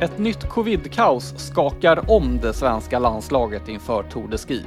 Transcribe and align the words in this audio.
Ett 0.00 0.18
nytt 0.18 0.48
covid-kaos 0.48 1.34
skakar 1.36 2.10
om 2.10 2.38
det 2.40 2.52
svenska 2.52 2.98
landslaget 2.98 3.68
inför 3.68 4.02
Tour 4.02 4.28
de 4.28 4.38
Ski. 4.38 4.62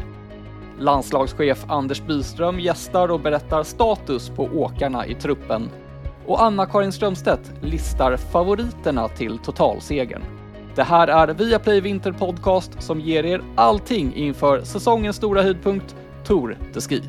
Landslagschef 0.79 1.65
Anders 1.67 2.01
Byström 2.01 2.59
gästar 2.59 3.11
och 3.11 3.19
berättar 3.19 3.63
status 3.63 4.29
på 4.29 4.43
åkarna 4.43 5.05
i 5.05 5.15
truppen. 5.15 5.69
Och 6.25 6.43
Anna-Karin 6.43 6.91
Strömstedt 6.91 7.51
listar 7.61 8.17
favoriterna 8.17 9.07
till 9.07 9.37
totalsegern. 9.37 10.21
Det 10.75 10.83
här 10.83 11.07
är 11.07 11.33
Viaplay 11.33 11.81
Vinter 11.81 12.11
Podcast 12.11 12.71
som 12.79 12.99
ger 12.99 13.25
er 13.25 13.41
allting 13.55 14.15
inför 14.15 14.61
säsongens 14.63 15.15
stora 15.15 15.41
höjdpunkt, 15.41 15.95
Tour 16.23 16.57
de 16.73 16.81
Ski. 16.81 17.03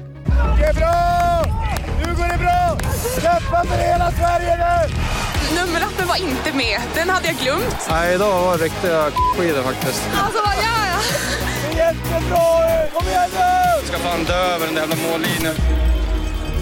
Det 0.59 0.65
är 0.65 0.75
bra! 0.75 1.55
Nu 1.99 2.15
går 2.15 2.33
det 2.33 2.39
bra! 2.39 2.79
Kämpa 3.23 3.65
för 3.65 3.83
hela 3.83 4.11
Sverige 4.11 4.57
nu! 4.57 5.22
Nummerlappen 5.59 6.07
var 6.09 6.17
inte 6.17 6.57
med. 6.57 6.81
Den 6.95 7.09
hade 7.11 7.27
jag 7.27 7.37
glömt. 7.37 7.89
Nej, 7.91 8.15
idag 8.15 8.43
var 8.45 8.59
det 8.59 8.65
riktiga 8.65 9.11
skidor 9.37 9.63
faktiskt. 9.63 10.03
Alltså, 10.25 10.41
vad 10.47 10.57
gör 10.65 10.83
jag? 10.93 11.01
Det 11.63 11.81
är 11.81 11.87
jättebra! 11.87 12.47
Kom 12.93 13.07
igen 13.09 13.31
nu! 13.33 13.87
ska 13.87 13.99
fan 13.99 14.25
dö 14.25 14.55
över 14.55 14.67
den 14.67 14.75
där 14.75 14.81
jävla 14.81 14.97
mållinjen. 15.11 15.55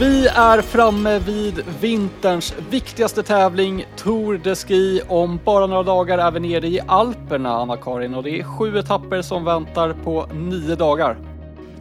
Vi 0.01 0.27
är 0.27 0.63
framme 0.63 1.19
vid 1.19 1.65
vinterns 1.81 2.55
viktigaste 2.71 3.23
tävling, 3.23 3.85
Tour 3.97 4.41
de 4.45 4.55
Ski. 4.55 5.01
Om 5.09 5.41
bara 5.45 5.67
några 5.67 5.83
dagar 5.83 6.19
är 6.19 6.31
vi 6.31 6.41
nere 6.41 6.67
i 6.67 6.81
Alperna, 6.87 7.51
Anna-Karin, 7.51 8.15
och 8.15 8.23
det 8.23 8.41
är 8.41 8.43
sju 8.43 8.79
etapper 8.79 9.23
som 9.23 9.45
väntar 9.45 9.93
på 10.05 10.27
nio 10.33 10.75
dagar. 10.75 11.17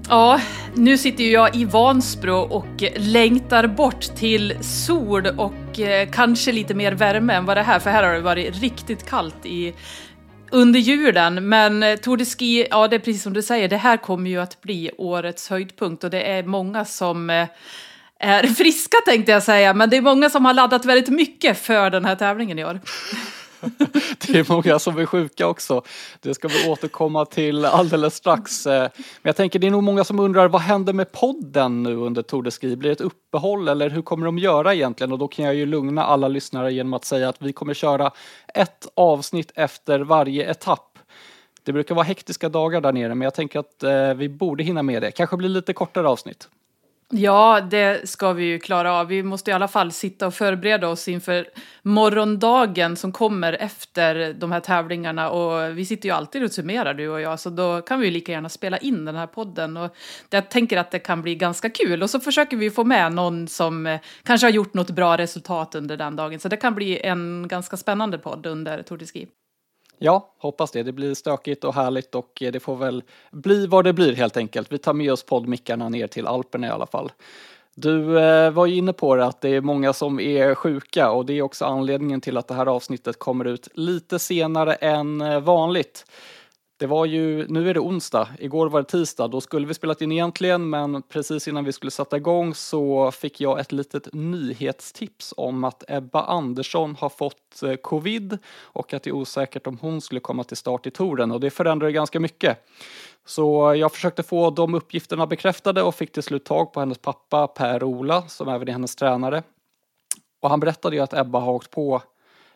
Ja, 0.07 0.41
nu 0.75 0.97
sitter 0.97 1.23
ju 1.23 1.31
jag 1.31 1.55
i 1.55 1.65
Vansbro 1.65 2.35
och 2.35 2.83
längtar 2.95 3.67
bort 3.67 4.01
till 4.01 4.63
sol 4.63 5.27
och 5.27 5.79
eh, 5.79 6.09
kanske 6.11 6.51
lite 6.51 6.73
mer 6.73 6.91
värme 6.91 7.33
än 7.33 7.45
vad 7.45 7.57
det 7.57 7.63
här, 7.63 7.79
för 7.79 7.89
här 7.89 8.03
har 8.03 8.13
det 8.13 8.21
varit 8.21 8.61
riktigt 8.61 9.09
kallt 9.09 9.45
i 9.45 9.73
under 10.51 10.79
julen. 10.79 11.49
Men 11.49 11.83
eh, 11.83 11.95
Tour 11.95 12.17
de 12.17 12.25
Ski, 12.25 12.67
ja 12.71 12.87
det 12.87 12.95
är 12.95 12.99
precis 12.99 13.23
som 13.23 13.33
du 13.33 13.41
säger, 13.41 13.67
det 13.67 13.77
här 13.77 13.97
kommer 13.97 14.29
ju 14.29 14.41
att 14.41 14.61
bli 14.61 14.91
årets 14.97 15.49
höjdpunkt 15.49 16.03
och 16.03 16.09
det 16.09 16.21
är 16.21 16.43
många 16.43 16.85
som 16.85 17.29
eh, 17.29 17.47
är 18.19 18.43
friska 18.57 18.97
tänkte 19.05 19.31
jag 19.31 19.43
säga, 19.43 19.73
men 19.73 19.89
det 19.89 19.97
är 19.97 20.01
många 20.01 20.29
som 20.29 20.45
har 20.45 20.53
laddat 20.53 20.85
väldigt 20.85 21.09
mycket 21.09 21.57
för 21.57 21.89
den 21.89 22.05
här 22.05 22.15
tävlingen 22.15 22.59
i 22.59 22.65
år. 22.65 22.79
Det 24.27 24.39
är 24.39 24.51
många 24.51 24.79
som 24.79 24.97
är 24.97 25.05
sjuka 25.05 25.47
också. 25.47 25.81
Det 26.19 26.33
ska 26.33 26.47
vi 26.47 26.69
återkomma 26.69 27.25
till 27.25 27.65
alldeles 27.65 28.15
strax. 28.15 28.67
Eh, 28.67 28.81
men 28.81 29.29
jag 29.29 29.35
tänker 29.35 29.59
det 29.59 29.67
är 29.67 29.71
nog 29.71 29.83
många 29.83 30.03
som 30.03 30.19
undrar 30.19 30.47
vad 30.47 30.61
händer 30.61 30.93
med 30.93 31.11
podden 31.11 31.83
nu 31.83 31.95
under 31.95 32.21
Tour 32.21 32.43
de 32.43 32.51
Ski? 32.51 32.75
Blir 32.75 32.89
det 32.89 32.93
ett 32.93 33.01
uppehåll 33.01 33.67
eller 33.67 33.89
hur 33.89 34.01
kommer 34.01 34.25
de 34.25 34.37
göra 34.37 34.73
egentligen? 34.73 35.11
Och 35.11 35.19
då 35.19 35.27
kan 35.27 35.45
jag 35.45 35.55
ju 35.55 35.65
lugna 35.65 36.03
alla 36.03 36.27
lyssnare 36.27 36.73
genom 36.73 36.93
att 36.93 37.05
säga 37.05 37.29
att 37.29 37.41
vi 37.41 37.53
kommer 37.53 37.73
köra 37.73 38.11
ett 38.53 38.87
avsnitt 38.93 39.51
efter 39.55 39.99
varje 39.99 40.51
etapp. 40.51 40.99
Det 41.63 41.73
brukar 41.73 41.95
vara 41.95 42.05
hektiska 42.05 42.49
dagar 42.49 42.81
där 42.81 42.93
nere 42.93 43.15
men 43.15 43.21
jag 43.21 43.33
tänker 43.33 43.59
att 43.59 43.83
eh, 43.83 44.13
vi 44.13 44.29
borde 44.29 44.63
hinna 44.63 44.83
med 44.83 45.01
det. 45.01 45.11
Kanske 45.11 45.37
blir 45.37 45.49
lite 45.49 45.73
kortare 45.73 46.07
avsnitt. 46.07 46.49
Ja, 47.11 47.61
det 47.61 48.09
ska 48.09 48.33
vi 48.33 48.43
ju 48.43 48.59
klara 48.59 48.93
av. 48.93 49.07
Vi 49.07 49.23
måste 49.23 49.51
i 49.51 49.53
alla 49.53 49.67
fall 49.67 49.91
sitta 49.91 50.27
och 50.27 50.33
förbereda 50.33 50.87
oss 50.87 51.07
inför 51.07 51.47
morgondagen 51.81 52.95
som 52.95 53.11
kommer 53.11 53.53
efter 53.53 54.33
de 54.33 54.51
här 54.51 54.59
tävlingarna. 54.59 55.29
Och 55.29 55.77
vi 55.77 55.85
sitter 55.85 56.09
ju 56.09 56.15
alltid 56.15 56.43
och 56.43 56.51
summerar 56.51 56.93
du 56.93 57.09
och 57.09 57.21
jag, 57.21 57.39
så 57.39 57.49
då 57.49 57.81
kan 57.81 57.99
vi 57.99 58.05
ju 58.05 58.11
lika 58.11 58.31
gärna 58.31 58.49
spela 58.49 58.77
in 58.77 59.05
den 59.05 59.15
här 59.15 59.27
podden. 59.27 59.77
Och 59.77 59.95
jag 60.29 60.49
tänker 60.49 60.77
att 60.77 60.91
det 60.91 60.99
kan 60.99 61.21
bli 61.21 61.35
ganska 61.35 61.69
kul. 61.69 62.03
Och 62.03 62.09
så 62.09 62.19
försöker 62.19 62.57
vi 62.57 62.71
få 62.71 62.83
med 62.83 63.13
någon 63.13 63.47
som 63.47 63.87
eh, 63.87 63.99
kanske 64.23 64.47
har 64.47 64.51
gjort 64.51 64.73
något 64.73 64.89
bra 64.89 65.17
resultat 65.17 65.75
under 65.75 65.97
den 65.97 66.15
dagen. 66.15 66.39
Så 66.39 66.49
det 66.49 66.57
kan 66.57 66.75
bli 66.75 66.99
en 66.99 67.47
ganska 67.47 67.77
spännande 67.77 68.17
podd 68.17 68.45
under 68.45 68.83
Tour 68.83 68.97
de 68.97 69.05
Ski. 69.05 69.27
Ja, 70.01 70.33
hoppas 70.37 70.71
det. 70.71 70.83
Det 70.83 70.91
blir 70.91 71.13
stökigt 71.13 71.63
och 71.63 71.75
härligt 71.75 72.15
och 72.15 72.41
eh, 72.41 72.51
det 72.51 72.59
får 72.59 72.75
väl 72.75 73.03
bli 73.31 73.67
vad 73.67 73.83
det 73.83 73.93
blir 73.93 74.15
helt 74.15 74.37
enkelt. 74.37 74.71
Vi 74.71 74.77
tar 74.77 74.93
med 74.93 75.11
oss 75.13 75.23
poddmickarna 75.23 75.89
ner 75.89 76.07
till 76.07 76.27
Alperna 76.27 76.67
i 76.67 76.69
alla 76.69 76.87
fall. 76.87 77.11
Du 77.75 78.19
eh, 78.19 78.51
var 78.51 78.65
ju 78.65 78.75
inne 78.75 78.93
på 78.93 79.15
det 79.15 79.25
att 79.25 79.41
det 79.41 79.49
är 79.49 79.61
många 79.61 79.93
som 79.93 80.19
är 80.19 80.55
sjuka 80.55 81.11
och 81.11 81.25
det 81.25 81.33
är 81.33 81.41
också 81.41 81.65
anledningen 81.65 82.21
till 82.21 82.37
att 82.37 82.47
det 82.47 82.53
här 82.53 82.65
avsnittet 82.65 83.19
kommer 83.19 83.45
ut 83.45 83.67
lite 83.73 84.19
senare 84.19 84.73
än 84.73 85.21
eh, 85.21 85.39
vanligt. 85.39 86.05
Det 86.79 86.87
var 86.87 87.05
ju, 87.05 87.47
nu 87.47 87.69
är 87.69 87.73
det 87.73 87.79
onsdag, 87.79 88.27
igår 88.39 88.69
var 88.69 88.81
det 88.81 88.87
tisdag, 88.87 89.27
då 89.27 89.41
skulle 89.41 89.67
vi 89.67 89.73
spelat 89.73 90.01
in 90.01 90.11
egentligen 90.11 90.69
men 90.69 91.01
precis 91.01 91.47
innan 91.47 91.63
vi 91.65 91.71
skulle 91.71 91.91
sätta 91.91 92.17
igång 92.17 92.55
så 92.55 93.11
fick 93.11 93.41
jag 93.41 93.59
ett 93.59 93.71
litet 93.71 94.13
nyhetstips 94.13 95.33
om 95.37 95.63
att 95.63 95.83
Ebba 95.87 96.21
Andersson 96.21 96.95
har 96.95 97.09
fått 97.09 97.63
eh, 97.63 97.75
covid 97.75 98.37
och 98.61 98.93
att 98.93 99.03
det 99.03 99.09
är 99.09 99.15
osäkert 99.15 99.67
om 99.67 99.77
hon 99.81 100.01
skulle 100.01 100.21
komma 100.21 100.43
till 100.43 100.57
start 100.57 100.87
i 100.87 100.91
touren 100.91 101.31
och 101.31 101.39
det 101.39 101.49
förändrade 101.49 101.91
ganska 101.91 102.19
mycket. 102.19 102.67
Så 103.25 103.75
jag 103.75 103.91
försökte 103.91 104.23
få 104.23 104.49
de 104.49 104.73
uppgifterna 104.73 105.27
bekräftade 105.27 105.81
och 105.81 105.95
fick 105.95 106.11
till 106.11 106.23
slut 106.23 106.45
tag 106.45 106.73
på 106.73 106.79
hennes 106.79 106.97
pappa 106.97 107.47
Per-Ola 107.47 108.27
som 108.27 108.49
även 108.49 108.67
är 108.67 108.71
hennes 108.71 108.95
tränare. 108.95 109.43
Och 110.41 110.49
han 110.49 110.59
berättade 110.59 110.95
ju 110.95 111.01
att 111.01 111.13
Ebba 111.13 111.39
har 111.39 111.53
åkt 111.53 111.71
på 111.71 112.01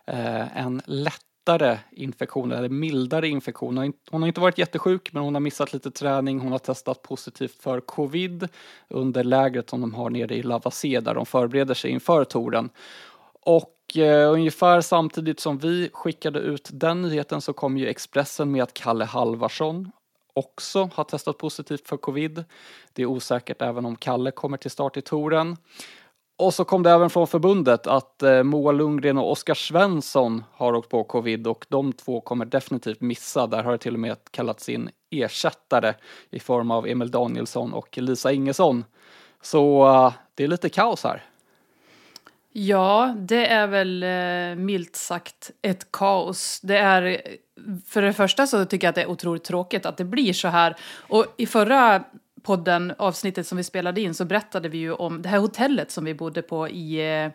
eh, 0.07 0.57
en 0.57 0.81
lättare 1.43 1.77
infektioner, 1.91 2.57
eller 2.57 2.69
mildare 2.69 3.27
infektioner. 3.27 3.69
Hon 3.69 3.77
har 3.77 3.85
inte- 3.85 3.99
Hon 4.11 4.21
har 4.21 4.27
inte 4.27 4.41
varit 4.41 4.57
jättesjuk 4.57 5.13
men 5.13 5.23
hon 5.23 5.35
har 5.35 5.41
missat 5.41 5.73
lite 5.73 5.91
träning, 5.91 6.39
hon 6.39 6.51
har 6.51 6.59
testat 6.59 7.01
positivt 7.01 7.61
för 7.63 7.79
covid 7.79 8.47
under 8.89 9.23
lägret 9.23 9.69
som 9.69 9.81
de 9.81 9.93
har 9.93 10.09
nere 10.09 10.35
i 10.35 10.43
Lavassé 10.43 10.99
där 10.99 11.13
de 11.13 11.25
förbereder 11.25 11.73
sig 11.73 11.91
inför 11.91 12.23
touren. 12.23 12.69
Och 13.45 13.97
eh, 13.97 14.31
ungefär 14.31 14.81
samtidigt 14.81 15.39
som 15.39 15.57
vi 15.57 15.89
skickade 15.93 16.39
ut 16.39 16.69
den 16.73 17.01
nyheten 17.01 17.41
så 17.41 17.53
kom 17.53 17.77
ju 17.77 17.87
Expressen 17.87 18.51
med 18.51 18.63
att 18.63 18.73
Kalle 18.73 19.05
Halvarsson 19.05 19.91
också 20.35 20.89
har 20.93 21.03
testat 21.03 21.37
positivt 21.37 21.87
för 21.87 21.97
covid. 21.97 22.43
Det 22.93 23.01
är 23.01 23.05
osäkert 23.05 23.61
även 23.61 23.85
om 23.85 23.95
Kalle 23.95 24.31
kommer 24.31 24.57
till 24.57 24.71
start 24.71 24.97
i 24.97 25.01
touren. 25.01 25.57
Och 26.37 26.53
så 26.53 26.65
kom 26.65 26.83
det 26.83 26.91
även 26.91 27.09
från 27.09 27.27
förbundet 27.27 27.87
att 27.87 28.23
eh, 28.23 28.43
Moa 28.43 28.71
Lundgren 28.71 29.17
och 29.17 29.31
Oskar 29.31 29.53
Svensson 29.53 30.43
har 30.51 30.73
åkt 30.75 30.89
på 30.89 31.03
covid 31.03 31.47
och 31.47 31.65
de 31.69 31.93
två 31.93 32.21
kommer 32.21 32.45
definitivt 32.45 33.01
missa. 33.01 33.47
Där 33.47 33.63
har 33.63 33.71
det 33.71 33.77
till 33.77 33.93
och 33.93 33.99
med 33.99 34.17
kallats 34.31 34.69
in 34.69 34.89
ersättare 35.11 35.93
i 36.29 36.39
form 36.39 36.71
av 36.71 36.87
Emil 36.87 37.11
Danielsson 37.11 37.73
och 37.73 37.97
Lisa 37.97 38.31
Ingesson. 38.31 38.85
Så 39.41 39.87
eh, 39.87 40.13
det 40.35 40.43
är 40.43 40.47
lite 40.47 40.69
kaos 40.69 41.03
här. 41.03 41.23
Ja, 42.55 43.15
det 43.17 43.47
är 43.47 43.67
väl 43.67 44.03
eh, 44.03 44.63
milt 44.63 44.95
sagt 44.95 45.51
ett 45.61 45.91
kaos. 45.91 46.59
Det 46.63 46.77
är, 46.77 47.21
för 47.87 48.01
det 48.01 48.13
första 48.13 48.47
så 48.47 48.65
tycker 48.65 48.87
jag 48.87 48.89
att 48.89 48.95
det 48.95 49.01
är 49.01 49.09
otroligt 49.09 49.43
tråkigt 49.43 49.85
att 49.85 49.97
det 49.97 50.05
blir 50.05 50.33
så 50.33 50.47
här. 50.47 50.75
Och 50.95 51.25
i 51.37 51.45
förra 51.45 52.03
podden, 52.43 52.93
avsnittet 52.97 53.47
som 53.47 53.57
vi 53.57 53.63
spelade 53.63 54.01
in, 54.01 54.13
så 54.13 54.25
berättade 54.25 54.69
vi 54.69 54.77
ju 54.77 54.93
om 54.93 55.21
det 55.21 55.29
här 55.29 55.39
hotellet 55.39 55.91
som 55.91 56.05
vi 56.05 56.13
bodde 56.13 56.41
på 56.41 56.69
i 56.69 57.15
eh, 57.23 57.31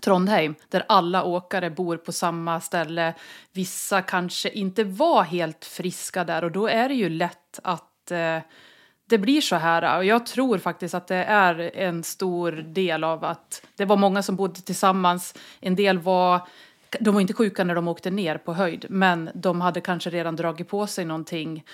Trondheim, 0.00 0.54
där 0.68 0.84
alla 0.88 1.24
åkare 1.24 1.70
bor 1.70 1.96
på 1.96 2.12
samma 2.12 2.60
ställe. 2.60 3.14
Vissa 3.52 4.02
kanske 4.02 4.50
inte 4.50 4.84
var 4.84 5.22
helt 5.22 5.64
friska 5.64 6.24
där 6.24 6.44
och 6.44 6.52
då 6.52 6.68
är 6.68 6.88
det 6.88 6.94
ju 6.94 7.08
lätt 7.08 7.60
att 7.62 8.10
eh, 8.10 8.38
det 9.06 9.18
blir 9.18 9.40
så 9.40 9.56
här. 9.56 9.98
Och 9.98 10.04
jag 10.04 10.26
tror 10.26 10.58
faktiskt 10.58 10.94
att 10.94 11.06
det 11.06 11.24
är 11.24 11.76
en 11.76 12.02
stor 12.02 12.52
del 12.52 13.04
av 13.04 13.24
att 13.24 13.66
det 13.76 13.84
var 13.84 13.96
många 13.96 14.22
som 14.22 14.36
bodde 14.36 14.60
tillsammans. 14.60 15.34
En 15.60 15.74
del 15.74 15.98
var, 15.98 16.40
de 17.00 17.14
var 17.14 17.20
inte 17.20 17.34
sjuka 17.34 17.64
när 17.64 17.74
de 17.74 17.88
åkte 17.88 18.10
ner 18.10 18.38
på 18.38 18.54
höjd, 18.54 18.86
men 18.88 19.30
de 19.34 19.60
hade 19.60 19.80
kanske 19.80 20.10
redan 20.10 20.36
dragit 20.36 20.68
på 20.68 20.86
sig 20.86 21.04
någonting 21.04 21.64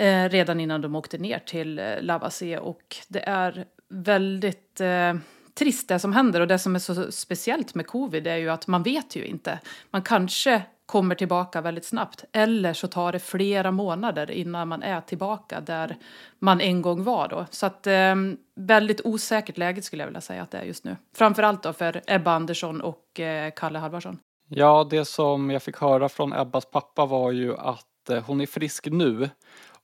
eh, 0.00 0.28
redan 0.28 0.60
innan 0.60 0.80
de 0.80 0.96
åkte 0.96 1.18
ner 1.18 1.38
till 1.38 1.78
eh, 1.78 1.84
Lavazé. 2.00 2.58
Och 2.58 2.96
det 3.08 3.28
är 3.28 3.64
väldigt 3.88 4.80
eh, 4.80 5.14
trist 5.54 5.88
det 5.88 5.98
som 5.98 6.12
händer. 6.12 6.40
Och 6.40 6.48
det 6.48 6.58
som 6.58 6.74
är 6.74 6.78
så 6.78 7.12
speciellt 7.12 7.74
med 7.74 7.86
covid 7.86 8.26
är 8.26 8.36
ju 8.36 8.50
att 8.50 8.66
man 8.66 8.82
vet 8.82 9.16
ju 9.16 9.24
inte. 9.24 9.58
Man 9.90 10.02
kanske 10.02 10.62
kommer 10.86 11.14
tillbaka 11.14 11.60
väldigt 11.60 11.84
snabbt. 11.84 12.24
Eller 12.32 12.72
så 12.72 12.88
tar 12.88 13.12
det 13.12 13.18
flera 13.18 13.70
månader 13.70 14.30
innan 14.30 14.68
man 14.68 14.82
är 14.82 15.00
tillbaka 15.00 15.60
där 15.60 15.96
man 16.38 16.60
en 16.60 16.82
gång 16.82 17.04
var 17.04 17.28
då. 17.28 17.46
Så 17.50 17.66
att 17.66 17.86
eh, 17.86 18.14
väldigt 18.56 19.00
osäkert 19.04 19.58
läge 19.58 19.82
skulle 19.82 20.02
jag 20.02 20.06
vilja 20.06 20.20
säga 20.20 20.42
att 20.42 20.50
det 20.50 20.58
är 20.58 20.64
just 20.64 20.84
nu. 20.84 20.96
Framförallt 21.16 21.62
då 21.62 21.72
för 21.72 22.02
Ebba 22.06 22.32
Andersson 22.32 22.80
och 22.80 23.20
eh, 23.20 23.52
Kalle 23.56 23.78
Halvarsson. 23.78 24.18
Ja, 24.48 24.86
det 24.90 25.04
som 25.04 25.50
jag 25.50 25.62
fick 25.62 25.76
höra 25.76 26.08
från 26.08 26.32
Ebbas 26.32 26.70
pappa 26.70 27.06
var 27.06 27.32
ju 27.32 27.56
att 27.56 28.10
eh, 28.10 28.22
hon 28.26 28.40
är 28.40 28.46
frisk 28.46 28.86
nu 28.86 29.30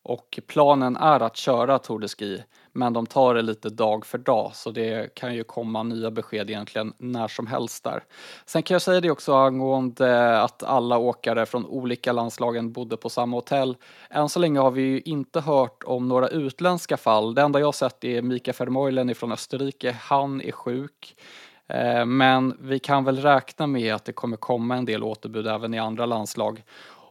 och 0.06 0.38
planen 0.46 0.96
är 0.96 1.20
att 1.20 1.36
köra 1.36 1.78
Tour 1.78 1.98
de 1.98 2.08
Ski 2.08 2.42
men 2.72 2.92
de 2.92 3.06
tar 3.06 3.34
det 3.34 3.42
lite 3.42 3.70
dag 3.70 4.06
för 4.06 4.18
dag 4.18 4.50
så 4.54 4.70
det 4.70 5.14
kan 5.14 5.34
ju 5.34 5.44
komma 5.44 5.82
nya 5.82 6.10
besked 6.10 6.50
egentligen 6.50 6.92
när 6.98 7.28
som 7.28 7.46
helst 7.46 7.84
där. 7.84 8.04
Sen 8.46 8.62
kan 8.62 8.74
jag 8.74 8.82
säga 8.82 9.00
det 9.00 9.10
också 9.10 9.34
angående 9.34 10.40
att 10.42 10.62
alla 10.62 10.98
åkare 10.98 11.46
från 11.46 11.66
olika 11.66 12.12
landslagen 12.12 12.72
bodde 12.72 12.96
på 12.96 13.08
samma 13.08 13.36
hotell. 13.36 13.76
Än 14.10 14.28
så 14.28 14.38
länge 14.38 14.60
har 14.60 14.70
vi 14.70 14.82
ju 14.82 15.00
inte 15.00 15.40
hört 15.40 15.82
om 15.84 16.08
några 16.08 16.28
utländska 16.28 16.96
fall. 16.96 17.34
Det 17.34 17.42
enda 17.42 17.58
jag 17.58 17.66
har 17.66 17.72
sett 17.72 18.04
är 18.04 18.22
Mika 18.22 18.52
Vermeulen 18.58 19.14
från 19.14 19.32
Österrike. 19.32 19.96
Han 20.00 20.40
är 20.40 20.52
sjuk. 20.52 21.16
Eh, 21.68 22.04
men 22.04 22.56
vi 22.60 22.78
kan 22.78 23.04
väl 23.04 23.18
räkna 23.18 23.66
med 23.66 23.94
att 23.94 24.04
det 24.04 24.12
kommer 24.12 24.36
komma 24.36 24.76
en 24.76 24.84
del 24.84 25.04
återbud 25.04 25.46
även 25.46 25.74
i 25.74 25.78
andra 25.78 26.06
landslag 26.06 26.62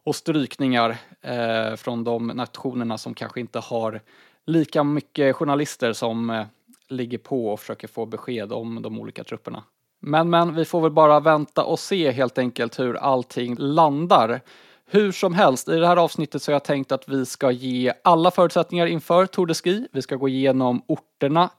och 0.05 0.15
strykningar 0.15 0.97
eh, 1.21 1.75
från 1.75 2.03
de 2.03 2.27
nationerna 2.27 2.97
som 2.97 3.13
kanske 3.13 3.39
inte 3.39 3.59
har 3.59 4.01
lika 4.45 4.83
mycket 4.83 5.35
journalister 5.35 5.93
som 5.93 6.29
eh, 6.29 6.45
ligger 6.89 7.17
på 7.17 7.47
och 7.47 7.59
försöker 7.59 7.87
få 7.87 8.05
besked 8.05 8.53
om 8.53 8.81
de 8.81 8.99
olika 8.99 9.23
trupperna. 9.23 9.63
Men, 10.01 10.29
men 10.29 10.55
vi 10.55 10.65
får 10.65 10.81
väl 10.81 10.91
bara 10.91 11.19
vänta 11.19 11.63
och 11.63 11.79
se 11.79 12.11
helt 12.11 12.37
enkelt 12.37 12.79
hur 12.79 12.95
allting 12.95 13.55
landar. 13.59 14.41
Hur 14.85 15.11
som 15.11 15.33
helst, 15.33 15.69
i 15.69 15.75
det 15.75 15.87
här 15.87 15.97
avsnittet 15.97 16.41
så 16.41 16.51
har 16.51 16.53
jag 16.53 16.63
tänkt 16.63 16.91
att 16.91 17.09
vi 17.09 17.25
ska 17.25 17.51
ge 17.51 17.93
alla 18.03 18.31
förutsättningar 18.31 18.85
inför 18.85 19.25
Tour 19.25 19.45
de 19.45 19.53
Ski. 19.53 19.87
Vi 19.91 20.01
ska 20.01 20.15
gå 20.15 20.27
igenom 20.27 20.81
orterna, 20.87 21.49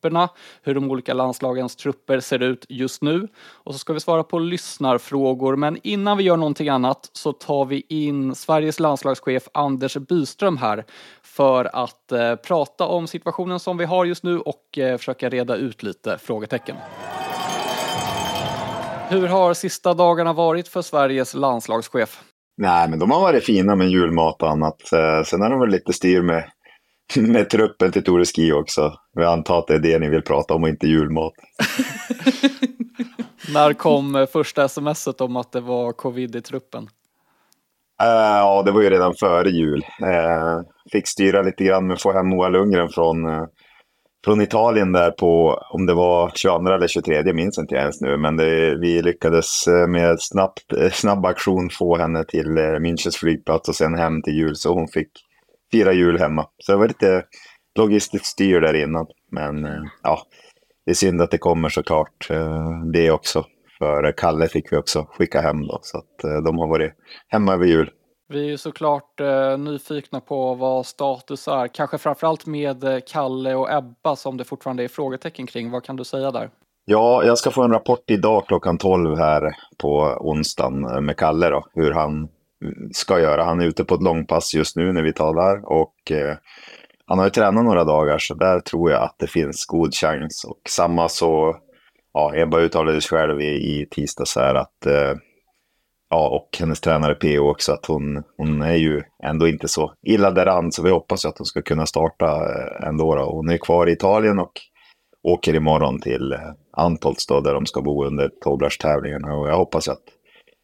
trupperna, 0.00 0.28
hur 0.62 0.74
de 0.74 0.90
olika 0.90 1.14
landslagens 1.14 1.76
trupper 1.76 2.20
ser 2.20 2.42
ut 2.42 2.66
just 2.68 3.02
nu 3.02 3.28
och 3.64 3.72
så 3.72 3.78
ska 3.78 3.92
vi 3.92 4.00
svara 4.00 4.22
på 4.22 4.38
lyssnarfrågor. 4.38 5.56
Men 5.56 5.78
innan 5.82 6.16
vi 6.16 6.24
gör 6.24 6.36
någonting 6.36 6.68
annat 6.68 7.10
så 7.12 7.32
tar 7.32 7.64
vi 7.64 7.82
in 7.88 8.34
Sveriges 8.34 8.80
landslagschef 8.80 9.48
Anders 9.54 9.96
Byström 9.96 10.56
här 10.56 10.84
för 11.22 11.70
att 11.72 12.12
eh, 12.12 12.34
prata 12.34 12.86
om 12.86 13.06
situationen 13.06 13.60
som 13.60 13.76
vi 13.76 13.84
har 13.84 14.04
just 14.04 14.24
nu 14.24 14.38
och 14.38 14.78
eh, 14.78 14.96
försöka 14.96 15.28
reda 15.28 15.56
ut 15.56 15.82
lite 15.82 16.18
frågetecken. 16.18 16.76
Hur 19.08 19.28
har 19.28 19.54
sista 19.54 19.94
dagarna 19.94 20.32
varit 20.32 20.68
för 20.68 20.82
Sveriges 20.82 21.34
landslagschef? 21.34 22.20
Nej, 22.56 22.88
men 22.90 22.98
de 22.98 23.10
har 23.10 23.20
varit 23.20 23.44
fina 23.44 23.76
med 23.76 23.90
julmat 23.90 24.42
och 24.42 24.50
annat. 24.50 24.92
Eh, 24.92 25.22
sen 25.26 25.40
har 25.40 25.50
de 25.50 25.60
väl 25.60 25.70
lite 25.70 25.92
styr 25.92 26.22
med, 26.22 26.44
med 27.16 27.50
truppen 27.50 27.92
till 27.92 28.04
Tour 28.04 28.24
Ski 28.24 28.52
också. 28.52 28.92
Jag 29.12 29.32
antar 29.32 29.58
att 29.58 29.66
det 29.66 29.74
är 29.74 29.78
det 29.78 29.98
ni 29.98 30.08
vill 30.08 30.22
prata 30.22 30.54
om 30.54 30.62
och 30.62 30.68
inte 30.68 30.86
julmat. 30.86 31.32
När 33.54 33.72
kom 33.72 34.16
eh, 34.16 34.26
första 34.26 34.68
smset 34.68 35.20
om 35.20 35.36
att 35.36 35.52
det 35.52 35.60
var 35.60 35.92
covid 35.92 36.36
i 36.36 36.42
truppen? 36.42 36.82
Uh, 38.02 38.38
ja, 38.38 38.62
det 38.62 38.72
var 38.72 38.82
ju 38.82 38.90
redan 38.90 39.14
före 39.14 39.50
jul. 39.50 39.84
Uh, 40.02 40.60
fick 40.92 41.08
styra 41.08 41.42
lite 41.42 41.64
grann 41.64 41.86
med 41.86 41.94
att 41.94 42.02
få 42.02 42.12
hem 42.12 42.28
Moa 42.28 42.48
Lundgren 42.48 42.88
från, 42.88 43.28
uh, 43.28 43.44
från 44.24 44.40
Italien 44.40 44.92
där 44.92 45.10
på, 45.10 45.62
om 45.70 45.86
det 45.86 45.94
var 45.94 46.32
22 46.34 46.72
eller 46.72 46.88
23, 46.88 47.14
jag 47.14 47.34
minns 47.34 47.58
inte 47.58 47.74
ens 47.74 48.00
nu. 48.00 48.16
Men 48.16 48.36
det, 48.36 48.78
vi 48.80 49.02
lyckades 49.02 49.66
med 49.88 50.20
snabbt, 50.20 50.64
snabb 50.92 51.26
aktion 51.26 51.70
få 51.70 51.96
henne 51.96 52.24
till 52.24 52.58
Münchens 52.58 53.18
flygplats 53.18 53.68
och 53.68 53.76
sen 53.76 53.94
hem 53.94 54.22
till 54.22 54.34
jul. 54.34 54.56
Så 54.56 54.74
hon 54.74 54.88
fick 54.88 55.10
fira 55.72 55.92
jul 55.92 56.18
hemma. 56.18 56.46
Så 56.58 56.72
det 56.72 56.78
var 56.78 56.88
lite 56.88 57.24
logistiskt 57.78 58.26
styr 58.26 58.60
där 58.60 58.74
innan. 58.74 59.06
Men 59.30 59.66
ja, 60.02 60.22
det 60.86 60.90
är 60.90 60.94
synd 60.94 61.22
att 61.22 61.30
det 61.30 61.38
kommer 61.38 61.68
såklart 61.68 62.28
det 62.92 63.10
också. 63.10 63.44
För 63.78 64.12
Kalle 64.16 64.48
fick 64.48 64.72
vi 64.72 64.76
också 64.76 65.06
skicka 65.10 65.40
hem 65.40 65.66
då, 65.66 65.78
så 65.82 65.98
att 65.98 66.44
de 66.44 66.58
har 66.58 66.68
varit 66.68 66.92
hemma 67.28 67.52
över 67.52 67.66
jul. 67.66 67.90
Vi 68.32 68.40
är 68.40 68.48
ju 68.48 68.58
såklart 68.58 69.20
eh, 69.20 69.58
nyfikna 69.58 70.20
på 70.20 70.54
vad 70.54 70.86
status 70.86 71.48
är, 71.48 71.68
kanske 71.68 71.98
framförallt 71.98 72.46
med 72.46 73.02
Kalle 73.06 73.54
och 73.54 73.72
Ebba 73.72 74.16
som 74.16 74.36
det 74.36 74.44
fortfarande 74.44 74.84
är 74.84 74.88
frågetecken 74.88 75.46
kring. 75.46 75.70
Vad 75.70 75.84
kan 75.84 75.96
du 75.96 76.04
säga 76.04 76.30
där? 76.30 76.50
Ja, 76.84 77.24
jag 77.24 77.38
ska 77.38 77.50
få 77.50 77.62
en 77.62 77.72
rapport 77.72 78.10
idag 78.10 78.46
klockan 78.46 78.78
12 78.78 79.18
här 79.18 79.56
på 79.78 80.16
onsdagen 80.20 81.04
med 81.04 81.16
Kalle 81.16 81.50
då, 81.50 81.66
hur 81.74 81.92
han 81.92 82.28
ska 82.92 83.20
göra. 83.20 83.44
Han 83.44 83.60
är 83.60 83.66
ute 83.66 83.84
på 83.84 83.94
ett 83.94 84.02
långpass 84.02 84.54
just 84.54 84.76
nu 84.76 84.92
när 84.92 85.02
vi 85.02 85.12
talar 85.12 85.72
och 85.72 86.10
eh, 86.10 86.36
han 87.06 87.18
har 87.18 87.26
ju 87.26 87.30
tränat 87.30 87.64
några 87.64 87.84
dagar 87.84 88.18
så 88.18 88.34
där 88.34 88.60
tror 88.60 88.90
jag 88.90 89.02
att 89.02 89.16
det 89.18 89.26
finns 89.26 89.66
god 89.66 89.94
chans. 89.94 90.44
Och 90.44 90.60
samma 90.68 91.08
så 91.08 91.56
ja, 92.12 92.32
Ebba 92.34 92.58
uttalade 92.58 93.00
sig 93.00 93.18
själv 93.18 93.40
i, 93.40 93.80
i 93.80 93.86
tisdags 93.90 94.36
här 94.36 94.54
att 94.54 94.86
eh, 94.86 95.14
ja, 96.10 96.28
och 96.28 96.58
hennes 96.60 96.80
tränare 96.80 97.14
PO 97.14 97.50
också, 97.50 97.72
att 97.72 97.86
hon, 97.86 98.22
hon 98.36 98.62
är 98.62 98.76
ju 98.76 99.02
ändå 99.22 99.48
inte 99.48 99.68
så 99.68 99.92
illa 100.06 100.30
däran, 100.30 100.72
så 100.72 100.82
vi 100.82 100.90
hoppas 100.90 101.24
ju 101.24 101.28
att 101.28 101.38
hon 101.38 101.46
ska 101.46 101.62
kunna 101.62 101.86
starta 101.86 102.26
eh, 102.26 102.88
ändå. 102.88 103.14
Då. 103.14 103.24
Hon 103.24 103.48
är 103.48 103.58
kvar 103.58 103.86
i 103.86 103.92
Italien 103.92 104.38
och 104.38 104.52
åker 105.22 105.54
imorgon 105.54 106.00
till 106.00 106.32
eh, 106.32 106.38
Antholz 106.72 107.26
då, 107.26 107.40
där 107.40 107.54
de 107.54 107.66
ska 107.66 107.82
bo 107.82 108.04
under 108.04 108.30
tolvdagstävlingarna 108.42 109.34
och 109.34 109.48
jag 109.48 109.56
hoppas 109.56 109.88
att 109.88 110.02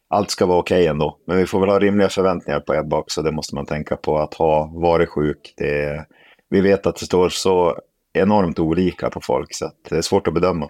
allt 0.07 0.31
ska 0.31 0.45
vara 0.45 0.59
okej 0.59 0.81
okay 0.81 0.87
ändå. 0.87 1.17
Men 1.27 1.37
vi 1.37 1.45
får 1.45 1.59
väl 1.59 1.69
ha 1.69 1.79
rimliga 1.79 2.09
förväntningar 2.09 2.59
på 2.59 2.73
Ebba 2.73 2.97
också, 2.97 3.21
det 3.21 3.31
måste 3.31 3.55
man 3.55 3.65
tänka 3.65 3.95
på. 3.95 4.17
Att 4.17 4.33
ha 4.33 4.71
varit 4.73 5.09
sjuk, 5.09 5.53
det, 5.57 6.05
vi 6.49 6.61
vet 6.61 6.85
att 6.85 6.95
det 6.95 7.05
står 7.05 7.29
så 7.29 7.79
enormt 8.13 8.59
olika 8.59 9.09
på 9.09 9.21
folk, 9.21 9.53
så 9.53 9.71
det 9.89 9.97
är 9.97 10.01
svårt 10.01 10.27
att 10.27 10.33
bedöma. 10.33 10.69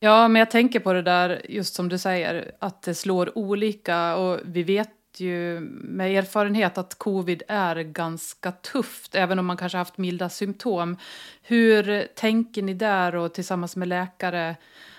Ja, 0.00 0.28
men 0.28 0.40
jag 0.40 0.50
tänker 0.50 0.80
på 0.80 0.92
det 0.92 1.02
där, 1.02 1.42
just 1.48 1.74
som 1.74 1.88
du 1.88 1.98
säger, 1.98 2.52
att 2.58 2.82
det 2.82 2.94
slår 2.94 3.38
olika 3.38 4.16
och 4.16 4.40
vi 4.44 4.62
vet 4.62 4.90
ju 5.16 5.60
med 5.70 6.16
erfarenhet 6.18 6.78
att 6.78 6.94
covid 6.94 7.42
är 7.48 7.76
ganska 7.76 8.52
tufft, 8.52 9.14
även 9.14 9.38
om 9.38 9.46
man 9.46 9.56
kanske 9.56 9.78
haft 9.78 9.98
milda 9.98 10.28
symptom. 10.28 10.96
Hur 11.42 12.06
tänker 12.14 12.62
ni 12.62 12.74
där 12.74 13.14
och 13.14 13.34
tillsammans 13.34 13.76
med 13.76 13.88
läkare 13.88 14.56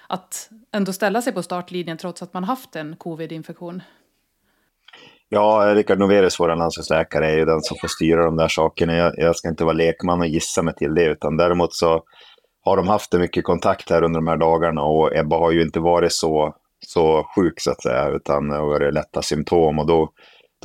att 0.08 0.50
ändå 0.74 0.94
ställa 0.94 1.22
sig 1.22 1.34
på 1.34 1.44
startlinjen 1.44 1.98
trots 1.98 2.22
att 2.22 2.34
man 2.34 2.44
haft 2.44 2.76
en 2.76 2.96
covid-infektion? 2.96 3.82
Ja, 5.30 5.74
Rickard 5.76 6.00
Noverus, 6.00 6.40
vår 6.40 6.56
landslagsläkare, 6.56 7.32
är 7.32 7.38
ju 7.38 7.46
den 7.46 7.62
som 7.62 7.78
får 7.82 7.88
styra 7.88 8.26
de 8.26 8.38
där 8.38 8.48
sakerna. 8.48 8.96
Jag, 8.96 9.14
jag 9.18 9.36
ska 9.36 9.50
inte 9.50 9.64
vara 9.64 9.74
lekman 9.74 10.20
och 10.20 10.28
gissa 10.28 10.62
mig 10.62 10.76
till 10.76 10.96
det, 10.96 11.06
utan 11.06 11.38
däremot 11.38 11.74
så 11.74 12.04
har 12.66 12.78
de 12.78 12.88
haft 12.88 13.14
mycket 13.14 13.44
kontakt 13.44 13.90
här 13.90 14.04
under 14.04 14.20
de 14.20 14.28
här 14.28 14.38
dagarna 14.38 14.82
och 14.82 15.16
Ebba 15.16 15.38
har 15.38 15.52
ju 15.52 15.62
inte 15.62 15.80
varit 15.80 16.14
så, 16.14 16.56
så 16.88 17.26
sjuk 17.36 17.60
så 17.60 17.72
att 17.72 17.82
säga, 17.82 18.10
utan 18.10 18.50
det 18.50 18.56
har 18.56 18.66
varit 18.66 18.94
lätta 18.94 19.22
symptom 19.22 19.80
och 19.80 19.88
då, 19.88 20.10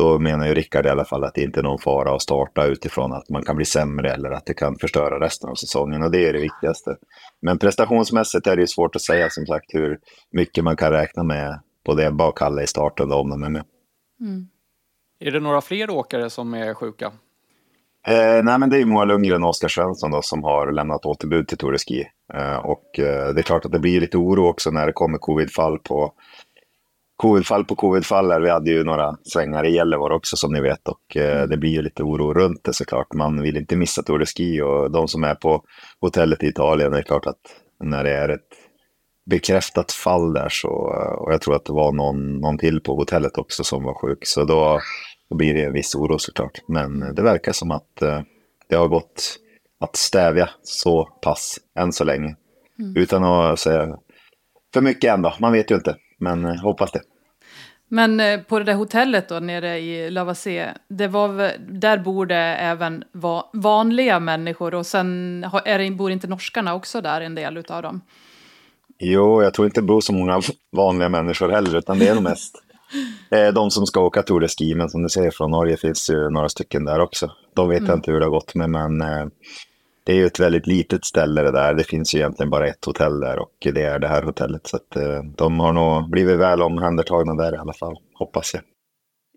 då 0.00 0.18
menar 0.18 0.46
ju 0.46 0.54
Rickard 0.54 0.86
i 0.86 0.88
alla 0.88 1.04
fall 1.04 1.24
att 1.24 1.34
det 1.34 1.42
inte 1.42 1.60
är 1.60 1.62
någon 1.62 1.78
fara 1.78 2.14
att 2.14 2.22
starta 2.22 2.66
utifrån 2.66 3.12
att 3.12 3.28
man 3.28 3.42
kan 3.42 3.56
bli 3.56 3.64
sämre 3.64 4.12
eller 4.12 4.30
att 4.30 4.46
det 4.46 4.54
kan 4.54 4.76
förstöra 4.76 5.20
resten 5.20 5.50
av 5.50 5.54
säsongen 5.54 6.02
och 6.02 6.10
det 6.10 6.28
är 6.28 6.32
det 6.32 6.40
viktigaste. 6.40 6.96
Men 7.42 7.58
prestationsmässigt 7.58 8.46
är 8.46 8.56
det 8.56 8.62
ju 8.62 8.66
svårt 8.66 8.96
att 8.96 9.02
säga 9.02 9.30
som 9.30 9.46
sagt 9.46 9.74
hur 9.74 9.98
mycket 10.32 10.64
man 10.64 10.76
kan 10.76 10.90
räkna 10.90 11.22
med 11.22 11.60
både 11.84 12.06
Ebba 12.06 12.28
och 12.28 12.38
Kalle 12.38 12.62
i 12.62 12.66
starten 12.66 13.08
då, 13.08 13.16
om 13.16 13.30
de 13.30 13.42
är 13.42 13.48
med. 13.48 13.64
Mm. 14.20 14.48
Är 15.20 15.30
det 15.30 15.40
några 15.40 15.60
fler 15.60 15.90
åkare 15.90 16.30
som 16.30 16.54
är 16.54 16.74
sjuka? 16.74 17.12
Eh, 18.06 18.42
nej, 18.42 18.58
men 18.58 18.70
det 18.70 18.78
är 18.78 18.84
Moa 18.84 19.04
Lundgren 19.04 19.42
och 19.42 19.48
Oskar 19.48 19.68
Svensson 19.68 20.10
då, 20.10 20.22
som 20.22 20.44
har 20.44 20.72
lämnat 20.72 21.06
återbud 21.06 21.48
till 21.48 21.58
Tour. 21.58 21.76
Eh, 22.34 22.56
och 22.56 22.98
eh, 22.98 23.34
det 23.34 23.40
är 23.40 23.42
klart 23.42 23.64
att 23.64 23.72
det 23.72 23.78
blir 23.78 24.00
lite 24.00 24.16
oro 24.16 24.48
också 24.48 24.70
när 24.70 24.86
det 24.86 24.92
kommer 24.92 25.18
covidfall 25.18 25.78
på 25.78 26.12
covidfall 27.20 27.64
på 27.64 27.74
covidfall. 27.74 28.42
Vi 28.42 28.50
hade 28.50 28.70
ju 28.70 28.84
några 28.84 29.16
svängar 29.22 29.66
i 29.66 29.74
Gällivare 29.74 30.14
också 30.14 30.36
som 30.36 30.52
ni 30.52 30.60
vet 30.60 30.88
och 30.88 31.16
eh, 31.16 31.46
det 31.46 31.56
blir 31.56 31.70
ju 31.70 31.82
lite 31.82 32.02
oro 32.02 32.34
runt 32.34 32.64
det 32.64 32.72
såklart. 32.72 33.14
Man 33.14 33.42
vill 33.42 33.56
inte 33.56 33.76
missa 33.76 34.02
Tour 34.02 34.18
de 34.18 34.26
Ski 34.26 34.60
och 34.60 34.90
de 34.90 35.08
som 35.08 35.24
är 35.24 35.34
på 35.34 35.62
hotellet 36.00 36.42
i 36.42 36.46
Italien, 36.46 36.92
det 36.92 36.98
är 36.98 37.02
klart 37.02 37.26
att 37.26 37.40
när 37.84 38.04
det 38.04 38.10
är 38.10 38.28
ett 38.28 38.48
bekräftat 39.30 39.92
fall 39.92 40.32
där 40.32 40.48
så, 40.48 40.68
och 41.18 41.32
jag 41.32 41.40
tror 41.40 41.56
att 41.56 41.64
det 41.64 41.72
var 41.72 41.92
någon, 41.92 42.40
någon 42.40 42.58
till 42.58 42.80
på 42.80 42.94
hotellet 42.94 43.38
också 43.38 43.64
som 43.64 43.84
var 43.84 43.94
sjuk, 43.94 44.26
så 44.26 44.44
då 44.44 44.80
då 45.30 45.36
blir 45.36 45.54
det 45.54 45.64
en 45.64 45.72
viss 45.72 45.94
oro 45.94 46.18
såklart. 46.18 46.58
Men 46.68 47.14
det 47.14 47.22
verkar 47.22 47.52
som 47.52 47.70
att 47.70 48.02
eh, 48.02 48.20
det 48.68 48.76
har 48.76 48.88
gått 48.88 49.38
att 49.80 49.96
stävja 49.96 50.50
så 50.62 51.04
pass 51.04 51.58
än 51.78 51.92
så 51.92 52.04
länge. 52.04 52.36
Mm. 52.78 52.96
Utan 52.96 53.24
att 53.24 53.58
säga 53.58 53.98
för 54.74 54.80
mycket 54.80 55.14
ändå. 55.14 55.34
Man 55.40 55.52
vet 55.52 55.70
ju 55.70 55.74
inte, 55.74 55.96
men 56.18 56.44
eh, 56.44 56.62
hoppas 56.62 56.92
det. 56.92 57.00
Men 57.92 58.20
eh, 58.20 58.40
på 58.40 58.58
det 58.58 58.64
där 58.64 58.74
hotellet 58.74 59.28
då 59.28 59.34
nere 59.34 59.78
i 59.78 60.10
det 60.88 61.08
var, 61.08 61.52
där 61.68 61.98
bor 61.98 62.26
det 62.26 62.36
även 62.36 63.04
va, 63.12 63.50
vanliga 63.52 64.20
människor 64.20 64.74
och 64.74 64.86
sen 64.86 65.44
är 65.64 65.78
det, 65.78 65.90
bor 65.90 66.10
inte 66.10 66.26
norskarna 66.26 66.74
också 66.74 67.00
där, 67.00 67.20
en 67.20 67.34
del 67.34 67.64
av 67.68 67.82
dem? 67.82 68.00
Jo, 68.98 69.42
jag 69.42 69.54
tror 69.54 69.66
inte 69.66 69.80
det 69.80 69.86
bor 69.86 70.00
så 70.00 70.12
många 70.12 70.40
vanliga 70.72 71.08
människor 71.08 71.48
heller, 71.48 71.78
utan 71.78 71.98
det 71.98 72.08
är 72.08 72.14
nog 72.14 72.22
mest 72.22 72.62
Eh, 73.30 73.48
de 73.48 73.70
som 73.70 73.86
ska 73.86 74.00
åka 74.00 74.22
Tour 74.22 74.40
de 74.40 74.48
Ski, 74.48 74.74
men 74.74 74.88
som 74.88 75.02
du 75.02 75.08
säger 75.08 75.30
från 75.30 75.50
Norge 75.50 75.76
finns 75.76 76.10
ju 76.10 76.30
några 76.30 76.48
stycken 76.48 76.84
där 76.84 77.00
också. 77.00 77.30
De 77.54 77.68
vet 77.68 77.78
mm. 77.78 77.88
jag 77.88 77.98
inte 77.98 78.10
hur 78.10 78.20
det 78.20 78.26
har 78.26 78.30
gått 78.30 78.54
med, 78.54 78.70
men 78.70 79.00
eh, 79.00 79.26
det 80.10 80.14
är 80.14 80.18
ju 80.18 80.26
ett 80.26 80.40
väldigt 80.40 80.66
litet 80.66 81.04
ställe 81.04 81.42
det 81.42 81.50
där. 81.50 81.74
Det 81.74 81.84
finns 81.84 82.14
ju 82.14 82.18
egentligen 82.18 82.50
bara 82.50 82.68
ett 82.68 82.84
hotell 82.84 83.20
där 83.20 83.38
och 83.38 83.52
det 83.60 83.82
är 83.82 83.98
det 83.98 84.08
här 84.08 84.22
hotellet. 84.22 84.66
Så 84.66 84.76
att, 84.76 84.96
eh, 84.96 85.22
de 85.36 85.60
har 85.60 85.72
nog 85.72 86.10
blivit 86.10 86.38
väl 86.38 86.62
omhändertagna 86.62 87.34
där 87.34 87.54
i 87.54 87.56
alla 87.56 87.72
fall, 87.72 87.96
hoppas 88.14 88.54
jag. 88.54 88.62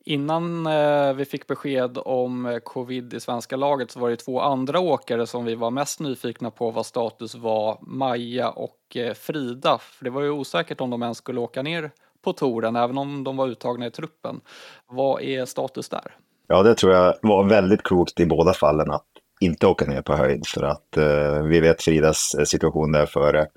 Innan 0.05 0.67
eh, 0.67 1.13
vi 1.13 1.25
fick 1.25 1.47
besked 1.47 1.97
om 1.97 2.59
covid 2.63 3.13
i 3.13 3.19
svenska 3.19 3.55
laget 3.55 3.91
så 3.91 3.99
var 3.99 4.09
det 4.09 4.15
två 4.15 4.39
andra 4.39 4.79
åkare 4.79 5.27
som 5.27 5.45
vi 5.45 5.55
var 5.55 5.71
mest 5.71 5.99
nyfikna 5.99 6.51
på 6.51 6.71
vad 6.71 6.85
status 6.85 7.35
var, 7.35 7.77
Maja 7.81 8.49
och 8.49 8.97
eh, 8.97 9.13
Frida. 9.13 9.77
För 9.77 10.03
det 10.03 10.09
var 10.09 10.21
ju 10.21 10.29
osäkert 10.29 10.81
om 10.81 10.89
de 10.89 11.03
ens 11.03 11.17
skulle 11.17 11.39
åka 11.39 11.61
ner 11.61 11.91
på 12.23 12.33
touren, 12.33 12.75
även 12.75 12.97
om 12.97 13.23
de 13.23 13.37
var 13.37 13.47
uttagna 13.47 13.85
i 13.85 13.91
truppen. 13.91 14.41
Vad 14.87 15.21
är 15.21 15.45
status 15.45 15.89
där? 15.89 16.15
Ja, 16.47 16.63
det 16.63 16.75
tror 16.75 16.93
jag 16.93 17.15
var 17.21 17.43
väldigt 17.43 17.83
klokt 17.83 18.19
i 18.19 18.25
båda 18.25 18.53
fallen 18.53 18.91
att 18.91 19.12
inte 19.43 19.67
åka 19.67 19.85
ner 19.85 20.01
på 20.01 20.15
höjd 20.15 20.47
för 20.47 20.63
att 20.63 20.97
eh, 20.97 21.43
vi 21.43 21.59
vet 21.59 21.83
Fridas 21.83 22.35
eh, 22.39 22.43
situation 22.43 22.91
där 22.91 23.05
före 23.05 23.47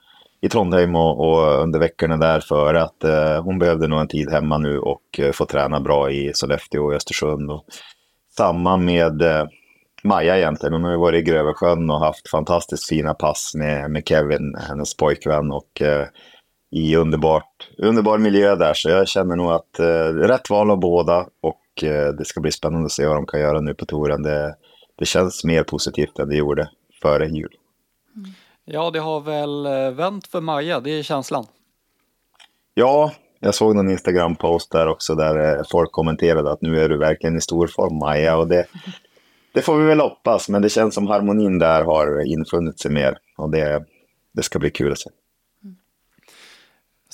i 0.41 0.49
Trondheim 0.49 0.97
och, 0.97 1.21
och 1.21 1.63
under 1.63 1.79
veckorna 1.79 2.17
där 2.17 2.41
för 2.41 2.75
att 2.75 3.05
eh, 3.05 3.43
hon 3.43 3.59
behövde 3.59 3.89
nog 3.89 4.01
en 4.01 4.09
tid 4.09 4.31
hemma 4.31 4.59
nu 4.59 4.79
och 4.79 5.03
eh, 5.19 5.33
få 5.33 5.47
träna 5.47 5.81
bra 5.81 6.11
i 6.11 6.31
Sollefteå 6.35 6.85
och 6.85 6.95
Östersund. 6.95 7.51
Och 7.51 7.65
samma 8.37 8.77
med 8.77 9.23
eh, 9.23 9.47
Maja 10.05 10.37
egentligen. 10.37 10.73
Hon 10.73 10.85
har 10.85 10.91
ju 10.91 10.99
varit 10.99 11.21
i 11.21 11.31
Grövelsjön 11.31 11.91
och 11.91 12.01
haft 12.01 12.31
fantastiskt 12.31 12.89
fina 12.89 13.15
pass 13.15 13.53
med, 13.55 13.91
med 13.91 14.09
Kevin, 14.09 14.55
hennes 14.69 14.97
pojkvän. 14.97 15.53
Och 15.53 15.83
eh, 15.83 16.07
i 16.71 16.97
underbart, 16.97 17.69
underbar 17.79 18.19
miljö 18.19 18.57
där. 18.57 18.75
Så 18.75 18.91
jag 18.91 19.09
känner 19.09 19.37
nog 19.37 19.53
att 19.53 19.79
eh, 19.79 20.15
rätt 20.15 20.51
val 20.51 20.71
av 20.71 20.81
båda. 20.81 21.27
Och 21.43 21.85
eh, 21.85 22.09
det 22.09 22.25
ska 22.25 22.41
bli 22.41 22.53
spännande 22.53 22.87
att 22.87 22.93
se 22.93 23.07
vad 23.07 23.17
de 23.17 23.27
kan 23.27 23.41
göra 23.41 23.61
nu 23.61 23.75
på 23.75 23.87
touren. 23.87 24.23
Det, 24.23 24.55
det 24.97 25.07
känns 25.07 25.45
mer 25.45 25.63
positivt 25.63 26.19
än 26.19 26.29
det 26.29 26.37
gjorde 26.37 26.71
före 27.03 27.29
jul. 27.29 27.57
Ja, 28.65 28.91
det 28.91 28.99
har 28.99 29.21
väl 29.21 29.67
eh, 29.67 29.91
vänt 29.91 30.27
för 30.27 30.41
Maja, 30.41 30.81
det 30.81 30.91
är 30.91 31.03
känslan. 31.03 31.47
Ja, 32.75 33.13
jag 33.41 33.55
såg 33.55 33.77
någon 33.77 33.91
Instagram-post 33.91 34.71
där 34.71 34.89
också 34.89 35.15
där 35.15 35.59
eh, 35.59 35.63
folk 35.71 35.93
kommenterade 35.93 36.53
att 36.53 36.63
nu 36.63 36.81
är 36.81 36.89
du 36.89 36.97
verkligen 36.97 37.37
i 37.37 37.41
stor 37.41 37.67
form 37.67 37.99
Maja. 37.99 38.37
Och 38.37 38.49
det, 38.49 38.67
det 39.53 39.63
får 39.63 39.79
vi 39.79 39.87
väl 39.87 40.01
hoppas, 40.01 40.49
men 40.49 40.63
det 40.63 40.69
känns 40.69 40.95
som 40.95 41.07
harmonin 41.07 41.59
där 41.59 41.85
har 41.85 42.33
infunnit 42.33 42.81
sig 42.81 42.91
mer. 42.91 43.19
Och 43.37 43.51
det, 43.51 43.85
det 44.33 44.43
ska 44.43 44.59
bli 44.59 44.71
kul 44.71 44.93
att 44.93 44.99
se. 44.99 45.11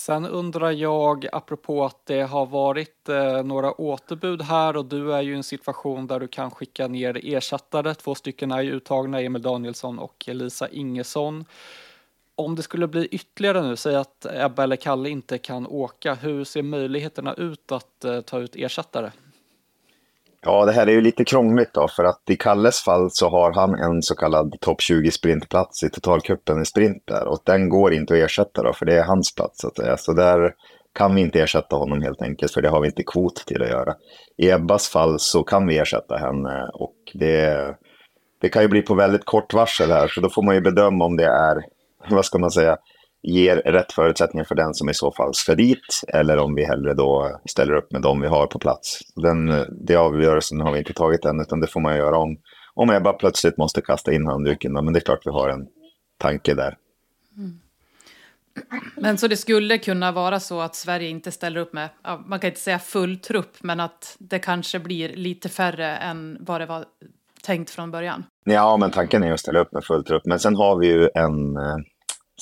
Sen 0.03 0.27
undrar 0.27 0.71
jag, 0.71 1.27
apropå 1.33 1.85
att 1.85 2.07
det 2.07 2.23
har 2.23 2.47
varit 2.47 3.09
eh, 3.09 3.43
några 3.43 3.81
återbud 3.81 4.43
här 4.43 4.77
och 4.77 4.85
du 4.85 5.15
är 5.15 5.23
ju 5.23 5.33
i 5.33 5.37
en 5.37 5.43
situation 5.43 6.07
där 6.07 6.21
du 6.21 6.29
kan 6.29 6.51
skicka 6.51 6.89
ner 6.89 7.21
ersättare. 7.25 7.95
Två 7.95 8.15
stycken 8.15 8.53
är 8.53 8.63
ju 8.63 8.71
uttagna, 8.73 9.21
Emil 9.21 9.43
Danielsson 9.43 9.99
och 9.99 10.25
Elisa 10.29 10.69
Ingesson. 10.69 11.45
Om 12.35 12.55
det 12.55 12.63
skulle 12.63 12.87
bli 12.87 13.07
ytterligare 13.07 13.63
nu, 13.63 13.77
säg 13.77 13.97
att 13.97 14.27
Ebba 14.35 14.63
eller 14.63 14.77
Kalle 14.77 15.09
inte 15.09 15.39
kan 15.39 15.67
åka, 15.67 16.15
hur 16.15 16.45
ser 16.45 16.63
möjligheterna 16.63 17.35
ut 17.35 17.73
att 17.73 18.05
eh, 18.05 18.21
ta 18.21 18.39
ut 18.39 18.57
ersättare? 18.57 19.11
Ja, 20.45 20.65
det 20.65 20.73
här 20.73 20.87
är 20.87 20.93
ju 20.93 21.01
lite 21.01 21.25
krångligt 21.25 21.75
då, 21.75 21.89
för 21.89 22.05
att 22.05 22.21
i 22.31 22.37
Kalles 22.37 22.81
fall 22.81 23.11
så 23.11 23.29
har 23.29 23.53
han 23.53 23.75
en 23.75 24.03
så 24.03 24.15
kallad 24.15 24.57
topp 24.61 24.81
20 24.81 25.11
sprintplats 25.11 25.83
i 25.83 25.91
totalcupen 25.91 26.63
i 26.63 26.65
sprint 26.65 27.03
där 27.07 27.27
och 27.27 27.43
den 27.45 27.69
går 27.69 27.93
inte 27.93 28.15
att 28.15 28.21
ersätta 28.21 28.63
då, 28.63 28.73
för 28.73 28.87
det 28.87 28.99
är 28.99 29.05
hans 29.05 29.35
plats 29.35 29.61
så 29.61 29.69
att 29.69 29.77
säga. 29.77 29.97
Så 29.97 30.13
där 30.13 30.55
kan 30.95 31.15
vi 31.15 31.21
inte 31.21 31.41
ersätta 31.41 31.77
honom 31.77 32.03
helt 32.03 32.23
enkelt, 32.23 32.53
för 32.53 32.63
det 32.63 32.69
har 32.69 32.81
vi 32.81 32.87
inte 32.87 33.03
kvot 33.03 33.47
till 33.47 33.63
att 33.63 33.69
göra. 33.69 33.95
I 34.37 34.51
Ebbas 34.51 34.89
fall 34.89 35.19
så 35.19 35.43
kan 35.43 35.67
vi 35.67 35.79
ersätta 35.79 36.17
henne 36.17 36.71
och 36.75 36.97
det, 37.15 37.77
det 38.41 38.49
kan 38.49 38.63
ju 38.63 38.69
bli 38.69 38.83
på 38.83 38.95
väldigt 38.95 39.25
kort 39.25 39.55
varsel 39.55 39.91
här, 39.91 40.09
så 40.09 40.21
då 40.21 40.31
får 40.31 40.43
man 40.43 40.55
ju 40.55 40.61
bedöma 40.61 41.05
om 41.05 41.17
det 41.17 41.27
är, 41.27 41.65
vad 42.11 42.25
ska 42.25 42.39
man 42.39 42.51
säga, 42.51 42.77
ger 43.23 43.57
rätt 43.57 43.93
förutsättningar 43.93 44.45
för 44.45 44.55
den 44.55 44.75
som 44.75 44.89
i 44.89 44.95
så 44.95 45.13
fall 45.13 45.35
ska 45.35 45.55
dit 45.55 46.01
eller 46.09 46.39
om 46.39 46.55
vi 46.55 46.65
hellre 46.65 46.95
då 46.95 47.41
ställer 47.45 47.75
upp 47.75 47.93
med 47.93 48.03
dem 48.03 48.21
vi 48.21 48.29
har 48.29 48.47
på 48.47 48.59
plats. 48.59 49.01
Den, 49.17 49.67
det 49.71 49.97
avgörelsen 49.97 50.61
har 50.61 50.73
vi 50.73 50.79
inte 50.79 50.93
tagit 50.93 51.25
än 51.25 51.41
utan 51.41 51.61
det 51.61 51.67
får 51.67 51.81
man 51.81 51.97
göra 51.97 52.19
om, 52.19 52.39
om 52.75 52.91
Ebba 52.91 53.13
plötsligt 53.13 53.57
måste 53.57 53.81
kasta 53.81 54.13
in 54.13 54.27
handduken. 54.27 54.73
Men 54.73 54.93
det 54.93 54.99
är 54.99 55.05
klart 55.05 55.27
vi 55.27 55.31
har 55.31 55.49
en 55.49 55.67
tanke 56.19 56.55
där. 56.55 56.77
Mm. 57.37 57.59
Men 58.97 59.19
så 59.19 59.29
det 59.29 59.37
skulle 59.37 59.79
kunna 59.79 60.13
vara 60.13 60.41
så 60.41 60.61
att 60.61 60.75
Sverige 60.75 61.09
inte 61.09 61.31
ställer 61.33 61.61
upp 61.61 61.73
med, 61.73 61.89
man 62.27 62.41
kan 62.41 62.49
inte 62.49 62.61
säga 62.61 62.79
full 62.79 63.19
trupp, 63.19 63.57
men 63.61 63.81
att 63.81 64.17
det 64.19 64.39
kanske 64.39 64.79
blir 64.79 65.17
lite 65.17 65.49
färre 65.49 65.97
än 65.97 66.39
vad 66.41 66.61
det 66.61 66.67
var 66.67 66.85
tänkt 67.43 67.71
från 67.71 67.91
början? 67.91 68.25
Ja, 68.45 68.77
men 68.77 68.91
tanken 68.91 69.23
är 69.23 69.33
att 69.33 69.41
ställa 69.41 69.61
upp 69.61 69.73
med 69.73 69.85
full 69.85 70.05
trupp. 70.05 70.23
Men 70.27 70.39
sen 70.39 70.57
har 70.57 70.77
vi 70.77 70.87
ju 70.87 71.09
en 71.15 71.57
eh, 71.57 71.77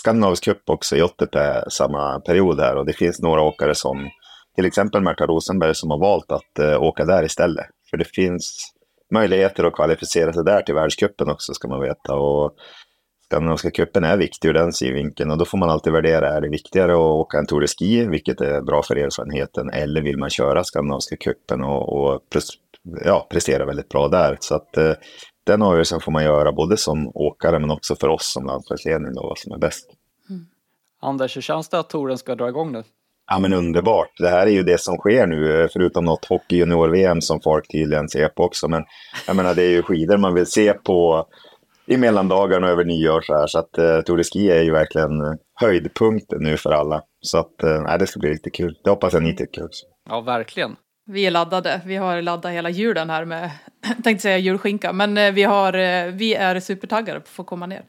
skandinavisk 0.00 0.45
cup 0.45 0.62
också 0.71 0.97
i 0.97 1.02
OTP 1.02 1.37
samma 1.71 2.21
period 2.21 2.61
här 2.61 2.76
och 2.76 2.87
det 2.87 2.92
finns 2.92 3.21
några 3.21 3.42
åkare 3.42 3.75
som 3.75 4.11
till 4.57 4.66
exempel 4.66 5.02
Märta 5.02 5.26
Rosenberg 5.26 5.75
som 5.75 5.90
har 5.90 5.99
valt 5.99 6.33
att 6.33 6.59
uh, 6.61 6.83
åka 6.83 7.04
där 7.04 7.25
istället. 7.25 7.66
För 7.90 7.97
det 7.97 8.04
finns 8.04 8.73
möjligheter 9.14 9.64
att 9.64 9.73
kvalificera 9.73 10.33
sig 10.33 10.45
där 10.45 10.62
till 10.62 10.75
världscupen 10.75 11.30
också 11.30 11.54
ska 11.54 11.69
man 11.69 11.80
veta. 11.80 12.14
Och 12.14 12.54
Skandinaviska 13.25 13.71
cupen 13.71 14.04
är 14.04 14.16
viktig 14.16 14.49
ur 14.49 14.54
den 14.54 14.73
synvinkeln 14.73 15.30
och 15.30 15.38
då 15.38 15.45
får 15.45 15.59
man 15.59 15.71
alltid 15.71 15.92
värdera, 15.92 16.37
är 16.37 16.40
det 16.40 16.49
viktigare 16.49 16.92
att 16.92 16.99
åka 16.99 17.38
en 17.38 17.47
Tour 17.47 17.61
de 17.61 17.66
Ski, 17.66 18.07
vilket 18.07 18.40
är 18.40 18.61
bra 18.62 18.83
för 18.83 18.97
erfarenheten, 18.97 19.71
eller 19.71 20.02
vill 20.02 20.19
man 20.19 20.30
köra 20.30 20.64
Skandinaviska 20.64 21.16
cupen 21.16 21.64
och, 21.64 21.88
och 21.92 22.23
ja, 23.04 23.26
prestera 23.30 23.66
väldigt 23.66 23.88
bra 23.88 24.09
där. 24.09 24.37
Så 24.40 24.54
att 24.54 24.78
uh, 24.78 24.92
den 25.44 25.62
avgörelsen 25.62 26.00
får 26.00 26.12
man 26.12 26.25
göra 26.25 26.52
både 26.52 26.76
som 26.76 27.11
åkare 27.14 27.59
men 27.59 27.70
också 27.70 27.97
för 27.97 28.09
oss 28.09 28.32
som 28.32 28.47
landslagsledning 28.47 29.14
då, 29.14 29.23
vad 29.23 29.38
som 29.38 29.52
är 29.52 29.59
bäst. 29.59 29.90
Mm. 30.30 30.47
Anders, 31.00 31.37
hur 31.37 31.42
känns 31.42 31.68
det 31.68 31.78
att 31.78 31.90
touren 31.90 32.18
ska 32.18 32.35
dra 32.35 32.49
igång 32.49 32.73
nu? 32.73 32.82
Ja 33.30 33.38
men 33.38 33.52
underbart. 33.52 34.12
Det 34.18 34.28
här 34.28 34.47
är 34.47 34.50
ju 34.50 34.62
det 34.62 34.80
som 34.80 34.97
sker 34.97 35.26
nu, 35.26 35.68
förutom 35.73 36.04
något 36.04 36.25
hockey 36.25 36.56
junior-VM 36.56 37.20
som 37.20 37.40
folk 37.40 37.73
tydligen 37.73 38.09
ser 38.09 38.28
på 38.28 38.44
också. 38.44 38.68
Men 38.68 38.85
jag 39.26 39.37
menar 39.37 39.54
det 39.54 39.62
är 39.62 39.70
ju 39.70 39.82
skidor 39.82 40.16
man 40.16 40.35
vill 40.35 40.47
se 40.47 40.73
på 40.73 41.26
i 41.87 41.97
mellandagarna 41.97 42.66
och 42.66 42.73
över 42.73 42.85
nyår 42.85 43.20
så 43.20 43.35
här. 43.35 43.47
Så 43.47 43.59
att 43.59 43.78
uh, 43.78 44.00
Tour 44.00 44.16
de 44.16 44.25
Ski 44.25 44.50
är 44.50 44.62
ju 44.62 44.70
verkligen 44.70 45.38
höjdpunkten 45.54 46.42
nu 46.42 46.56
för 46.56 46.70
alla. 46.70 47.02
Så 47.20 47.38
att 47.38 47.64
uh, 47.64 47.99
det 47.99 48.06
ska 48.06 48.20
bli 48.20 48.30
riktigt 48.30 48.54
kul. 48.54 48.78
Det 48.85 48.90
hoppas 48.90 49.12
jag 49.12 49.23
ni 49.23 49.37
tycker 49.37 49.64
också. 49.64 49.87
Ja, 50.09 50.20
verkligen. 50.20 50.76
Vi 51.06 51.26
är 51.26 51.30
laddade. 51.30 51.80
Vi 51.85 51.97
har 51.97 52.23
laddat 52.23 52.52
hela 52.52 52.70
julen 52.70 53.11
här 53.11 53.25
med, 53.25 53.50
tänkte 54.04 54.22
säga 54.22 54.38
julskinka, 54.38 54.92
men 54.92 55.18
eh, 55.18 55.32
vi, 55.32 55.42
har, 55.42 55.72
eh, 55.72 56.06
vi 56.12 56.34
är 56.34 56.60
supertaggade 56.60 57.20
på 57.20 57.25
att 57.25 57.28
få 57.28 57.44
komma 57.44 57.66
ner. 57.66 57.82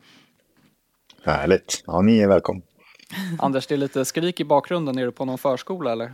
Härligt. 1.24 1.84
Ja, 1.88 2.02
ni 2.02 2.20
är 2.20 2.28
välkomna. 2.28 2.62
Anders, 3.40 3.68
det 3.68 3.76
är 3.76 3.78
lite 3.78 4.06
skrik 4.06 4.40
i 4.40 4.46
bakgrunden. 4.46 4.98
Är 4.98 5.06
du 5.06 5.12
på 5.12 5.26
någon 5.26 5.38
förskola 5.38 5.92
eller? 5.92 6.14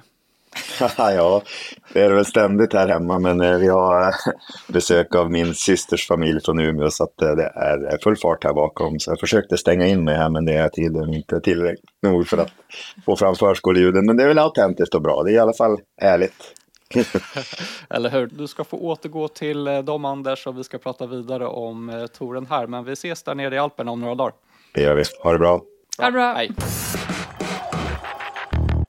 ja, 0.98 1.42
det 1.94 2.02
är 2.02 2.14
väl 2.14 2.26
ständigt 2.26 2.74
här 2.74 2.88
hemma, 2.88 3.20
men 3.20 3.42
eh, 3.42 3.58
vi 3.58 3.68
har 3.68 4.16
besök 4.68 5.16
av 5.16 5.32
min 5.32 5.54
systers 5.54 6.08
familj 6.08 6.40
från 6.46 6.60
Umeå, 6.60 6.90
så 6.90 7.04
att 7.04 7.18
det 7.18 7.52
är 7.56 8.04
full 8.04 8.18
fart 8.18 8.44
här 8.44 8.54
bakom. 8.54 9.00
Så 9.00 9.12
jag 9.12 9.20
försökte 9.20 9.58
stänga 9.58 9.88
in 9.88 10.04
mig 10.04 10.16
här, 10.16 10.30
men 10.30 10.46
det 10.46 10.54
är 10.54 10.70
tydligen 10.70 11.14
inte 11.14 11.42
tillräckligt 11.42 11.90
nog 12.02 12.28
för 12.28 12.38
att 12.38 12.52
få 13.06 13.16
fram 13.16 13.36
förskoleljuden. 13.36 14.06
Men 14.06 14.18
det 14.18 14.24
är 14.24 14.28
väl 14.28 14.40
autentiskt 14.40 14.96
och 14.96 15.02
bra. 15.02 15.24
Det 15.24 15.32
är 15.32 15.36
i 15.36 15.40
alla 15.40 15.54
fall 15.54 15.80
ärligt. 16.02 16.54
Eller 17.90 18.10
hur? 18.10 18.28
Du 18.28 18.48
ska 18.48 18.64
få 18.64 18.78
återgå 18.78 19.28
till 19.28 19.68
eh, 19.68 19.80
dem 19.80 20.06
Anders 20.06 20.48
och 20.48 20.58
vi 20.58 20.64
ska 20.64 20.78
prata 20.78 21.06
vidare 21.06 21.48
om 21.48 21.90
eh, 21.90 22.08
touren 22.08 22.46
här. 22.50 22.68
Men 22.68 22.84
vi 22.84 22.92
ses 22.92 23.24
där 23.24 23.36
nere 23.36 23.56
i 23.56 23.58
Alperna 23.58 23.92
om 23.92 24.02
några 24.02 24.16
dagar. 24.16 24.34
Det 24.74 24.82
gör 24.82 24.96
vi. 24.96 25.04
Ha 25.24 25.32
det 25.32 25.40
bra. 25.40 25.58
bra. 25.58 25.66
Ha 25.98 26.06
det 26.06 26.12
bra. 26.12 26.34
Hej. 26.34 26.52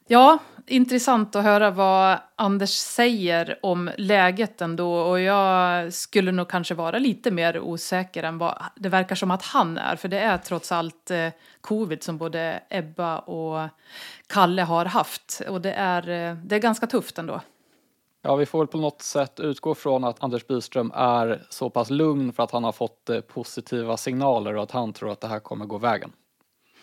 Ja, 0.08 0.38
intressant 0.66 1.36
att 1.36 1.44
höra 1.44 1.70
vad 1.70 2.18
Anders 2.36 2.70
säger 2.70 3.58
om 3.62 3.90
läget 3.98 4.60
ändå. 4.60 4.92
Och 4.92 5.20
jag 5.20 5.92
skulle 5.92 6.32
nog 6.32 6.48
kanske 6.48 6.74
vara 6.74 6.98
lite 6.98 7.30
mer 7.30 7.60
osäker 7.60 8.22
än 8.22 8.38
vad 8.38 8.62
det 8.76 8.88
verkar 8.88 9.14
som 9.14 9.30
att 9.30 9.42
han 9.42 9.78
är. 9.78 9.96
För 9.96 10.08
det 10.08 10.18
är 10.18 10.38
trots 10.38 10.72
allt 10.72 11.10
eh, 11.10 11.28
covid 11.60 12.02
som 12.02 12.18
både 12.18 12.62
Ebba 12.70 13.18
och 13.18 13.68
Kalle 14.26 14.62
har 14.62 14.84
haft. 14.84 15.42
Och 15.48 15.60
det 15.60 15.72
är, 15.72 16.02
det 16.44 16.56
är 16.56 16.60
ganska 16.60 16.86
tufft 16.86 17.18
ändå. 17.18 17.40
Ja, 18.22 18.36
vi 18.36 18.46
får 18.46 18.58
väl 18.58 18.66
på 18.66 18.78
något 18.78 19.02
sätt 19.02 19.40
utgå 19.40 19.74
från 19.74 20.04
att 20.04 20.22
Anders 20.22 20.46
Byström 20.46 20.92
är 20.94 21.42
så 21.50 21.70
pass 21.70 21.90
lugn 21.90 22.32
för 22.32 22.42
att 22.42 22.50
han 22.50 22.64
har 22.64 22.72
fått 22.72 23.10
eh, 23.10 23.20
positiva 23.20 23.96
signaler 23.96 24.56
och 24.56 24.62
att 24.62 24.70
han 24.70 24.92
tror 24.92 25.10
att 25.10 25.20
det 25.20 25.28
här 25.28 25.40
kommer 25.40 25.66
gå 25.66 25.78
vägen. 25.78 26.12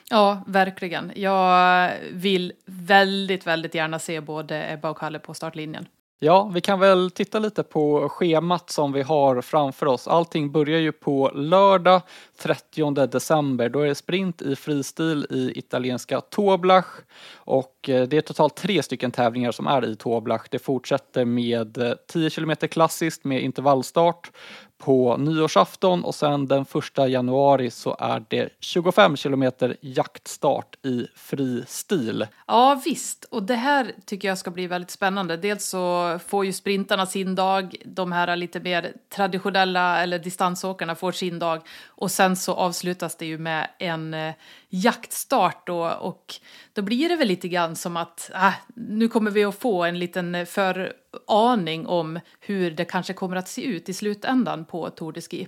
Ja, 0.09 0.43
verkligen. 0.47 1.11
Jag 1.15 1.91
vill 2.11 2.53
väldigt, 2.65 3.47
väldigt 3.47 3.75
gärna 3.75 3.99
se 3.99 4.21
både 4.21 4.73
Ebba 4.73 4.89
och 4.89 4.97
Kalle 4.97 5.19
på 5.19 5.33
startlinjen. 5.33 5.87
Ja, 6.19 6.51
vi 6.53 6.61
kan 6.61 6.79
väl 6.79 7.11
titta 7.11 7.39
lite 7.39 7.63
på 7.63 8.09
schemat 8.09 8.69
som 8.69 8.91
vi 8.91 9.01
har 9.01 9.41
framför 9.41 9.85
oss. 9.85 10.07
Allting 10.07 10.51
börjar 10.51 10.79
ju 10.79 10.91
på 10.91 11.31
lördag 11.33 12.01
30 12.37 13.07
december. 13.07 13.69
Då 13.69 13.79
är 13.79 13.87
det 13.87 13.95
sprint 13.95 14.41
i 14.41 14.55
fristil 14.55 15.27
i 15.29 15.59
italienska 15.59 16.21
Toblach 16.21 16.85
och 17.33 17.89
eh, 17.89 18.07
det 18.07 18.17
är 18.17 18.21
totalt 18.21 18.55
tre 18.55 18.83
stycken 18.83 19.11
tävlingar 19.11 19.51
som 19.51 19.67
är 19.67 19.85
i 19.85 19.95
Toblach. 19.95 20.47
Det 20.49 20.59
fortsätter 20.59 21.25
med 21.25 21.77
eh, 21.77 21.93
10 22.07 22.29
km 22.29 22.55
klassiskt 22.55 23.23
med 23.23 23.41
intervallstart 23.41 24.31
på 24.77 25.17
nyårsafton 25.17 26.03
och 26.03 26.15
sen 26.15 26.47
den 26.47 26.65
första 26.65 27.07
januari 27.07 27.71
så 27.71 27.95
är 27.99 28.25
det 28.27 28.49
25 28.59 29.17
kilometer 29.17 29.77
jaktstart 29.81 30.85
i 30.85 31.07
fri 31.15 31.63
stil. 31.67 32.27
Ja 32.47 32.81
visst, 32.85 33.23
och 33.23 33.43
det 33.43 33.55
här 33.55 33.91
tycker 34.05 34.27
jag 34.27 34.37
ska 34.37 34.51
bli 34.51 34.67
väldigt 34.67 34.91
spännande. 34.91 35.37
Dels 35.37 35.65
så 35.65 36.19
får 36.27 36.45
ju 36.45 36.53
sprintarna 36.53 37.05
sin 37.05 37.35
dag, 37.35 37.75
de 37.85 38.11
här 38.11 38.35
lite 38.35 38.59
mer 38.59 38.93
traditionella 39.15 40.03
eller 40.03 40.19
distansåkarna 40.19 40.95
får 40.95 41.11
sin 41.11 41.39
dag 41.39 41.61
och 41.87 42.11
sen 42.11 42.35
så 42.35 42.53
avslutas 42.53 43.15
det 43.15 43.25
ju 43.25 43.37
med 43.37 43.67
en 43.79 44.13
eh, 44.13 44.33
jaktstart 44.69 45.67
då 45.67 45.89
och 45.89 46.35
då 46.73 46.81
blir 46.81 47.09
det 47.09 47.15
väl 47.15 47.27
lite 47.27 47.47
grann 47.47 47.75
som 47.75 47.97
att 47.97 48.31
äh, 48.33 48.53
nu 48.75 49.07
kommer 49.07 49.31
vi 49.31 49.43
att 49.43 49.59
få 49.59 49.83
en 49.83 49.99
liten 49.99 50.45
föraning 50.45 51.87
om 51.87 52.19
hur 52.39 52.71
det 52.71 52.85
kanske 52.85 53.13
kommer 53.13 53.35
att 53.35 53.47
se 53.47 53.61
ut 53.63 53.89
i 53.89 53.93
slutändan 53.93 54.65
på 54.65 54.89
Tour 54.89 55.11
de 55.11 55.21
Ski. 55.21 55.47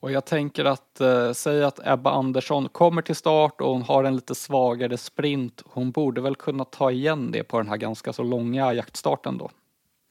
Och 0.00 0.12
jag 0.12 0.24
tänker 0.24 0.64
att, 0.64 1.00
eh, 1.00 1.32
säg 1.32 1.64
att 1.64 1.80
Ebba 1.86 2.10
Andersson 2.10 2.68
kommer 2.68 3.02
till 3.02 3.16
start 3.16 3.60
och 3.60 3.72
hon 3.72 3.82
har 3.82 4.04
en 4.04 4.14
lite 4.14 4.34
svagare 4.34 4.96
sprint. 4.96 5.62
Hon 5.66 5.90
borde 5.90 6.20
väl 6.20 6.36
kunna 6.36 6.64
ta 6.64 6.90
igen 6.90 7.30
det 7.32 7.42
på 7.42 7.58
den 7.58 7.68
här 7.68 7.76
ganska 7.76 8.12
så 8.12 8.22
långa 8.22 8.74
jaktstarten 8.74 9.38
då. 9.38 9.50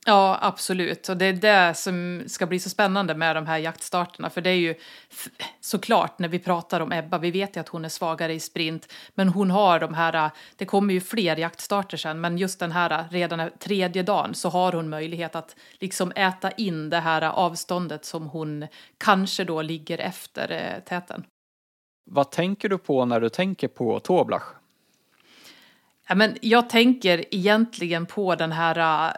Ja, 0.06 0.38
absolut. 0.42 1.10
Och 1.10 1.18
det 1.18 1.26
är 1.26 1.34
det 1.34 1.74
som 1.74 2.24
ska 2.28 2.46
bli 2.46 2.60
så 2.60 2.70
spännande 2.70 3.16
med 3.16 3.36
de 3.36 3.48
här 3.48 3.58
jaktstarterna. 3.58 4.30
För 4.30 4.42
det 4.42 4.50
är 4.50 4.56
ju 4.56 4.76
såklart 5.62 6.20
när 6.20 6.28
vi 6.28 6.40
pratar 6.40 6.80
om 6.80 6.92
Ebba, 6.92 7.18
vi 7.18 7.32
vet 7.32 7.56
ju 7.56 7.60
att 7.60 7.70
hon 7.70 7.86
är 7.86 7.90
svagare 7.90 8.34
i 8.34 8.40
sprint, 8.40 8.94
men 9.16 9.30
hon 9.30 9.52
har 9.52 9.80
de 9.80 9.94
här, 9.94 10.32
det 10.56 10.66
kommer 10.66 10.94
ju 10.94 11.02
fler 11.02 11.38
jaktstarter 11.38 11.98
sen, 11.98 12.22
men 12.22 12.38
just 12.38 12.60
den 12.60 12.72
här 12.72 13.06
redan 13.12 13.50
tredje 13.60 14.04
dagen 14.04 14.34
så 14.34 14.50
har 14.50 14.72
hon 14.72 14.90
möjlighet 14.90 15.36
att 15.36 15.56
liksom 15.80 16.12
äta 16.16 16.52
in 16.52 16.90
det 16.90 17.00
här 17.00 17.22
avståndet 17.22 18.06
som 18.06 18.28
hon 18.28 18.68
kanske 18.98 19.44
då 19.44 19.62
ligger 19.62 19.98
efter 19.98 20.82
täten. 20.86 21.24
Vad 22.12 22.32
tänker 22.32 22.70
du 22.70 22.78
på 22.78 23.06
när 23.06 23.20
du 23.22 23.30
tänker 23.30 23.68
på 23.68 24.00
Toblach? 24.00 24.44
Ja, 26.08 26.16
men 26.16 26.38
jag 26.42 26.70
tänker 26.70 27.36
egentligen 27.36 28.06
på 28.06 28.36
den 28.36 28.52
här 28.52 29.14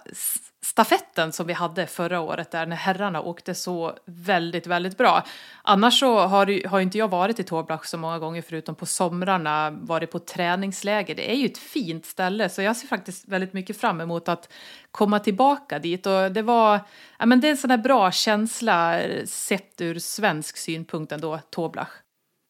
stafetten 0.65 1.31
som 1.31 1.47
vi 1.47 1.53
hade 1.53 1.87
förra 1.87 2.19
året 2.19 2.51
där 2.51 2.65
när 2.65 2.75
herrarna 2.75 3.21
åkte 3.21 3.55
så 3.55 3.97
väldigt, 4.05 4.67
väldigt 4.67 4.97
bra. 4.97 5.23
Annars 5.61 5.99
så 5.99 6.19
har, 6.19 6.67
har 6.67 6.79
inte 6.79 6.97
jag 6.97 7.07
varit 7.07 7.39
i 7.39 7.43
Toblach 7.43 7.85
så 7.85 7.97
många 7.97 8.19
gånger 8.19 8.41
förutom 8.41 8.75
på 8.75 8.85
somrarna, 8.85 9.71
varit 9.71 10.11
på 10.11 10.19
träningsläger. 10.19 11.15
Det 11.15 11.31
är 11.31 11.35
ju 11.35 11.45
ett 11.45 11.57
fint 11.57 12.05
ställe 12.05 12.49
så 12.49 12.61
jag 12.61 12.77
ser 12.77 12.87
faktiskt 12.87 13.27
väldigt 13.27 13.53
mycket 13.53 13.77
fram 13.77 14.01
emot 14.01 14.29
att 14.29 14.53
komma 14.91 15.19
tillbaka 15.19 15.79
dit 15.79 16.05
och 16.05 16.31
det 16.31 16.41
var, 16.41 16.79
ja 17.19 17.25
men 17.25 17.39
det 17.39 17.47
är 17.47 17.51
en 17.51 17.57
sån 17.57 17.71
här 17.71 17.77
bra 17.77 18.11
känsla 18.11 19.01
eh, 19.01 19.25
sett 19.25 19.81
ur 19.81 19.99
svensk 19.99 20.57
synpunkt 20.57 21.11
ändå, 21.11 21.39
Toblach. 21.49 22.00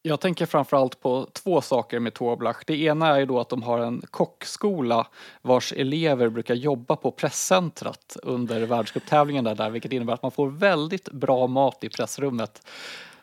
Jag 0.04 0.20
tänker 0.20 0.46
framförallt 0.46 1.00
på 1.00 1.28
två 1.34 1.62
saker 1.62 2.00
med 2.00 2.14
Toblach. 2.14 2.58
Det 2.68 2.82
ena 2.82 3.08
är 3.08 3.20
ju 3.20 3.26
då 3.26 3.40
att 3.40 3.50
de 3.50 3.64
har 3.64 3.80
en 3.80 4.02
kockskola 4.12 5.08
vars 5.42 5.74
elever 5.74 6.30
brukar 6.30 6.56
jobba 6.56 6.96
på 6.96 7.12
presscentrat 7.12 8.18
under 8.24 8.66
världscuptävlingen 8.66 9.44
där, 9.44 9.56
där, 9.56 9.70
vilket 9.70 9.92
innebär 9.92 10.14
att 10.14 10.22
man 10.22 10.32
får 10.32 10.48
väldigt 10.50 11.12
bra 11.12 11.48
mat 11.48 11.84
i 11.84 11.90
pressrummet. 11.90 12.68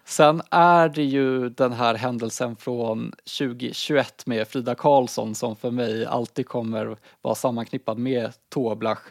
Sen 0.04 0.42
är 0.50 0.88
det 0.88 1.04
ju 1.04 1.48
den 1.48 1.72
här 1.72 1.94
händelsen 1.94 2.56
från 2.56 3.12
2021 3.38 4.26
med 4.26 4.48
Frida 4.48 4.74
Karlsson 4.74 5.34
som 5.34 5.56
för 5.56 5.70
mig 5.70 6.06
alltid 6.06 6.48
kommer 6.48 6.96
vara 7.22 7.34
sammanknippad 7.34 7.98
med 7.98 8.32
Toblach. 8.48 9.02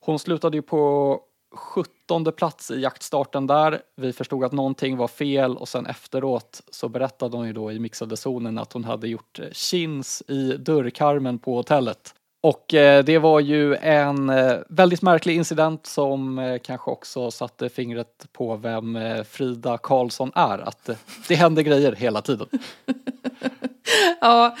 Hon 0.00 0.18
slutade 0.18 0.56
ju 0.56 0.62
på 0.62 1.20
17 1.54 2.32
plats 2.32 2.70
i 2.70 2.80
jaktstarten 2.80 3.46
där. 3.46 3.80
Vi 3.96 4.12
förstod 4.12 4.44
att 4.44 4.52
någonting 4.52 4.96
var 4.96 5.08
fel 5.08 5.56
och 5.56 5.68
sen 5.68 5.86
efteråt 5.86 6.62
så 6.70 6.88
berättade 6.88 7.36
hon 7.36 7.46
ju 7.46 7.52
då 7.52 7.72
i 7.72 7.78
mixade 7.78 8.16
zonen 8.16 8.58
att 8.58 8.72
hon 8.72 8.84
hade 8.84 9.08
gjort 9.08 9.38
eh, 9.38 9.46
chins 9.52 10.22
i 10.28 10.52
dörrkarmen 10.52 11.38
på 11.38 11.56
hotellet. 11.56 12.14
Och 12.42 12.74
eh, 12.74 13.04
det 13.04 13.18
var 13.18 13.40
ju 13.40 13.74
en 13.74 14.30
eh, 14.30 14.56
väldigt 14.68 15.02
märklig 15.02 15.36
incident 15.36 15.86
som 15.86 16.58
kanske 16.62 16.90
också 16.90 17.30
satte 17.30 17.68
fingret 17.68 18.26
på 18.32 18.56
vem 18.56 18.98
Frida 19.28 19.78
Karlsson 19.78 20.32
är. 20.34 20.58
Att 20.58 20.90
det 21.28 21.34
händer 21.34 21.62
grejer 21.62 21.92
hela 21.92 22.22
tiden. 22.22 22.48
ja, 24.20 24.56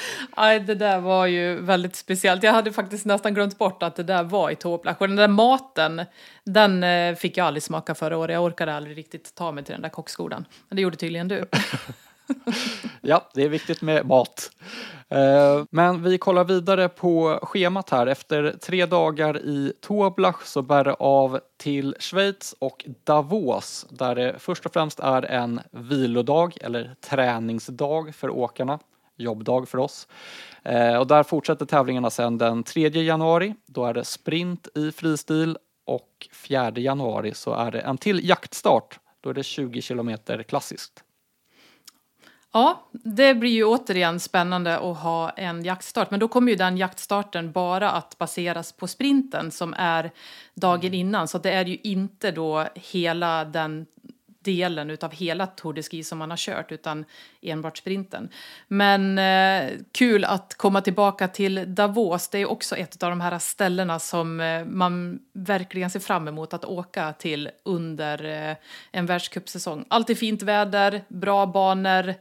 det 0.66 0.74
där 0.74 1.00
var 1.00 1.26
ju 1.26 1.60
väldigt 1.60 1.96
speciellt. 1.96 2.42
Jag 2.42 2.52
hade 2.52 2.72
faktiskt 2.72 3.06
nästan 3.06 3.34
glömt 3.34 3.58
bort 3.58 3.82
att 3.82 3.96
det 3.96 4.02
där 4.02 4.22
var 4.22 4.50
i 4.50 4.56
Toplach. 4.56 4.96
Och 4.98 5.08
den 5.08 5.16
där 5.16 5.28
maten, 5.28 6.02
den 6.44 6.82
eh, 6.84 7.14
fick 7.14 7.36
jag 7.36 7.46
aldrig 7.46 7.62
smaka 7.62 7.94
förra 7.94 8.18
året. 8.18 8.34
Jag 8.34 8.44
orkade 8.44 8.74
aldrig 8.74 8.98
riktigt 8.98 9.34
ta 9.34 9.52
mig 9.52 9.64
till 9.64 9.72
den 9.72 9.82
där 9.82 9.88
kockskolan. 9.88 10.44
Men 10.68 10.76
det 10.76 10.82
gjorde 10.82 10.96
tydligen 10.96 11.28
du. 11.28 11.44
ja, 13.00 13.28
det 13.34 13.42
är 13.42 13.48
viktigt 13.48 13.82
med 13.82 14.06
mat. 14.06 14.50
Eh, 15.08 15.64
men 15.70 16.02
vi 16.02 16.18
kollar 16.18 16.44
vidare 16.44 16.88
på 16.88 17.38
schemat 17.42 17.90
här. 17.90 18.06
Efter 18.06 18.56
tre 18.62 18.86
dagar 18.86 19.38
i 19.38 19.72
Toblach 19.80 20.44
så 20.44 20.62
bär 20.62 20.84
det 20.84 20.94
av 20.94 21.40
till 21.56 21.96
Schweiz 21.98 22.54
och 22.58 22.84
Davos 23.04 23.86
där 23.90 24.14
det 24.14 24.34
först 24.38 24.66
och 24.66 24.72
främst 24.72 25.00
är 25.00 25.22
en 25.22 25.60
vilodag 25.70 26.56
eller 26.60 26.94
träningsdag 27.00 28.14
för 28.14 28.30
åkarna. 28.30 28.78
Jobbdag 29.18 29.68
för 29.68 29.78
oss. 29.78 30.08
Eh, 30.62 30.96
och 30.96 31.06
där 31.06 31.22
fortsätter 31.22 31.66
tävlingarna 31.66 32.10
sedan 32.10 32.38
den 32.38 32.62
3 32.62 32.88
januari. 32.88 33.54
Då 33.66 33.84
är 33.84 33.94
det 33.94 34.04
sprint 34.04 34.68
i 34.74 34.92
fristil 34.92 35.56
och 35.86 36.28
4 36.32 36.72
januari 36.76 37.34
så 37.34 37.54
är 37.54 37.70
det 37.70 37.80
en 37.80 37.98
till 37.98 38.28
jaktstart. 38.28 38.98
Då 39.20 39.30
är 39.30 39.34
det 39.34 39.42
20 39.42 39.82
kilometer 39.82 40.42
klassiskt. 40.42 41.04
Ja, 42.52 42.88
det 42.92 43.34
blir 43.34 43.50
ju 43.50 43.64
återigen 43.64 44.20
spännande 44.20 44.78
att 44.78 44.98
ha 44.98 45.30
en 45.30 45.64
jaktstart. 45.64 46.10
Men 46.10 46.20
då 46.20 46.28
kommer 46.28 46.52
ju 46.52 46.56
den 46.56 46.76
jaktstarten 46.76 47.52
bara 47.52 47.90
att 47.90 48.18
baseras 48.18 48.72
på 48.72 48.86
sprinten 48.86 49.50
som 49.50 49.74
är 49.78 50.10
dagen 50.54 50.94
innan. 50.94 51.28
Så 51.28 51.38
det 51.38 51.50
är 51.50 51.64
ju 51.64 51.76
inte 51.82 52.30
då 52.30 52.66
hela 52.74 53.44
den 53.44 53.86
delen 54.44 54.90
utav 54.90 55.12
hela 55.12 55.46
Tour 55.46 55.72
de 55.72 55.82
Ski 55.82 56.04
som 56.04 56.18
man 56.18 56.30
har 56.30 56.36
kört 56.36 56.72
utan 56.72 57.04
enbart 57.42 57.76
sprinten. 57.76 58.28
Men 58.68 59.18
eh, 59.18 59.72
kul 59.92 60.24
att 60.24 60.54
komma 60.54 60.80
tillbaka 60.80 61.28
till 61.28 61.74
Davos. 61.74 62.28
Det 62.28 62.38
är 62.38 62.50
också 62.50 62.76
ett 62.76 63.02
av 63.02 63.10
de 63.10 63.20
här 63.20 63.38
ställena 63.38 63.98
som 63.98 64.40
eh, 64.40 64.64
man 64.64 65.18
verkligen 65.32 65.90
ser 65.90 66.00
fram 66.00 66.28
emot 66.28 66.54
att 66.54 66.64
åka 66.64 67.12
till 67.12 67.50
under 67.64 68.48
eh, 68.50 68.56
en 68.92 69.06
världscupsäsong. 69.06 69.84
Alltid 69.88 70.18
fint 70.18 70.42
väder, 70.42 71.04
bra 71.08 71.46
banor, 71.46 72.14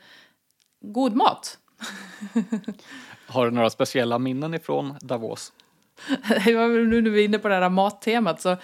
god 0.81 1.15
mat. 1.15 1.57
Har 3.27 3.45
du 3.45 3.51
några 3.51 3.69
speciella 3.69 4.19
minnen 4.19 4.53
ifrån 4.53 4.97
Davos? 5.01 5.53
nu 6.45 7.01
när 7.01 7.09
vi 7.09 7.21
är 7.21 7.25
inne 7.25 7.39
på 7.39 7.47
det 7.47 7.55
här 7.55 7.69
mattemat 7.69 8.41
så 8.41 8.57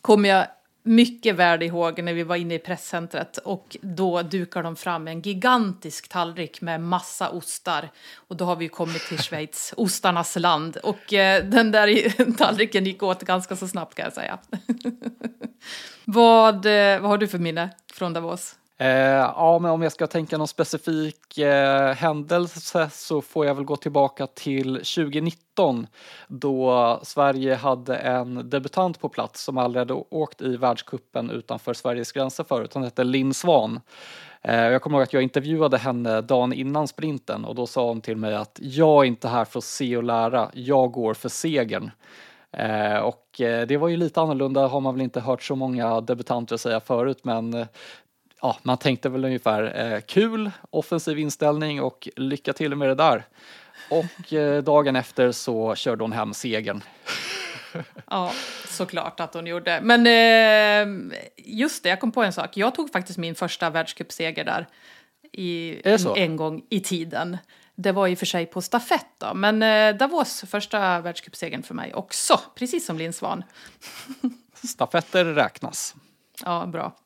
kommer 0.00 0.28
jag 0.28 0.46
mycket 0.82 1.36
väl 1.36 1.62
ihåg 1.62 2.02
när 2.02 2.14
vi 2.14 2.22
var 2.22 2.36
inne 2.36 2.54
i 2.54 2.58
presscentret 2.58 3.38
och 3.38 3.76
då 3.80 4.22
dukar 4.22 4.62
de 4.62 4.76
fram 4.76 5.08
en 5.08 5.20
gigantisk 5.20 6.08
tallrik 6.08 6.60
med 6.60 6.80
massa 6.80 7.28
ostar. 7.30 7.90
Och 8.14 8.36
då 8.36 8.44
har 8.44 8.56
vi 8.56 8.68
kommit 8.68 9.02
till 9.02 9.18
Schweiz, 9.18 9.74
ostarnas 9.76 10.36
land. 10.36 10.76
Och 10.76 11.12
eh, 11.12 11.44
den 11.44 11.72
där 11.72 12.32
tallriken 12.38 12.84
gick 12.84 13.02
åt 13.02 13.22
ganska 13.22 13.56
så 13.56 13.68
snabbt 13.68 13.94
kan 13.94 14.04
jag 14.04 14.12
säga. 14.12 14.38
vad, 16.04 16.66
eh, 16.66 17.00
vad 17.00 17.10
har 17.10 17.18
du 17.18 17.28
för 17.28 17.38
minne 17.38 17.70
från 17.92 18.12
Davos? 18.12 18.54
Eh, 18.82 19.32
ja, 19.36 19.58
men 19.58 19.70
om 19.70 19.82
jag 19.82 19.92
ska 19.92 20.06
tänka 20.06 20.38
någon 20.38 20.48
specifik 20.48 21.38
eh, 21.38 21.94
händelse 21.94 22.90
så 22.92 23.22
får 23.22 23.46
jag 23.46 23.54
väl 23.54 23.64
gå 23.64 23.76
tillbaka 23.76 24.26
till 24.26 24.72
2019 24.74 25.86
då 26.28 27.00
Sverige 27.02 27.54
hade 27.54 27.96
en 27.96 28.50
debutant 28.50 29.00
på 29.00 29.08
plats 29.08 29.44
som 29.44 29.58
aldrig 29.58 29.80
hade 29.80 29.94
åkt 29.94 30.42
i 30.42 30.56
världskuppen 30.56 31.30
utanför 31.30 31.74
Sveriges 31.74 32.12
gränser 32.12 32.44
förut. 32.44 32.74
Hon 32.74 32.82
hette 32.82 33.04
Linn 33.04 33.34
Svan. 33.34 33.80
Eh, 34.42 34.64
jag 34.64 34.82
kommer 34.82 34.98
ihåg 34.98 35.02
att 35.02 35.12
jag 35.12 35.22
intervjuade 35.22 35.78
henne 35.78 36.20
dagen 36.20 36.52
innan 36.52 36.88
sprinten 36.88 37.44
och 37.44 37.54
då 37.54 37.66
sa 37.66 37.88
hon 37.88 38.00
till 38.00 38.16
mig 38.16 38.34
att 38.34 38.58
jag 38.62 39.04
är 39.04 39.08
inte 39.08 39.28
här 39.28 39.44
för 39.44 39.58
att 39.58 39.64
se 39.64 39.96
och 39.96 40.04
lära, 40.04 40.50
jag 40.52 40.92
går 40.92 41.14
för 41.14 41.28
segern. 41.28 41.90
Eh, 42.56 42.98
och 42.98 43.40
eh, 43.40 43.66
det 43.66 43.76
var 43.76 43.88
ju 43.88 43.96
lite 43.96 44.20
annorlunda 44.20 44.66
har 44.66 44.80
man 44.80 44.94
väl 44.94 45.02
inte 45.02 45.20
hört 45.20 45.42
så 45.42 45.56
många 45.56 46.00
debutanter 46.00 46.56
säga 46.56 46.80
förut 46.80 47.18
men 47.22 47.54
eh, 47.54 47.66
ja, 48.42 48.58
man 48.62 48.78
tänkte 48.78 49.08
väl 49.08 49.24
ungefär 49.24 49.92
eh, 49.92 50.00
kul, 50.00 50.50
offensiv 50.70 51.18
inställning 51.18 51.82
och 51.82 52.08
lycka 52.16 52.52
till 52.52 52.76
med 52.76 52.88
det 52.88 52.94
där. 52.94 53.24
Och 53.90 54.32
eh, 54.32 54.62
dagen 54.62 54.96
efter 54.96 55.32
så 55.32 55.74
körde 55.74 56.04
hon 56.04 56.12
hem 56.12 56.34
segern. 56.34 56.84
ja, 58.10 58.32
såklart 58.68 59.20
att 59.20 59.34
hon 59.34 59.46
gjorde. 59.46 59.80
Men 59.82 60.06
eh, 60.06 61.12
just 61.36 61.82
det, 61.82 61.88
jag 61.88 62.00
kom 62.00 62.12
på 62.12 62.22
en 62.22 62.32
sak. 62.32 62.56
Jag 62.56 62.74
tog 62.74 62.92
faktiskt 62.92 63.18
min 63.18 63.34
första 63.34 63.70
världscupseger 63.70 64.44
där 64.44 64.66
i, 65.32 65.80
en 66.16 66.36
gång 66.36 66.62
i 66.70 66.80
tiden. 66.80 67.38
Det 67.74 67.92
var 67.92 68.08
i 68.08 68.14
och 68.14 68.18
för 68.18 68.26
sig 68.26 68.46
på 68.46 68.62
stafett 68.62 69.06
då, 69.18 69.34
men 69.34 69.62
eh, 69.62 69.96
Davos 69.96 70.44
första 70.48 71.00
världscupsegern 71.00 71.62
för 71.62 71.74
mig 71.74 71.94
också, 71.94 72.40
precis 72.54 72.86
som 72.86 72.98
Linn 72.98 73.12
Svan. 73.12 73.44
Stafetter 74.54 75.24
räknas. 75.24 75.94
Ja, 76.44 76.66
bra. 76.66 76.96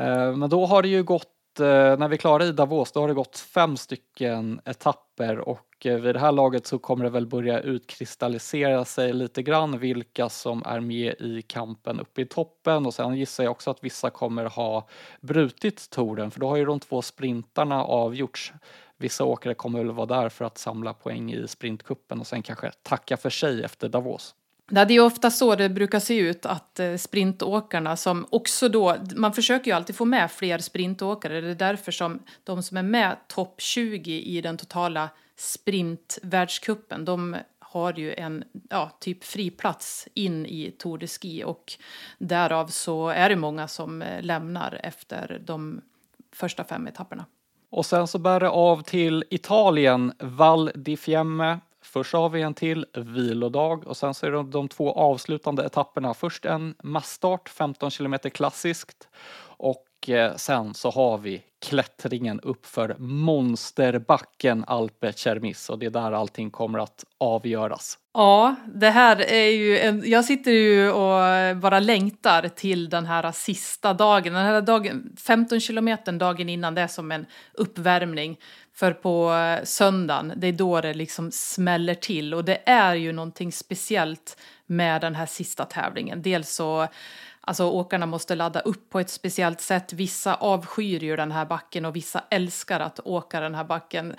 Eh, 0.00 0.36
men 0.36 0.50
då 0.50 0.66
har 0.66 0.82
det 0.82 0.88
ju 0.88 1.02
gått, 1.02 1.60
eh, 1.60 1.66
när 1.66 2.08
vi 2.08 2.14
är 2.14 2.18
klara 2.18 2.44
i 2.44 2.52
Davos, 2.52 2.92
då 2.92 3.00
har 3.00 3.08
det 3.08 3.14
gått 3.14 3.38
fem 3.38 3.76
stycken 3.76 4.60
etapper 4.64 5.38
och 5.38 5.86
eh, 5.86 5.96
vid 5.96 6.14
det 6.14 6.18
här 6.18 6.32
laget 6.32 6.66
så 6.66 6.78
kommer 6.78 7.04
det 7.04 7.10
väl 7.10 7.26
börja 7.26 7.60
utkristallisera 7.60 8.84
sig 8.84 9.12
lite 9.12 9.42
grann 9.42 9.78
vilka 9.78 10.28
som 10.28 10.62
är 10.66 10.80
med 10.80 11.14
i 11.20 11.42
kampen 11.42 12.00
uppe 12.00 12.22
i 12.22 12.26
toppen 12.26 12.86
och 12.86 12.94
sen 12.94 13.14
gissar 13.14 13.44
jag 13.44 13.50
också 13.50 13.70
att 13.70 13.84
vissa 13.84 14.10
kommer 14.10 14.44
ha 14.44 14.88
brutit 15.20 15.90
touren 15.90 16.30
för 16.30 16.40
då 16.40 16.48
har 16.48 16.56
ju 16.56 16.64
de 16.64 16.80
två 16.80 17.02
sprintarna 17.02 17.84
avgjorts. 17.84 18.52
Vissa 18.96 19.24
åkare 19.24 19.54
kommer 19.54 19.78
väl 19.78 19.92
vara 19.92 20.06
där 20.06 20.28
för 20.28 20.44
att 20.44 20.58
samla 20.58 20.94
poäng 20.94 21.32
i 21.32 21.48
sprintkuppen 21.48 22.20
och 22.20 22.26
sen 22.26 22.42
kanske 22.42 22.70
tacka 22.82 23.16
för 23.16 23.30
sig 23.30 23.64
efter 23.64 23.88
Davos. 23.88 24.34
Det 24.70 24.80
är 24.80 24.90
ju 24.90 25.00
ofta 25.00 25.30
så 25.30 25.54
det 25.54 25.68
brukar 25.68 26.00
se 26.00 26.18
ut 26.18 26.46
att 26.46 26.80
eh, 26.80 26.96
sprintåkarna 26.96 27.96
som 27.96 28.26
också 28.30 28.68
då, 28.68 28.96
man 29.16 29.32
försöker 29.32 29.70
ju 29.70 29.76
alltid 29.76 29.96
få 29.96 30.04
med 30.04 30.30
fler 30.30 30.58
sprintåkare, 30.58 31.40
det 31.40 31.50
är 31.50 31.54
därför 31.54 31.92
som 31.92 32.22
de 32.44 32.62
som 32.62 32.76
är 32.76 32.82
med 32.82 33.16
topp 33.28 33.60
20 33.60 34.20
i 34.20 34.40
den 34.40 34.56
totala 34.56 35.08
sprintvärldscupen, 35.36 37.04
de 37.04 37.36
har 37.58 37.92
ju 37.92 38.14
en 38.14 38.44
ja, 38.70 38.90
typ 39.00 39.24
fri 39.24 39.50
plats 39.50 40.08
in 40.14 40.46
i 40.46 40.74
Tour 40.78 40.98
de 40.98 41.06
Ski 41.06 41.44
och 41.44 41.72
därav 42.18 42.66
så 42.66 43.08
är 43.08 43.28
det 43.28 43.36
många 43.36 43.68
som 43.68 44.02
eh, 44.02 44.22
lämnar 44.22 44.80
efter 44.82 45.42
de 45.44 45.80
första 46.32 46.64
fem 46.64 46.86
etapperna. 46.86 47.24
Och 47.70 47.86
sen 47.86 48.06
så 48.06 48.18
bär 48.18 48.40
det 48.40 48.48
av 48.48 48.82
till 48.82 49.24
Italien, 49.30 50.12
Val 50.18 50.70
di 50.74 50.96
Fiemme. 50.96 51.60
Först 51.92 52.12
har 52.12 52.28
vi 52.28 52.42
en 52.42 52.54
till 52.54 52.86
vilodag 52.94 53.86
och 53.86 53.96
sen 53.96 54.14
så 54.14 54.26
är 54.26 54.30
det 54.30 54.42
de 54.42 54.68
två 54.68 54.92
avslutande 54.92 55.64
etapperna. 55.64 56.14
Först 56.14 56.44
en 56.44 56.74
massstart, 56.82 57.48
15 57.48 57.90
kilometer 57.90 58.30
klassiskt 58.30 59.08
och 59.42 60.08
eh, 60.08 60.36
sen 60.36 60.74
så 60.74 60.90
har 60.90 61.18
vi 61.18 61.42
klättringen 61.66 62.40
uppför 62.40 62.96
monsterbacken 62.98 64.64
Alpe 64.66 65.12
Cermis 65.12 65.70
och 65.70 65.78
det 65.78 65.86
är 65.86 65.90
där 65.90 66.12
allting 66.12 66.50
kommer 66.50 66.78
att 66.78 67.04
avgöras. 67.18 67.98
Ja, 68.14 68.56
det 68.74 68.90
här 68.90 69.20
är 69.20 69.50
ju 69.50 69.78
en, 69.78 70.02
jag 70.06 70.24
sitter 70.24 70.50
ju 70.50 70.90
och 70.90 71.56
bara 71.56 71.80
längtar 71.80 72.48
till 72.48 72.88
den 72.88 73.06
här 73.06 73.32
sista 73.32 73.94
dagen. 73.94 74.32
Den 74.32 74.44
här 74.44 74.60
dagen, 74.60 75.16
15 75.18 75.60
kilometer 75.60 76.12
dagen 76.12 76.48
innan, 76.48 76.74
det 76.74 76.80
är 76.80 76.86
som 76.86 77.12
en 77.12 77.26
uppvärmning. 77.54 78.38
För 78.80 78.92
på 78.92 79.34
söndagen, 79.64 80.32
det 80.36 80.46
är 80.46 80.52
då 80.52 80.80
det 80.80 80.94
liksom 80.94 81.30
smäller 81.30 81.94
till 81.94 82.34
och 82.34 82.44
det 82.44 82.58
är 82.66 82.94
ju 82.94 83.12
någonting 83.12 83.52
speciellt 83.52 84.36
med 84.66 85.00
den 85.00 85.14
här 85.14 85.26
sista 85.26 85.64
tävlingen. 85.64 86.22
Dels 86.22 86.50
så 86.50 86.88
Alltså 87.40 87.70
åkarna 87.70 88.06
måste 88.06 88.34
ladda 88.34 88.60
upp 88.60 88.90
på 88.90 89.00
ett 89.00 89.10
speciellt 89.10 89.60
sätt. 89.60 89.92
Vissa 89.92 90.34
avskyr 90.34 91.00
ju 91.00 91.16
den 91.16 91.32
här 91.32 91.44
backen 91.44 91.84
och 91.84 91.96
vissa 91.96 92.24
älskar 92.30 92.80
att 92.80 93.00
åka 93.04 93.40
den 93.40 93.54
här 93.54 93.64
backen. 93.64 94.14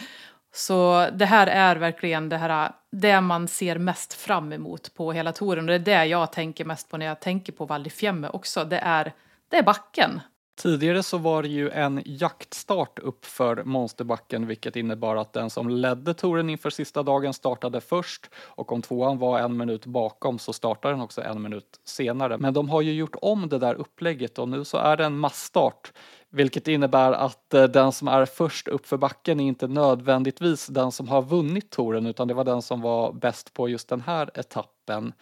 Så 0.53 1.07
det 1.13 1.25
här 1.25 1.47
är 1.47 1.75
verkligen 1.75 2.29
det, 2.29 2.37
här, 2.37 2.71
det 2.91 3.21
man 3.21 3.47
ser 3.47 3.77
mest 3.77 4.13
fram 4.13 4.53
emot 4.53 4.93
på 4.93 5.11
hela 5.11 5.31
touren. 5.31 5.63
Och 5.63 5.79
det 5.79 5.91
är 5.91 5.97
det 5.97 6.05
jag 6.05 6.31
tänker 6.31 6.65
mest 6.65 6.89
på 6.89 6.97
när 6.97 7.05
jag 7.05 7.19
tänker 7.19 7.53
på 7.53 7.65
Val 7.65 7.83
di 7.83 7.89
Fiemme 7.89 8.29
också. 8.29 8.65
Det 8.65 8.79
är, 8.79 9.13
det 9.49 9.57
är 9.57 9.63
backen. 9.63 10.21
Tidigare 10.55 11.03
så 11.03 11.17
var 11.17 11.43
det 11.43 11.49
ju 11.49 11.69
en 11.69 12.01
jaktstart 12.05 12.99
uppför 12.99 13.63
Monsterbacken 13.63 14.47
vilket 14.47 14.75
innebar 14.75 15.15
att 15.15 15.33
den 15.33 15.49
som 15.49 15.69
ledde 15.69 16.13
touren 16.13 16.49
inför 16.49 16.69
sista 16.69 17.03
dagen 17.03 17.33
startade 17.33 17.81
först 17.81 18.29
och 18.35 18.71
om 18.71 18.81
tvåan 18.81 19.17
var 19.17 19.39
en 19.39 19.57
minut 19.57 19.85
bakom 19.85 20.39
så 20.39 20.53
startade 20.53 20.93
den 20.93 21.01
också 21.01 21.21
en 21.21 21.41
minut 21.41 21.79
senare. 21.83 22.37
Men 22.37 22.53
de 22.53 22.69
har 22.69 22.81
ju 22.81 22.93
gjort 22.93 23.15
om 23.21 23.49
det 23.49 23.57
där 23.57 23.75
upplägget 23.75 24.39
och 24.39 24.49
nu 24.49 24.65
så 24.65 24.77
är 24.77 24.97
det 24.97 25.05
en 25.05 25.17
massstart 25.17 25.93
vilket 26.29 26.67
innebär 26.67 27.11
att 27.11 27.53
eh, 27.53 27.63
den 27.63 27.91
som 27.91 28.07
är 28.07 28.25
först 28.25 28.67
uppför 28.67 28.97
backen 28.97 29.39
är 29.39 29.47
inte 29.47 29.67
nödvändigtvis 29.67 30.67
den 30.67 30.91
som 30.91 31.07
har 31.07 31.21
vunnit 31.21 31.69
touren 31.69 32.05
utan 32.05 32.27
det 32.27 32.33
var 32.33 32.43
den 32.43 32.61
som 32.61 32.81
var 32.81 33.13
bäst 33.13 33.53
på 33.53 33.69
just 33.69 33.89
den 33.89 34.01
här 34.01 34.29
etappen 34.33 35.13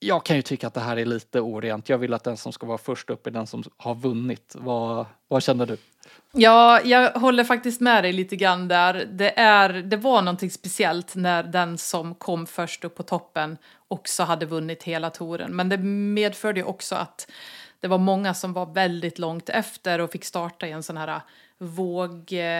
jag 0.00 0.24
kan 0.24 0.36
ju 0.36 0.42
tycka 0.42 0.66
att 0.66 0.74
det 0.74 0.80
här 0.80 0.96
är 0.96 1.04
lite 1.04 1.40
orent. 1.40 1.88
Jag 1.88 1.98
vill 1.98 2.14
att 2.14 2.24
den 2.24 2.36
som 2.36 2.52
ska 2.52 2.66
vara 2.66 2.78
först 2.78 3.10
upp 3.10 3.26
är 3.26 3.30
den 3.30 3.46
som 3.46 3.64
har 3.76 3.94
vunnit. 3.94 4.56
Vad, 4.58 5.06
vad 5.28 5.42
känner 5.42 5.66
du? 5.66 5.76
Ja, 6.32 6.80
jag 6.84 7.12
håller 7.12 7.44
faktiskt 7.44 7.80
med 7.80 8.04
dig 8.04 8.12
lite 8.12 8.36
grann 8.36 8.68
där. 8.68 9.08
Det, 9.12 9.38
är, 9.38 9.68
det 9.68 9.96
var 9.96 10.22
någonting 10.22 10.50
speciellt 10.50 11.14
när 11.14 11.42
den 11.42 11.78
som 11.78 12.14
kom 12.14 12.46
först 12.46 12.84
upp 12.84 12.94
på 12.94 13.02
toppen 13.02 13.56
också 13.88 14.22
hade 14.22 14.46
vunnit 14.46 14.82
hela 14.82 15.10
touren. 15.10 15.56
Men 15.56 15.68
det 15.68 15.78
medförde 15.78 16.60
ju 16.60 16.66
också 16.66 16.94
att 16.94 17.30
det 17.80 17.88
var 17.88 17.98
många 17.98 18.34
som 18.34 18.52
var 18.52 18.66
väldigt 18.66 19.18
långt 19.18 19.48
efter 19.48 19.98
och 20.00 20.10
fick 20.10 20.24
starta 20.24 20.66
i 20.66 20.70
en 20.70 20.82
sån 20.82 20.96
här 20.96 21.08
eh, 21.08 21.20
vågstart. 21.58 22.50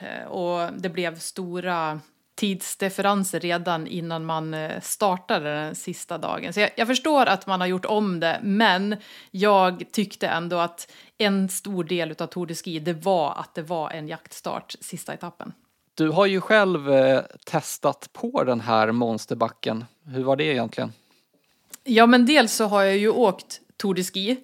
Eh, 0.00 0.24
och 0.26 0.72
det 0.72 0.88
blev 0.88 1.18
stora 1.18 2.00
tidsdifferenser 2.38 3.40
redan 3.40 3.86
innan 3.86 4.24
man 4.24 4.54
eh, 4.54 4.80
startade 4.80 5.54
den 5.54 5.74
sista 5.74 6.18
dagen. 6.18 6.52
Så 6.52 6.60
jag, 6.60 6.70
jag, 6.76 6.86
förstår 6.86 7.26
att 7.26 7.46
man 7.46 7.60
har 7.60 7.66
gjort 7.66 7.84
om 7.84 8.20
det, 8.20 8.40
men 8.42 8.96
jag 9.30 9.84
tyckte 9.92 10.28
ändå 10.28 10.58
att 10.58 10.92
en 11.18 11.48
stor 11.48 11.84
del 11.84 12.14
av 12.18 12.26
Tour 12.26 12.46
de 12.46 12.54
Ski, 12.54 12.78
det 12.78 12.92
var 12.92 13.34
att 13.34 13.54
det 13.54 13.62
var 13.62 13.90
en 13.90 14.08
jaktstart 14.08 14.74
sista 14.80 15.14
etappen. 15.14 15.52
Du 15.94 16.08
har 16.08 16.26
ju 16.26 16.40
själv 16.40 16.92
eh, 16.92 17.22
testat 17.44 18.08
på 18.12 18.44
den 18.44 18.60
här 18.60 18.92
monsterbacken. 18.92 19.84
Hur 20.04 20.24
var 20.24 20.36
det 20.36 20.44
egentligen? 20.44 20.92
Ja, 21.84 22.06
men 22.06 22.26
dels 22.26 22.52
så 22.52 22.64
har 22.64 22.82
jag 22.82 22.96
ju 22.96 23.08
åkt 23.08 23.60
Tour 23.76 23.94
de 23.94 24.04
Ski 24.04 24.36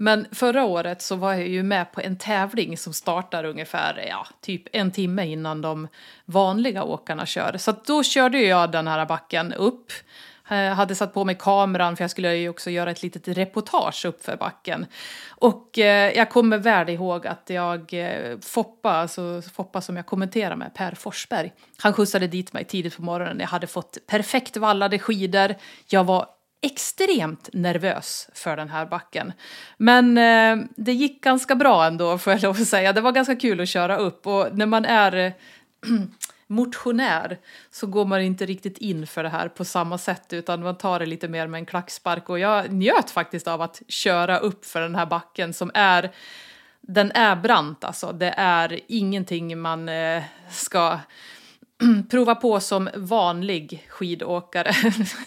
men 0.00 0.26
förra 0.32 0.64
året 0.64 1.02
så 1.02 1.16
var 1.16 1.32
jag 1.32 1.48
ju 1.48 1.62
med 1.62 1.92
på 1.92 2.00
en 2.00 2.16
tävling 2.16 2.76
som 2.78 2.92
startar 2.92 3.44
ungefär 3.44 4.04
ja, 4.08 4.26
typ 4.40 4.62
en 4.72 4.90
timme 4.90 5.26
innan 5.26 5.60
de 5.60 5.88
vanliga 6.24 6.84
åkarna 6.84 7.26
kör. 7.26 7.56
Så 7.56 7.74
då 7.84 8.02
körde 8.02 8.40
jag 8.40 8.72
den 8.72 8.88
här 8.88 9.06
backen 9.06 9.52
upp. 9.52 9.92
Jag 10.48 10.74
hade 10.74 10.94
satt 10.94 11.14
på 11.14 11.24
mig 11.24 11.34
kameran 11.34 11.96
för 11.96 12.04
jag 12.04 12.10
skulle 12.10 12.36
ju 12.36 12.48
också 12.48 12.70
göra 12.70 12.90
ett 12.90 13.02
litet 13.02 13.28
reportage 13.28 14.04
upp 14.04 14.24
för 14.24 14.36
backen. 14.36 14.86
Och 15.28 15.78
eh, 15.78 16.12
jag 16.16 16.30
kommer 16.30 16.58
väl 16.58 16.88
ihåg 16.88 17.26
att 17.26 17.50
jag, 17.50 17.94
eh, 17.94 18.38
Foppa, 18.40 18.90
alltså 18.90 19.42
Foppa 19.54 19.80
som 19.80 19.96
jag 19.96 20.06
kommenterar 20.06 20.56
med, 20.56 20.74
Per 20.74 20.94
Forsberg, 20.94 21.52
han 21.78 21.92
skjutsade 21.92 22.26
dit 22.26 22.52
mig 22.52 22.64
tidigt 22.64 22.96
på 22.96 23.02
morgonen. 23.02 23.40
Jag 23.40 23.48
hade 23.48 23.66
fått 23.66 23.98
perfekt 24.06 24.56
vallade 24.56 24.98
skidor. 24.98 25.54
Jag 25.86 26.04
var 26.04 26.26
extremt 26.60 27.48
nervös 27.52 28.30
för 28.34 28.56
den 28.56 28.68
här 28.68 28.86
backen. 28.86 29.32
Men 29.76 30.18
eh, 30.18 30.66
det 30.76 30.92
gick 30.92 31.24
ganska 31.24 31.54
bra 31.54 31.86
ändå 31.86 32.18
får 32.18 32.32
jag 32.32 32.42
lov 32.42 32.56
att 32.60 32.68
säga. 32.68 32.92
Det 32.92 33.00
var 33.00 33.12
ganska 33.12 33.36
kul 33.36 33.60
att 33.60 33.68
köra 33.68 33.96
upp 33.96 34.26
och 34.26 34.48
när 34.52 34.66
man 34.66 34.84
är 34.84 35.16
eh, 35.16 35.32
motionär 36.46 37.38
så 37.70 37.86
går 37.86 38.04
man 38.04 38.20
inte 38.20 38.46
riktigt 38.46 38.78
in 38.78 39.06
för 39.06 39.22
det 39.22 39.28
här 39.28 39.48
på 39.48 39.64
samma 39.64 39.98
sätt 39.98 40.32
utan 40.32 40.62
man 40.62 40.78
tar 40.78 40.98
det 40.98 41.06
lite 41.06 41.28
mer 41.28 41.46
med 41.46 41.58
en 41.58 41.66
klackspark 41.66 42.28
och 42.28 42.38
jag 42.38 42.72
njöt 42.72 43.10
faktiskt 43.10 43.48
av 43.48 43.62
att 43.62 43.82
köra 43.88 44.38
upp 44.38 44.64
för 44.64 44.80
den 44.80 44.94
här 44.94 45.06
backen 45.06 45.54
som 45.54 45.70
är 45.74 46.10
den 46.80 47.12
är 47.12 47.36
brant 47.36 47.84
alltså. 47.84 48.12
Det 48.12 48.34
är 48.36 48.80
ingenting 48.88 49.58
man 49.58 49.88
eh, 49.88 50.22
ska 50.50 50.98
prova 52.10 52.34
på 52.34 52.60
som 52.60 52.88
vanlig 52.96 53.86
skidåkare, 53.88 54.72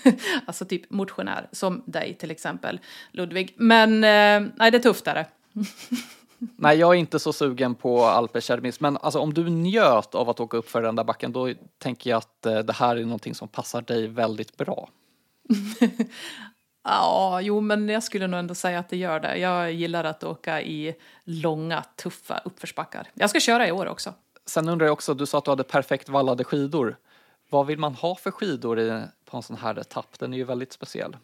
alltså 0.46 0.66
typ 0.66 0.90
motionär, 0.90 1.48
som 1.52 1.84
dig 1.86 2.18
till 2.20 2.32
exempel, 2.32 2.80
Ludvig. 3.12 3.54
Men 3.58 3.94
eh, 3.94 4.52
nej, 4.56 4.72
det 4.72 4.86
är 4.86 5.14
det. 5.14 5.26
Nej, 6.56 6.78
jag 6.78 6.90
är 6.90 7.00
inte 7.00 7.20
så 7.20 7.34
sugen 7.34 7.76
på 7.76 8.06
Alpecermis, 8.06 8.80
men 8.80 8.98
alltså, 8.98 9.20
om 9.20 9.34
du 9.34 9.50
njöt 9.50 10.16
av 10.16 10.30
att 10.30 10.40
åka 10.40 10.58
upp 10.58 10.70
för 10.70 10.82
den 10.82 10.96
där 10.96 11.04
backen, 11.04 11.32
då 11.32 11.54
tänker 11.78 12.10
jag 12.10 12.18
att 12.18 12.46
eh, 12.46 12.60
det 12.60 12.74
här 12.74 12.96
är 12.96 13.04
någonting 13.04 13.36
som 13.36 13.48
passar 13.48 13.82
dig 13.82 14.08
väldigt 14.08 14.58
bra. 14.58 14.90
ja, 16.84 17.42
jo, 17.42 17.62
men 17.62 17.90
jag 17.90 18.04
skulle 18.04 18.28
nog 18.28 18.40
ändå 18.40 18.56
säga 18.56 18.80
att 18.80 18.90
det 18.90 18.98
gör 18.98 19.20
det. 19.20 19.38
Jag 19.38 19.74
gillar 19.74 20.04
att 20.04 20.24
åka 20.24 20.62
i 20.62 20.96
långa, 21.24 21.84
tuffa 21.96 22.42
uppförsbackar. 22.46 23.08
Jag 23.14 23.30
ska 23.30 23.40
köra 23.40 23.68
i 23.68 23.72
år 23.72 23.86
också. 23.86 24.14
Sen 24.46 24.70
undrar 24.70 24.88
jag 24.88 24.94
också, 24.94 25.14
du 25.14 25.26
sa 25.26 25.38
att 25.38 25.46
du 25.46 25.52
hade 25.52 25.64
perfekt 25.64 26.10
vallade 26.10 26.44
skidor. 26.44 26.98
Vad 27.50 27.68
vill 27.68 27.80
man 27.80 27.96
ha 27.96 28.16
för 28.16 28.32
skidor 28.32 28.80
i, 28.80 29.04
på 29.26 29.38
en 29.38 29.44
sån 29.44 29.58
här 29.58 29.80
etapp? 29.80 30.20
Den 30.20 30.34
är 30.34 30.38
ju 30.38 30.44
väldigt 30.44 30.74
speciell. 30.74 31.18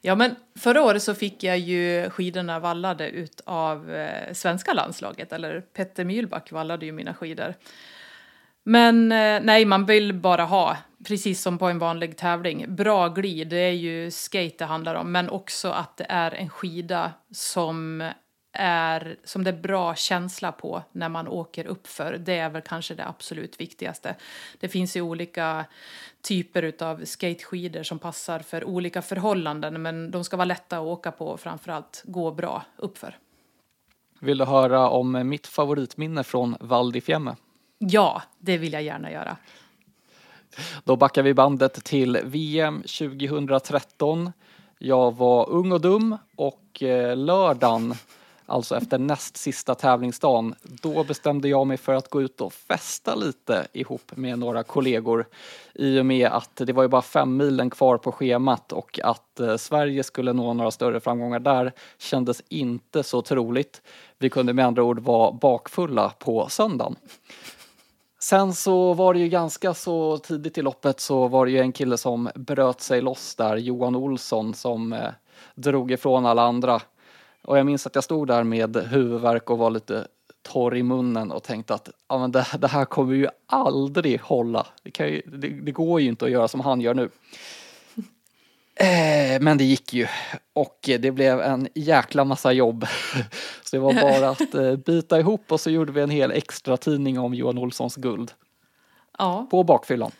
Ja, 0.00 0.14
men 0.14 0.36
förra 0.58 0.82
året 0.82 1.02
så 1.02 1.14
fick 1.14 1.42
jag 1.42 1.58
ju 1.58 2.10
skidorna 2.10 2.58
vallade 2.58 3.08
ut 3.08 3.40
av 3.44 3.90
eh, 3.94 4.32
svenska 4.32 4.72
landslaget, 4.72 5.32
eller 5.32 5.60
Petter 5.60 6.04
Mylback 6.04 6.52
vallade 6.52 6.86
ju 6.86 6.92
mina 6.92 7.14
skidor. 7.14 7.54
Men 8.62 9.12
eh, 9.12 9.40
nej, 9.42 9.64
man 9.64 9.86
vill 9.86 10.12
bara 10.12 10.44
ha, 10.44 10.76
precis 11.08 11.42
som 11.42 11.58
på 11.58 11.66
en 11.66 11.78
vanlig 11.78 12.16
tävling, 12.16 12.74
bra 12.74 13.08
glid. 13.08 13.48
Det 13.48 13.56
är 13.56 13.72
ju 13.72 14.10
skate 14.10 14.54
det 14.58 14.64
handlar 14.64 14.94
om, 14.94 15.12
men 15.12 15.30
också 15.30 15.70
att 15.70 15.96
det 15.96 16.06
är 16.08 16.34
en 16.34 16.48
skida 16.48 17.12
som 17.30 18.10
är, 18.54 19.16
som 19.24 19.44
det 19.44 19.50
är 19.50 19.60
bra 19.62 19.94
känsla 19.94 20.52
på 20.52 20.82
när 20.92 21.08
man 21.08 21.28
åker 21.28 21.66
uppför. 21.66 22.12
Det 22.12 22.38
är 22.38 22.50
väl 22.50 22.62
kanske 22.62 22.94
det 22.94 23.06
absolut 23.06 23.60
viktigaste. 23.60 24.14
Det 24.60 24.68
finns 24.68 24.96
ju 24.96 25.00
olika 25.00 25.64
typer 26.22 26.74
av 26.82 27.04
skateskidor 27.04 27.82
som 27.82 27.98
passar 27.98 28.38
för 28.38 28.64
olika 28.64 29.02
förhållanden 29.02 29.82
men 29.82 30.10
de 30.10 30.24
ska 30.24 30.36
vara 30.36 30.44
lätta 30.44 30.78
att 30.78 30.84
åka 30.84 31.12
på 31.12 31.26
och 31.26 31.40
framförallt 31.40 32.02
gå 32.04 32.30
bra 32.30 32.64
uppför. 32.76 33.18
Vill 34.20 34.38
du 34.38 34.44
höra 34.44 34.88
om 34.88 35.28
mitt 35.28 35.46
favoritminne 35.46 36.24
från 36.24 36.56
Val 36.60 36.92
di 36.92 37.00
Fiemme? 37.00 37.36
Ja, 37.78 38.22
det 38.38 38.58
vill 38.58 38.72
jag 38.72 38.82
gärna 38.82 39.10
göra. 39.12 39.36
Då 40.84 40.96
backar 40.96 41.22
vi 41.22 41.34
bandet 41.34 41.84
till 41.84 42.18
VM 42.24 42.82
2013. 42.82 44.32
Jag 44.78 45.16
var 45.16 45.50
ung 45.50 45.72
och 45.72 45.80
dum 45.80 46.16
och 46.36 46.82
eh, 46.82 47.16
lördagen 47.16 47.94
alltså 48.46 48.76
efter 48.76 48.98
näst 48.98 49.36
sista 49.36 49.74
tävlingsdagen, 49.74 50.54
då 50.62 51.04
bestämde 51.04 51.48
jag 51.48 51.66
mig 51.66 51.76
för 51.76 51.94
att 51.94 52.10
gå 52.10 52.22
ut 52.22 52.40
och 52.40 52.52
festa 52.52 53.14
lite 53.14 53.66
ihop 53.72 54.12
med 54.14 54.38
några 54.38 54.62
kollegor. 54.62 55.26
I 55.74 56.00
och 56.00 56.06
med 56.06 56.28
att 56.28 56.56
det 56.56 56.72
var 56.72 56.82
ju 56.82 56.88
bara 56.88 57.02
fem 57.02 57.36
milen 57.36 57.70
kvar 57.70 57.98
på 57.98 58.12
schemat 58.12 58.72
och 58.72 59.00
att 59.02 59.40
eh, 59.40 59.56
Sverige 59.56 60.02
skulle 60.02 60.32
nå 60.32 60.54
några 60.54 60.70
större 60.70 61.00
framgångar 61.00 61.38
där 61.38 61.72
kändes 61.98 62.42
inte 62.48 63.02
så 63.02 63.22
troligt. 63.22 63.82
Vi 64.18 64.30
kunde 64.30 64.52
med 64.52 64.66
andra 64.66 64.82
ord 64.82 65.00
vara 65.00 65.32
bakfulla 65.32 66.12
på 66.18 66.48
söndagen. 66.48 66.96
Sen 68.20 68.54
så 68.54 68.94
var 68.94 69.14
det 69.14 69.20
ju 69.20 69.28
ganska 69.28 69.74
så 69.74 70.18
tidigt 70.18 70.58
i 70.58 70.62
loppet 70.62 71.00
så 71.00 71.28
var 71.28 71.46
det 71.46 71.52
ju 71.52 71.58
en 71.58 71.72
kille 71.72 71.96
som 71.96 72.30
bröt 72.34 72.80
sig 72.80 73.00
loss 73.00 73.34
där, 73.34 73.56
Johan 73.56 73.96
Olsson, 73.96 74.54
som 74.54 74.92
eh, 74.92 75.10
drog 75.54 75.90
ifrån 75.90 76.26
alla 76.26 76.42
andra. 76.42 76.80
Och 77.44 77.58
jag 77.58 77.66
minns 77.66 77.86
att 77.86 77.94
jag 77.94 78.04
stod 78.04 78.28
där 78.28 78.44
med 78.44 78.76
huvudvärk 78.76 79.50
och 79.50 79.58
var 79.58 79.70
lite 79.70 80.06
torr 80.42 80.76
i 80.76 80.82
munnen 80.82 81.32
och 81.32 81.42
tänkte 81.42 81.74
att 81.74 81.88
ja, 82.08 82.18
men 82.18 82.32
det, 82.32 82.46
det 82.58 82.68
här 82.68 82.84
kommer 82.84 83.14
ju 83.14 83.28
aldrig 83.46 84.20
hålla. 84.20 84.66
Det, 84.82 85.08
ju, 85.08 85.22
det, 85.26 85.48
det, 85.48 85.72
går 85.72 86.00
ju 86.00 86.08
inte 86.08 86.24
att 86.24 86.30
göra 86.30 86.48
som 86.48 86.60
han 86.60 86.80
gör 86.80 86.94
nu. 86.94 87.10
Eh, 88.76 89.40
men 89.40 89.58
det 89.58 89.64
gick 89.64 89.92
ju 89.92 90.06
och 90.52 90.78
det 90.82 91.10
blev 91.10 91.40
en 91.40 91.68
jäkla 91.74 92.24
massa 92.24 92.52
jobb. 92.52 92.86
Så 93.64 93.76
det 93.76 93.78
var 93.78 93.92
bara 93.94 94.28
att 94.28 94.54
eh, 94.54 94.76
bita 94.76 95.20
ihop 95.20 95.52
och 95.52 95.60
så 95.60 95.70
gjorde 95.70 95.92
vi 95.92 96.00
en 96.00 96.10
hel 96.10 96.30
extra 96.30 96.76
tidning 96.76 97.18
om 97.18 97.34
Johan 97.34 97.58
Olssons 97.58 97.96
guld. 97.96 98.32
Ja. 99.18 99.46
På 99.50 99.64
bakfyllan. 99.64 100.10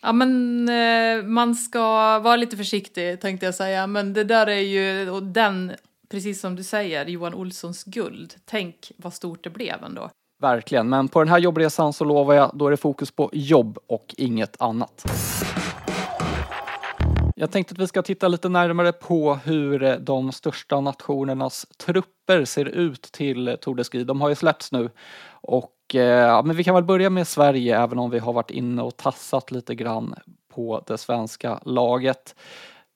Ja 0.00 0.12
men 0.12 0.68
eh, 0.68 1.24
man 1.24 1.54
ska 1.54 2.18
vara 2.18 2.36
lite 2.36 2.56
försiktig 2.56 3.20
tänkte 3.20 3.46
jag 3.46 3.54
säga. 3.54 3.86
Men 3.86 4.12
det 4.12 4.24
där 4.24 4.46
är 4.46 4.60
ju, 4.60 5.20
den, 5.20 5.72
precis 6.14 6.40
som 6.40 6.56
du 6.56 6.62
säger, 6.62 7.06
Johan 7.06 7.34
Olssons 7.34 7.84
guld. 7.84 8.34
Tänk 8.44 8.92
vad 8.96 9.14
stort 9.14 9.44
det 9.44 9.50
blev 9.50 9.84
ändå. 9.84 10.10
Verkligen, 10.42 10.88
men 10.88 11.08
på 11.08 11.18
den 11.18 11.28
här 11.28 11.38
jobbresan 11.38 11.92
så 11.92 12.04
lovar 12.04 12.34
jag, 12.34 12.50
då 12.54 12.66
är 12.66 12.70
det 12.70 12.76
fokus 12.76 13.10
på 13.10 13.30
jobb 13.32 13.78
och 13.86 14.14
inget 14.18 14.60
annat. 14.60 15.04
Jag 17.36 17.50
tänkte 17.50 17.72
att 17.72 17.78
vi 17.78 17.86
ska 17.86 18.02
titta 18.02 18.28
lite 18.28 18.48
närmare 18.48 18.92
på 18.92 19.34
hur 19.34 19.82
eh, 19.82 19.96
de 19.96 20.32
största 20.32 20.80
nationernas 20.80 21.66
trupper 21.78 22.44
ser 22.44 22.64
ut 22.64 23.02
till 23.02 23.48
eh, 23.48 23.54
Tour 23.54 23.74
de 23.74 23.84
Ski. 23.84 24.04
De 24.04 24.20
har 24.20 24.28
ju 24.28 24.34
släppts 24.34 24.72
nu 24.72 24.90
och 25.30 25.94
eh, 25.94 26.00
ja, 26.00 26.42
men 26.42 26.56
vi 26.56 26.64
kan 26.64 26.74
väl 26.74 26.84
börja 26.84 27.10
med 27.10 27.28
Sverige 27.28 27.78
även 27.82 27.98
om 27.98 28.10
vi 28.10 28.18
har 28.18 28.32
varit 28.32 28.50
inne 28.50 28.82
och 28.82 28.96
tassat 28.96 29.50
lite 29.50 29.74
grann 29.74 30.14
på 30.54 30.84
det 30.86 30.98
svenska 30.98 31.60
laget. 31.64 32.34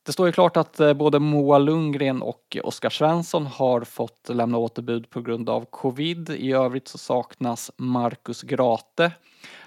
Det 0.08 0.12
står 0.12 0.26
ju 0.26 0.32
klart 0.32 0.56
att 0.56 0.80
eh, 0.80 0.92
både 0.92 1.18
Moa 1.18 1.58
Lundgren 1.58 2.22
och 2.22 2.56
Oskar 2.62 2.90
Svensson 2.90 3.46
har 3.46 3.80
fått 3.80 4.28
lämna 4.28 4.58
återbud 4.58 5.10
på 5.10 5.20
grund 5.20 5.50
av 5.50 5.64
covid. 5.64 6.30
I 6.30 6.52
övrigt 6.52 6.88
så 6.88 6.98
saknas 6.98 7.70
Marcus 7.76 8.42
Grate 8.42 9.12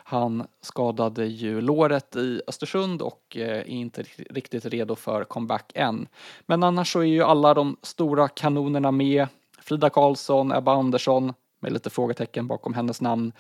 han 0.04 0.48
skadade 0.62 1.26
ju 1.26 1.62
låret 1.62 2.16
i 2.16 2.42
Östersund 2.48 3.02
och 3.02 3.38
eh, 3.38 3.58
är 3.58 3.68
inte 3.68 4.04
riktigt 4.30 4.66
redo 4.66 4.96
för 4.96 5.24
comeback 5.24 5.72
än. 5.76 6.08
Men 6.46 6.64
annars 6.64 6.94
så 6.94 7.00
är 7.00 7.04
ju 7.04 7.24
alla 7.24 7.54
de 7.54 7.78
stora 7.82 8.28
kanonerna 8.28 8.92
med. 8.92 9.28
Frida 9.60 9.90
Karlsson, 9.90 10.52
Ebba 10.52 10.74
Andersson, 10.74 11.34
med 11.60 11.74
lite 11.74 11.90
frågetecken 11.90 12.48
bakom 12.48 12.74
hennes 12.74 13.02
namn. 13.02 13.34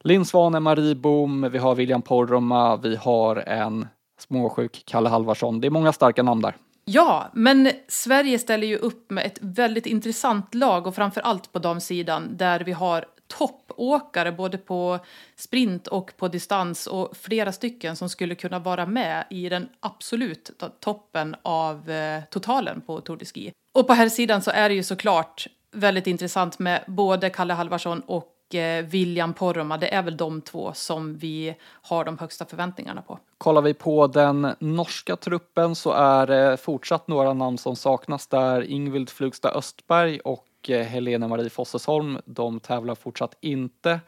Linn 0.00 0.24
Svane, 0.24 0.60
Marie 0.60 0.94
Boom, 0.94 1.48
vi 1.52 1.58
har 1.58 1.74
William 1.74 2.02
Poromaa, 2.02 2.76
vi 2.76 2.96
har 2.96 3.36
en 3.36 3.86
småsjuk 4.22 4.82
Kalle 4.86 5.08
Halvarsson. 5.08 5.60
Det 5.60 5.68
är 5.68 5.70
många 5.70 5.92
starka 5.92 6.22
namn 6.22 6.42
där. 6.42 6.56
Ja, 6.84 7.30
men 7.32 7.70
Sverige 7.88 8.38
ställer 8.38 8.66
ju 8.66 8.76
upp 8.76 9.10
med 9.10 9.26
ett 9.26 9.38
väldigt 9.40 9.86
intressant 9.86 10.54
lag 10.54 10.86
och 10.86 10.94
framför 10.94 11.20
allt 11.20 11.52
på 11.52 11.58
damsidan 11.58 12.36
där 12.36 12.60
vi 12.60 12.72
har 12.72 13.04
toppåkare 13.38 14.32
både 14.32 14.58
på 14.58 14.98
sprint 15.36 15.86
och 15.86 16.12
på 16.16 16.28
distans 16.28 16.86
och 16.86 17.16
flera 17.16 17.52
stycken 17.52 17.96
som 17.96 18.08
skulle 18.08 18.34
kunna 18.34 18.58
vara 18.58 18.86
med 18.86 19.24
i 19.30 19.48
den 19.48 19.68
absolut 19.80 20.50
toppen 20.80 21.36
av 21.42 21.90
eh, 21.90 22.22
totalen 22.30 22.80
på 22.80 23.00
Tour 23.00 23.16
de 23.16 23.24
Ski. 23.24 23.52
Och 23.74 23.86
på 23.86 23.92
här 23.92 24.08
sidan 24.08 24.42
så 24.42 24.50
är 24.50 24.68
det 24.68 24.74
ju 24.74 24.82
såklart 24.82 25.46
väldigt 25.72 26.06
intressant 26.06 26.58
med 26.58 26.84
både 26.86 27.30
Kalle 27.30 27.54
Halvarsson 27.54 28.00
och 28.00 28.31
Eh, 28.54 28.84
William 28.84 29.34
Poromaa. 29.34 29.78
Det 29.78 29.94
är 29.94 30.02
väl 30.02 30.16
de 30.16 30.40
två 30.40 30.72
som 30.74 31.18
vi 31.18 31.54
har 31.62 32.04
de 32.04 32.18
högsta 32.18 32.44
förväntningarna 32.44 33.02
på. 33.02 33.18
Kollar 33.38 33.62
vi 33.62 33.74
på 33.74 34.06
den 34.06 34.54
norska 34.58 35.16
truppen 35.16 35.74
så 35.74 35.92
är 35.92 36.26
det 36.26 36.56
fortsatt 36.56 37.08
några 37.08 37.32
namn 37.32 37.58
som 37.58 37.76
saknas 37.76 38.26
där. 38.26 38.62
Ingvild 38.62 39.10
Flugstad 39.10 39.50
Östberg 39.50 40.20
och 40.20 40.46
eh, 40.68 40.86
Helena 40.86 41.28
Marie 41.28 41.50
Fossesholm, 41.50 42.18
de 42.24 42.60
tävlar 42.60 42.94
fortsatt 42.94 43.36
inte. 43.40 44.00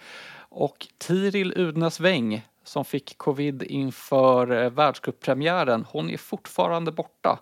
Och 0.49 0.87
Tiril 0.99 1.53
Udnes 1.57 2.01
Weng 2.01 2.43
som 2.65 2.85
fick 2.85 3.19
covid 3.19 3.63
inför 3.63 4.63
eh, 4.63 4.71
världscuppremiären, 4.71 5.87
hon 5.91 6.11
är 6.11 6.17
fortfarande 6.17 6.93
borta. 6.93 7.39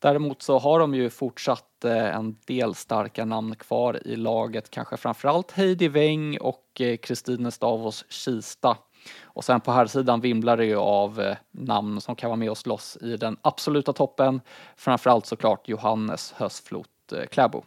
Däremot 0.00 0.42
så 0.42 0.58
har 0.58 0.80
de 0.80 0.94
ju 0.94 1.10
fortsatt 1.10 1.84
eh, 1.84 2.16
en 2.16 2.36
del 2.46 2.74
starka 2.74 3.24
namn 3.24 3.56
kvar 3.56 4.06
i 4.06 4.16
laget, 4.16 4.70
kanske 4.70 4.96
framförallt 4.96 5.50
Heidi 5.50 5.88
Weng 5.88 6.38
och 6.40 6.80
eh, 6.80 6.96
Kristine 6.96 7.50
Stavos 7.50 8.04
Kista. 8.08 8.76
Och 9.22 9.44
sen 9.44 9.60
på 9.60 9.72
här 9.72 9.86
sidan 9.86 10.20
vimlar 10.20 10.56
det 10.56 10.64
ju 10.64 10.76
av 10.76 11.20
eh, 11.20 11.36
namn 11.50 12.00
som 12.00 12.16
kan 12.16 12.30
vara 12.30 12.36
med 12.36 12.50
och 12.50 12.58
slåss 12.58 12.98
i 13.00 13.16
den 13.16 13.36
absoluta 13.42 13.92
toppen. 13.92 14.40
Framförallt 14.76 15.26
såklart 15.26 15.68
Johannes 15.68 16.32
Hösflot 16.36 16.88
Kläbo. 17.30 17.62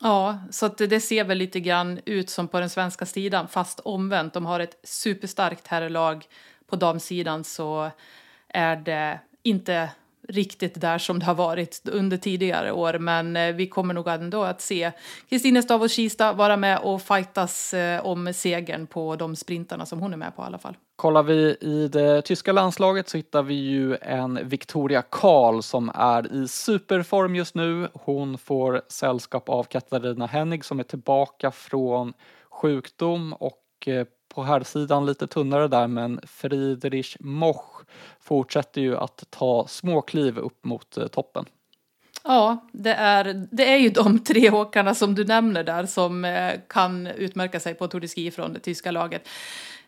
Ja, 0.00 0.38
så 0.50 0.66
att 0.66 0.78
det 0.78 1.00
ser 1.00 1.24
väl 1.24 1.38
lite 1.38 1.60
grann 1.60 2.00
ut 2.04 2.30
som 2.30 2.48
på 2.48 2.60
den 2.60 2.70
svenska 2.70 3.06
sidan, 3.06 3.48
fast 3.48 3.80
omvänt. 3.80 4.34
De 4.34 4.46
har 4.46 4.60
ett 4.60 4.80
superstarkt 4.82 5.66
herrlag. 5.66 6.24
På 6.66 6.76
damsidan 6.76 7.44
så 7.44 7.90
är 8.48 8.76
det 8.76 9.20
inte 9.42 9.90
riktigt 10.28 10.80
där 10.80 10.98
som 10.98 11.18
det 11.18 11.24
har 11.24 11.34
varit 11.34 11.88
under 11.92 12.16
tidigare 12.16 12.72
år. 12.72 12.98
Men 12.98 13.36
eh, 13.36 13.54
vi 13.54 13.66
kommer 13.66 13.94
nog 13.94 14.08
ändå 14.08 14.42
att 14.42 14.60
se 14.60 14.92
Kristine 15.28 15.62
Stavås 15.62 15.92
Kista 15.92 16.32
vara 16.32 16.56
med 16.56 16.78
och 16.78 17.02
fightas 17.02 17.74
eh, 17.74 18.06
om 18.06 18.34
segern 18.34 18.86
på 18.86 19.16
de 19.16 19.36
sprintarna 19.36 19.86
som 19.86 20.00
hon 20.00 20.12
är 20.12 20.16
med 20.16 20.36
på 20.36 20.42
i 20.42 20.44
alla 20.44 20.58
fall. 20.58 20.76
Kollar 20.96 21.22
vi 21.22 21.56
i 21.60 21.88
det 21.88 22.22
tyska 22.22 22.52
landslaget 22.52 23.08
så 23.08 23.16
hittar 23.16 23.42
vi 23.42 23.54
ju 23.54 23.96
en 23.96 24.48
Victoria 24.48 25.02
Karl 25.02 25.62
som 25.62 25.90
är 25.94 26.34
i 26.34 26.48
superform 26.48 27.36
just 27.36 27.54
nu. 27.54 27.88
Hon 27.94 28.38
får 28.38 28.82
sällskap 28.88 29.48
av 29.48 29.64
Katarina 29.64 30.26
Hennig 30.26 30.64
som 30.64 30.78
är 30.78 30.84
tillbaka 30.84 31.50
från 31.50 32.12
sjukdom 32.50 33.32
och 33.32 33.62
eh, 33.86 34.06
på 34.36 34.42
här 34.42 34.62
sidan 34.62 35.06
lite 35.06 35.26
tunnare 35.26 35.68
där 35.68 35.86
men 35.86 36.20
Friedrich 36.26 37.16
Moch 37.20 37.82
fortsätter 38.20 38.80
ju 38.80 38.96
att 38.96 39.24
ta 39.30 39.66
små 39.68 40.00
kliv 40.02 40.38
upp 40.38 40.64
mot 40.64 40.96
eh, 40.96 41.06
toppen. 41.06 41.44
Ja, 42.24 42.66
det 42.72 42.94
är, 42.94 43.46
det 43.50 43.72
är 43.72 43.76
ju 43.76 43.90
de 43.90 44.18
tre 44.18 44.50
åkarna 44.50 44.94
som 44.94 45.14
du 45.14 45.24
nämner 45.24 45.64
där 45.64 45.86
som 45.86 46.24
eh, 46.24 46.52
kan 46.68 47.06
utmärka 47.06 47.60
sig 47.60 47.74
på 47.74 47.88
Tour 47.88 48.00
de 48.00 48.08
Ski 48.08 48.30
från 48.30 48.52
det 48.52 48.60
tyska 48.60 48.90
laget. 48.90 49.28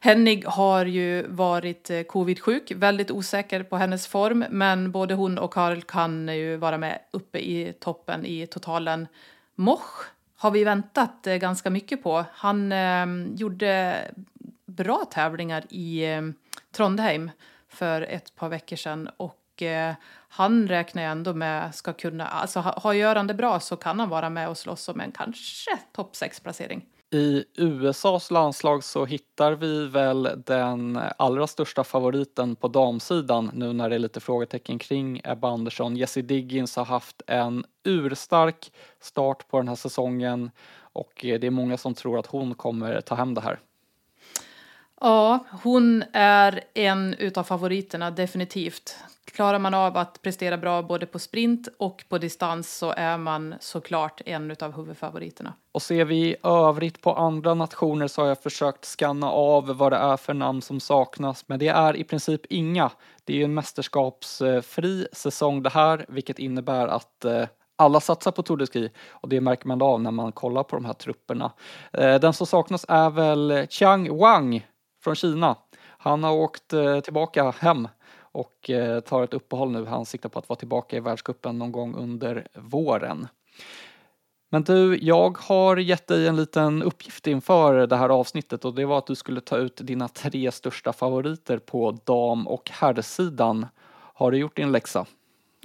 Hennig 0.00 0.44
har 0.44 0.86
ju 0.86 1.26
varit 1.28 1.90
eh, 1.90 2.02
covid-sjuk, 2.02 2.72
väldigt 2.76 3.10
osäker 3.10 3.62
på 3.62 3.76
hennes 3.76 4.06
form, 4.06 4.44
men 4.50 4.92
både 4.92 5.14
hon 5.14 5.38
och 5.38 5.52
Karl 5.52 5.80
kan 5.80 6.28
ju 6.28 6.56
vara 6.56 6.78
med 6.78 6.98
uppe 7.10 7.38
i 7.38 7.72
toppen 7.80 8.26
i 8.26 8.46
totalen. 8.46 9.06
Moch 9.54 10.04
har 10.38 10.50
vi 10.50 10.64
väntat 10.64 11.26
ganska 11.40 11.70
mycket 11.70 12.02
på. 12.02 12.24
Han 12.32 12.72
eh, 12.72 13.06
gjorde 13.34 13.96
bra 14.78 15.04
tävlingar 15.10 15.64
i 15.70 16.12
eh, 16.12 16.22
Trondheim 16.72 17.30
för 17.68 18.02
ett 18.02 18.34
par 18.36 18.48
veckor 18.48 18.76
sedan 18.76 19.10
och 19.16 19.62
eh, 19.62 19.94
han 20.28 20.68
räknar 20.68 21.02
jag 21.02 21.12
ändå 21.12 21.34
med 21.34 21.74
ska 21.74 21.92
kunna, 21.92 22.26
alltså 22.26 22.60
har 22.60 22.92
Göran 22.92 23.26
det 23.26 23.34
bra 23.34 23.60
så 23.60 23.76
kan 23.76 24.00
han 24.00 24.08
vara 24.08 24.30
med 24.30 24.48
och 24.48 24.58
slåss 24.58 24.88
om 24.88 25.00
en 25.00 25.12
kanske 25.12 25.78
topp 25.92 26.12
6-placering. 26.12 26.86
I 27.10 27.44
USAs 27.54 28.30
landslag 28.30 28.84
så 28.84 29.04
hittar 29.04 29.52
vi 29.52 29.86
väl 29.86 30.42
den 30.46 31.00
allra 31.18 31.46
största 31.46 31.84
favoriten 31.84 32.56
på 32.56 32.68
damsidan 32.68 33.50
nu 33.54 33.72
när 33.72 33.88
det 33.88 33.94
är 33.94 33.98
lite 33.98 34.20
frågetecken 34.20 34.78
kring 34.78 35.20
Ebba 35.24 35.48
Andersson. 35.48 35.96
Jessie 35.96 36.22
Diggins 36.22 36.76
har 36.76 36.84
haft 36.84 37.22
en 37.26 37.64
urstark 37.84 38.72
start 39.00 39.48
på 39.48 39.56
den 39.56 39.68
här 39.68 39.74
säsongen 39.74 40.50
och 40.92 41.24
eh, 41.24 41.40
det 41.40 41.46
är 41.46 41.50
många 41.50 41.76
som 41.76 41.94
tror 41.94 42.18
att 42.18 42.26
hon 42.26 42.54
kommer 42.54 43.00
ta 43.00 43.14
hem 43.14 43.34
det 43.34 43.40
här. 43.40 43.58
Ja, 45.00 45.44
hon 45.62 46.04
är 46.12 46.64
en 46.74 47.14
utav 47.14 47.42
favoriterna 47.44 48.10
definitivt. 48.10 48.96
Klarar 49.32 49.58
man 49.58 49.74
av 49.74 49.96
att 49.96 50.22
prestera 50.22 50.56
bra 50.56 50.82
både 50.82 51.06
på 51.06 51.18
sprint 51.18 51.68
och 51.78 52.04
på 52.08 52.18
distans 52.18 52.78
så 52.78 52.94
är 52.96 53.18
man 53.18 53.54
såklart 53.60 54.20
en 54.26 54.50
utav 54.50 54.76
huvudfavoriterna. 54.76 55.54
Och 55.72 55.82
ser 55.82 56.04
vi 56.04 56.16
i 56.16 56.36
övrigt 56.42 57.00
på 57.00 57.14
andra 57.14 57.54
nationer 57.54 58.08
så 58.08 58.22
har 58.22 58.28
jag 58.28 58.42
försökt 58.42 58.84
skanna 58.84 59.30
av 59.30 59.76
vad 59.76 59.92
det 59.92 59.96
är 59.96 60.16
för 60.16 60.34
namn 60.34 60.62
som 60.62 60.80
saknas, 60.80 61.44
men 61.46 61.58
det 61.58 61.68
är 61.68 61.96
i 61.96 62.04
princip 62.04 62.40
inga. 62.50 62.90
Det 63.24 63.32
är 63.32 63.36
ju 63.36 63.44
en 63.44 63.54
mästerskapsfri 63.54 65.06
säsong 65.12 65.62
det 65.62 65.70
här, 65.70 66.06
vilket 66.08 66.38
innebär 66.38 66.88
att 66.88 67.24
eh, 67.24 67.44
alla 67.76 68.00
satsar 68.00 68.30
på 68.30 68.42
Tour 68.42 68.56
de 68.56 68.66
Ski 68.66 68.90
och 69.10 69.28
det 69.28 69.40
märker 69.40 69.68
man 69.68 69.82
av 69.82 70.00
när 70.00 70.10
man 70.10 70.32
kollar 70.32 70.62
på 70.62 70.76
de 70.76 70.84
här 70.84 70.92
trupperna. 70.92 71.52
Eh, 71.92 72.14
den 72.14 72.32
som 72.32 72.46
saknas 72.46 72.86
är 72.88 73.10
väl 73.10 73.66
Chiang 73.70 74.18
Wang 74.18 74.66
från 75.08 75.14
Kina. 75.14 75.56
Han 75.98 76.24
har 76.24 76.32
åkt 76.32 76.72
eh, 76.72 77.00
tillbaka 77.00 77.50
hem 77.50 77.88
och 78.20 78.70
eh, 78.70 79.00
tar 79.00 79.24
ett 79.24 79.34
uppehåll 79.34 79.70
nu. 79.70 79.84
Han 79.84 80.06
siktar 80.06 80.28
på 80.28 80.38
att 80.38 80.48
vara 80.48 80.58
tillbaka 80.58 80.96
i 80.96 81.00
världscupen 81.00 81.58
någon 81.58 81.72
gång 81.72 81.94
under 81.94 82.46
våren. 82.54 83.28
Men 84.50 84.62
du, 84.62 84.98
jag 85.02 85.38
har 85.38 85.76
gett 85.76 86.06
dig 86.06 86.26
en 86.26 86.36
liten 86.36 86.82
uppgift 86.82 87.26
inför 87.26 87.86
det 87.86 87.96
här 87.96 88.08
avsnittet 88.08 88.64
och 88.64 88.74
det 88.74 88.84
var 88.84 88.98
att 88.98 89.06
du 89.06 89.14
skulle 89.14 89.40
ta 89.40 89.56
ut 89.56 89.76
dina 89.76 90.08
tre 90.08 90.52
största 90.52 90.92
favoriter 90.92 91.58
på 91.58 91.98
dam 92.04 92.48
och 92.48 92.70
herrsidan. 92.70 93.66
Har 94.14 94.30
du 94.30 94.38
gjort 94.38 94.56
din 94.56 94.72
läxa? 94.72 95.06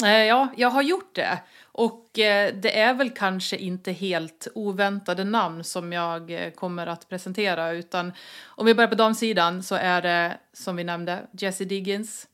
Eh, 0.02 0.10
Ja, 0.10 0.48
jag 0.58 0.70
har 0.70 0.82
gjort 0.82 1.16
det. 1.16 1.40
Och 1.72 2.20
eh, 2.20 2.54
det 2.56 2.80
är 2.80 2.94
väl 2.94 3.10
kanske 3.10 3.58
inte 3.58 3.92
helt 3.92 4.48
oväntade 4.56 5.24
namn 5.24 5.64
som 5.64 5.94
jag 5.94 6.32
eh, 6.32 6.52
kommer 6.52 6.88
att 6.88 7.10
presentera. 7.10 7.72
Utan 7.72 8.14
om 8.46 8.66
vi 8.66 8.76
börjar 8.76 8.88
på 8.90 8.96
damsidan 8.96 9.64
så 9.64 9.76
är 9.76 10.02
det, 10.02 10.38
som 10.54 10.76
vi 10.76 10.84
nämnde, 10.84 11.20
Jessie 11.32 11.68
Diggins, 11.68 12.28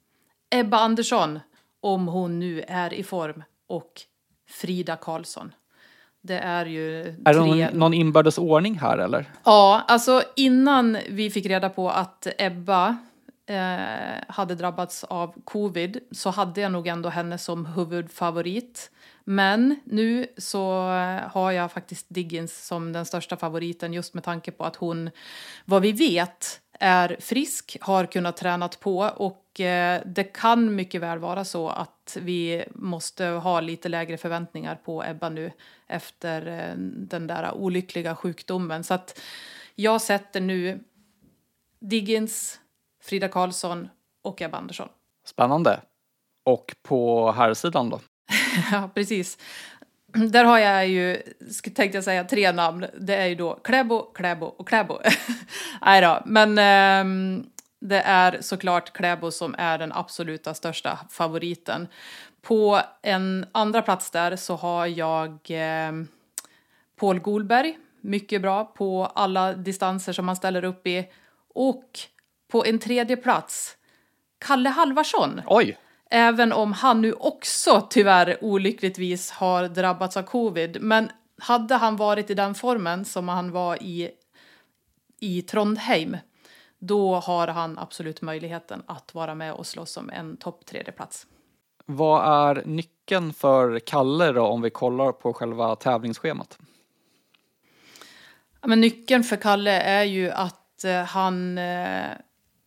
Ebba 0.49 0.77
Andersson, 0.77 1.39
om 1.81 2.07
hon 2.07 2.39
nu 2.39 2.63
är 2.67 2.93
i 2.93 3.03
form, 3.03 3.43
och 3.67 3.91
Frida 4.49 4.95
Karlsson. 4.95 5.53
Det 6.21 6.37
är 6.37 6.65
ju 6.65 7.01
Är 7.01 7.11
det 7.11 7.33
tre... 7.33 7.33
någon, 7.33 7.79
någon 7.79 7.93
inbördes 7.93 8.37
ordning 8.37 8.79
här 8.79 8.97
eller? 8.97 9.25
Ja, 9.43 9.83
alltså 9.87 10.23
innan 10.35 10.97
vi 11.09 11.29
fick 11.29 11.45
reda 11.45 11.69
på 11.69 11.89
att 11.89 12.27
Ebba 12.37 12.97
eh, 13.49 14.23
hade 14.27 14.55
drabbats 14.55 15.03
av 15.03 15.41
covid 15.43 15.99
så 16.11 16.29
hade 16.29 16.61
jag 16.61 16.71
nog 16.71 16.87
ändå 16.87 17.09
henne 17.09 17.37
som 17.37 17.65
huvudfavorit. 17.65 18.91
Men 19.23 19.79
nu 19.83 20.27
så 20.37 20.91
eh, 20.91 21.31
har 21.31 21.51
jag 21.51 21.71
faktiskt 21.71 22.05
Diggins 22.09 22.67
som 22.67 22.93
den 22.93 23.05
största 23.05 23.37
favoriten 23.37 23.93
just 23.93 24.13
med 24.13 24.23
tanke 24.23 24.51
på 24.51 24.63
att 24.63 24.75
hon, 24.75 25.09
vad 25.65 25.81
vi 25.81 25.91
vet, 25.91 26.61
är 26.79 27.17
frisk, 27.19 27.77
har 27.81 28.05
kunnat 28.05 28.37
tränat 28.37 28.79
på 28.79 28.99
och 28.99 29.59
eh, 29.59 30.01
det 30.05 30.23
kan 30.23 30.75
mycket 30.75 31.01
väl 31.01 31.19
vara 31.19 31.45
så 31.45 31.69
att 31.69 32.17
vi 32.21 32.63
måste 32.75 33.25
ha 33.25 33.61
lite 33.61 33.89
lägre 33.89 34.17
förväntningar 34.17 34.75
på 34.75 35.03
Ebba 35.03 35.29
nu 35.29 35.51
efter 35.87 36.47
eh, 36.47 36.77
den 36.77 37.27
där 37.27 37.53
olyckliga 37.53 38.15
sjukdomen. 38.15 38.83
Så 38.83 38.93
att 38.93 39.19
jag 39.75 40.01
sätter 40.01 40.41
nu 40.41 40.79
Diggins, 41.79 42.59
Frida 43.09 43.27
Karlsson 43.27 43.89
och 44.21 44.41
Ebba 44.41 44.57
Andersson. 44.57 44.89
Spännande. 45.25 45.79
Och 46.43 46.75
på 46.83 47.31
herrsidan 47.31 47.89
då? 47.89 47.99
ja, 48.71 48.89
precis. 48.93 49.37
Där 50.31 50.43
har 50.43 50.59
jag 50.59 50.87
ju, 50.87 51.21
tänkte 51.75 51.97
jag 51.97 52.03
säga, 52.03 52.23
tre 52.23 52.51
namn. 52.51 52.85
Det 52.99 53.15
är 53.15 53.25
ju 53.25 53.35
då 53.35 53.53
Kläbo, 53.53 54.11
Kläbo 54.13 54.45
och 54.45 54.67
Kläbo. 54.67 54.99
Nej 55.81 56.01
då, 56.01 56.21
men 56.25 56.57
ehm, 56.57 57.45
det 57.79 58.01
är 58.01 58.41
såklart 58.41 58.93
Kläbo 58.93 59.31
som 59.31 59.55
är 59.57 59.77
den 59.77 59.91
absoluta 59.91 60.53
största 60.53 60.99
favoriten. 61.09 61.87
På 62.41 62.81
en 63.01 63.45
andra 63.51 63.81
plats 63.81 64.11
där 64.11 64.35
så 64.35 64.55
har 64.55 64.85
jag 64.85 65.39
ehm, 65.49 66.07
Paul 66.99 67.19
Golberg, 67.19 67.77
mycket 68.01 68.41
bra 68.41 68.65
på 68.65 69.05
alla 69.05 69.53
distanser 69.53 70.13
som 70.13 70.27
han 70.27 70.35
ställer 70.37 70.63
upp 70.63 70.87
i. 70.87 71.07
Och 71.53 71.99
på 72.51 72.65
en 72.65 72.79
tredje 72.79 73.17
plats, 73.17 73.77
Kalle 74.39 74.69
Halvarsson. 74.69 75.41
Oj! 75.47 75.77
Även 76.11 76.53
om 76.53 76.73
han 76.73 77.01
nu 77.01 77.13
också 77.13 77.87
tyvärr 77.89 78.37
olyckligtvis 78.43 79.31
har 79.31 79.67
drabbats 79.67 80.17
av 80.17 80.23
covid. 80.23 80.77
Men 80.81 81.11
hade 81.39 81.75
han 81.75 81.95
varit 81.95 82.29
i 82.29 82.33
den 82.33 82.55
formen 82.55 83.05
som 83.05 83.27
han 83.27 83.51
var 83.51 83.83
i, 83.83 84.09
i 85.19 85.41
Trondheim 85.41 86.17
då 86.79 87.15
har 87.15 87.47
han 87.47 87.77
absolut 87.77 88.21
möjligheten 88.21 88.83
att 88.85 89.13
vara 89.13 89.35
med 89.35 89.53
och 89.53 89.67
slåss 89.67 89.97
om 89.97 90.09
en 90.09 90.37
topp 90.37 90.65
tredje 90.65 90.91
plats. 90.91 91.27
Vad 91.85 92.49
är 92.49 92.63
nyckeln 92.65 93.33
för 93.33 93.79
Kalle 93.79 94.31
då 94.31 94.45
om 94.45 94.61
vi 94.61 94.69
kollar 94.69 95.11
på 95.11 95.33
själva 95.33 95.75
tävlingsschemat? 95.75 96.57
Ja, 98.61 98.67
Men 98.67 98.81
nyckeln 98.81 99.23
för 99.23 99.35
Kalle 99.35 99.81
är 99.81 100.03
ju 100.03 100.31
att 100.31 100.83
eh, 100.83 101.03
han 101.03 101.57
eh, 101.57 102.09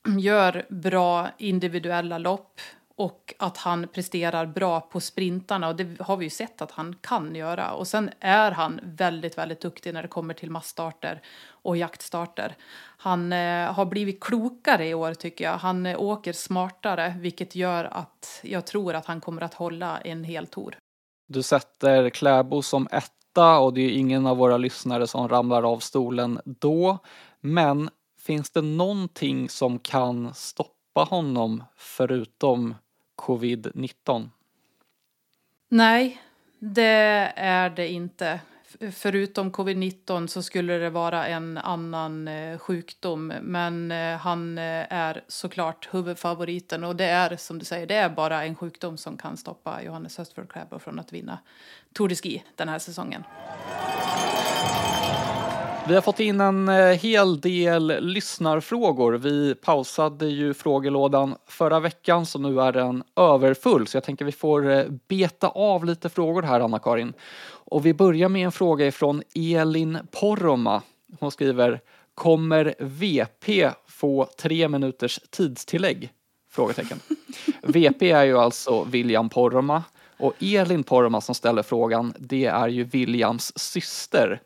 gör 0.18 0.66
bra 0.68 1.28
individuella 1.38 2.18
lopp 2.18 2.60
och 2.96 3.34
att 3.38 3.56
han 3.56 3.88
presterar 3.88 4.46
bra 4.46 4.80
på 4.80 5.00
sprintarna 5.00 5.68
och 5.68 5.76
det 5.76 6.00
har 6.00 6.16
vi 6.16 6.24
ju 6.24 6.30
sett 6.30 6.62
att 6.62 6.70
han 6.70 6.96
kan 7.00 7.34
göra. 7.34 7.72
Och 7.72 7.86
sen 7.86 8.10
är 8.20 8.50
han 8.50 8.80
väldigt, 8.82 9.38
väldigt 9.38 9.60
duktig 9.60 9.94
när 9.94 10.02
det 10.02 10.08
kommer 10.08 10.34
till 10.34 10.50
massstarter 10.50 11.22
och 11.48 11.76
jaktstarter. 11.76 12.56
Han 12.96 13.32
eh, 13.32 13.72
har 13.72 13.84
blivit 13.84 14.24
klokare 14.24 14.88
i 14.88 14.94
år 14.94 15.14
tycker 15.14 15.44
jag. 15.44 15.56
Han 15.56 15.86
eh, 15.86 16.00
åker 16.00 16.32
smartare 16.32 17.14
vilket 17.18 17.54
gör 17.54 17.84
att 17.84 18.40
jag 18.42 18.66
tror 18.66 18.94
att 18.94 19.06
han 19.06 19.20
kommer 19.20 19.42
att 19.42 19.54
hålla 19.54 19.98
en 19.98 20.24
hel 20.24 20.46
tour. 20.46 20.76
Du 21.28 21.42
sätter 21.42 22.10
Kläbo 22.10 22.62
som 22.62 22.88
etta 22.90 23.58
och 23.58 23.74
det 23.74 23.80
är 23.80 23.90
ingen 23.90 24.26
av 24.26 24.36
våra 24.36 24.56
lyssnare 24.56 25.06
som 25.06 25.28
ramlar 25.28 25.62
av 25.62 25.78
stolen 25.78 26.40
då. 26.44 26.98
Men 27.40 27.90
finns 28.22 28.50
det 28.50 28.62
någonting 28.62 29.48
som 29.48 29.78
kan 29.78 30.35
stoppa 30.35 31.00
honom 31.00 31.64
förutom 31.76 32.74
covid-19? 33.16 34.28
Nej, 35.68 36.22
det 36.58 37.32
är 37.37 37.70
det 37.70 37.88
inte. 37.88 38.40
Förutom 38.92 39.52
covid-19 39.52 40.26
så 40.26 40.42
skulle 40.42 40.78
det 40.78 40.90
vara 40.90 41.26
en 41.26 41.58
annan 41.58 42.28
eh, 42.28 42.58
sjukdom. 42.58 43.32
Men 43.42 43.92
eh, 43.92 44.16
han 44.16 44.58
eh, 44.58 44.92
är 44.92 45.24
såklart 45.28 45.88
huvudfavoriten. 45.94 46.85
Och 46.85 46.96
det 46.96 47.04
är 47.04 47.37
som 47.37 47.58
du 47.58 47.64
säger, 47.64 47.87
det 47.87 47.94
är 47.94 48.08
bara 48.08 48.44
en 48.44 48.54
sjukdom 48.54 48.96
som 48.96 49.16
kan 49.16 49.37
stoppa 49.37 49.82
Johannes 49.82 50.18
Östford 50.18 50.52
Kläbo 50.52 50.78
från 50.78 50.98
att 50.98 51.12
vinna 51.12 51.38
Tour 51.92 52.08
de 52.08 52.16
Ski 52.16 52.44
den 52.56 52.68
här 52.68 52.78
säsongen. 52.78 53.24
Vi 55.88 55.94
har 55.94 56.02
fått 56.02 56.20
in 56.20 56.40
en 56.40 56.68
eh, 56.68 56.74
hel 56.74 57.40
del 57.40 58.00
lyssnarfrågor. 58.00 59.12
Vi 59.12 59.54
pausade 59.54 60.26
ju 60.26 60.54
frågelådan 60.54 61.34
förra 61.46 61.80
veckan 61.80 62.26
så 62.26 62.38
nu 62.38 62.60
är 62.60 62.72
den 62.72 63.02
överfull 63.16 63.86
så 63.86 63.96
jag 63.96 64.04
tänker 64.04 64.24
vi 64.24 64.32
får 64.32 64.70
eh, 64.70 64.84
beta 65.08 65.48
av 65.48 65.84
lite 65.84 66.08
frågor 66.08 66.42
här 66.42 66.60
Anna-Karin. 66.60 67.12
Och 67.44 67.86
vi 67.86 67.94
börjar 67.94 68.28
med 68.28 68.44
en 68.44 68.52
fråga 68.52 68.86
ifrån 68.86 69.22
Elin 69.34 69.98
Poroma. 70.20 70.82
Hon 71.20 71.30
skriver 71.30 71.80
Kommer 72.14 72.74
VP 72.78 73.70
få 73.86 74.28
tre 74.38 74.68
minuters 74.68 75.20
tidstillägg? 75.30 76.10
Frågetecken. 76.50 77.00
VP 77.62 78.10
är 78.10 78.24
ju 78.24 78.38
alltså 78.38 78.84
William 78.84 79.28
Poroma 79.28 79.82
och 80.18 80.34
Elin 80.40 80.82
Poroma 80.82 81.20
som 81.20 81.34
ställer 81.34 81.62
frågan 81.62 82.14
det 82.18 82.44
är 82.44 82.68
ju 82.68 82.84
Williams 82.84 83.52
syster. 83.58 84.40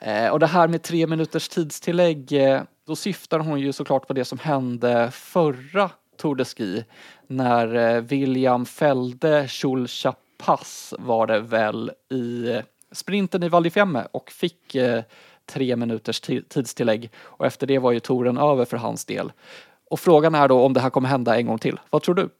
Eh, 0.00 0.28
och 0.28 0.38
det 0.38 0.46
här 0.46 0.68
med 0.68 0.82
tre 0.82 1.06
minuters 1.06 1.48
tidstillägg, 1.48 2.32
eh, 2.32 2.62
då 2.86 2.96
syftar 2.96 3.38
hon 3.38 3.60
ju 3.60 3.72
såklart 3.72 4.06
på 4.06 4.12
det 4.12 4.24
som 4.24 4.38
hände 4.38 5.10
förra 5.10 5.90
Tour 6.16 6.34
de 6.34 6.44
Ski 6.44 6.84
när 7.26 7.74
eh, 7.74 8.00
William 8.00 8.66
fällde 8.66 9.48
Chul 9.48 9.88
Chapas 9.88 10.94
var 10.98 11.26
det 11.26 11.40
väl 11.40 11.92
i 12.10 12.50
eh, 12.50 12.62
sprinten 12.92 13.42
i 13.42 13.48
Val 13.48 13.62
di 13.62 13.70
Fiemme 13.70 14.06
och 14.12 14.30
fick 14.30 14.74
eh, 14.74 15.02
tre 15.46 15.76
minuters 15.76 16.20
tidstillägg 16.20 17.10
och 17.16 17.46
efter 17.46 17.66
det 17.66 17.78
var 17.78 17.92
ju 17.92 18.00
touren 18.00 18.38
över 18.38 18.64
för 18.64 18.76
hans 18.76 19.04
del. 19.04 19.32
Och 19.90 20.00
frågan 20.00 20.34
är 20.34 20.48
då 20.48 20.62
om 20.62 20.72
det 20.72 20.80
här 20.80 20.90
kommer 20.90 21.08
hända 21.08 21.36
en 21.36 21.46
gång 21.46 21.58
till. 21.58 21.80
Vad 21.90 22.02
tror 22.02 22.14
du? 22.14 22.28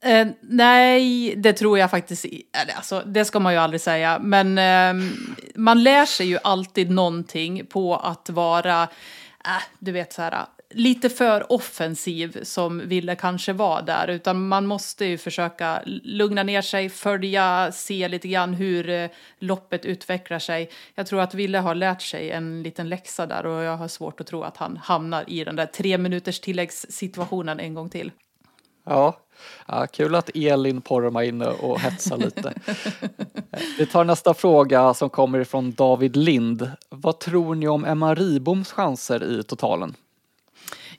Eh, 0.00 0.26
nej, 0.40 1.34
det 1.36 1.52
tror 1.52 1.78
jag 1.78 1.90
faktiskt 1.90 2.24
eh, 2.24 2.76
alltså, 2.76 3.02
Det 3.06 3.24
ska 3.24 3.40
man 3.40 3.52
ju 3.52 3.58
aldrig 3.58 3.80
säga. 3.80 4.18
Men 4.18 4.58
eh, 4.58 5.10
man 5.54 5.82
lär 5.82 6.06
sig 6.06 6.26
ju 6.26 6.38
alltid 6.44 6.90
någonting 6.90 7.66
på 7.66 7.96
att 7.96 8.30
vara, 8.30 8.82
eh, 8.82 9.62
du 9.78 9.92
vet 9.92 10.12
så 10.12 10.22
här, 10.22 10.46
lite 10.70 11.08
för 11.08 11.52
offensiv 11.52 12.38
som 12.42 12.88
Ville 12.88 13.14
kanske 13.14 13.52
var 13.52 13.82
där. 13.82 14.08
Utan 14.08 14.48
man 14.48 14.66
måste 14.66 15.04
ju 15.04 15.18
försöka 15.18 15.82
lugna 15.86 16.42
ner 16.42 16.62
sig, 16.62 16.88
följa, 16.88 17.72
se 17.72 18.08
lite 18.08 18.28
grann 18.28 18.54
hur 18.54 18.88
eh, 18.90 19.10
loppet 19.38 19.84
utvecklar 19.84 20.38
sig. 20.38 20.70
Jag 20.94 21.06
tror 21.06 21.20
att 21.20 21.34
Ville 21.34 21.58
har 21.58 21.74
lärt 21.74 22.02
sig 22.02 22.30
en 22.30 22.62
liten 22.62 22.88
läxa 22.88 23.26
där 23.26 23.46
och 23.46 23.64
jag 23.64 23.76
har 23.76 23.88
svårt 23.88 24.20
att 24.20 24.26
tro 24.26 24.42
att 24.42 24.56
han 24.56 24.76
hamnar 24.76 25.24
i 25.30 25.44
den 25.44 25.56
där 25.56 25.66
tre 25.66 25.98
minuters 25.98 26.40
tilläggssituationen 26.40 27.60
en 27.60 27.74
gång 27.74 27.90
till. 27.90 28.10
Ja, 28.86 29.16
ja 29.66 29.86
kul 29.86 30.14
att 30.14 30.30
Elin 30.34 30.80
Porroma 30.80 31.24
är 31.24 31.28
inne 31.28 31.46
och 31.46 31.80
hetsar 31.80 32.16
lite. 32.16 32.52
Vi 33.78 33.86
tar 33.86 34.04
nästa 34.04 34.34
fråga 34.34 34.94
som 34.94 35.10
kommer 35.10 35.44
från 35.44 35.72
David 35.72 36.16
Lind. 36.16 36.70
Vad 36.88 37.20
tror 37.20 37.54
ni 37.54 37.68
om 37.68 37.84
Emma 37.84 38.14
Riboms 38.14 38.72
chanser 38.72 39.40
i 39.40 39.42
totalen? 39.42 39.94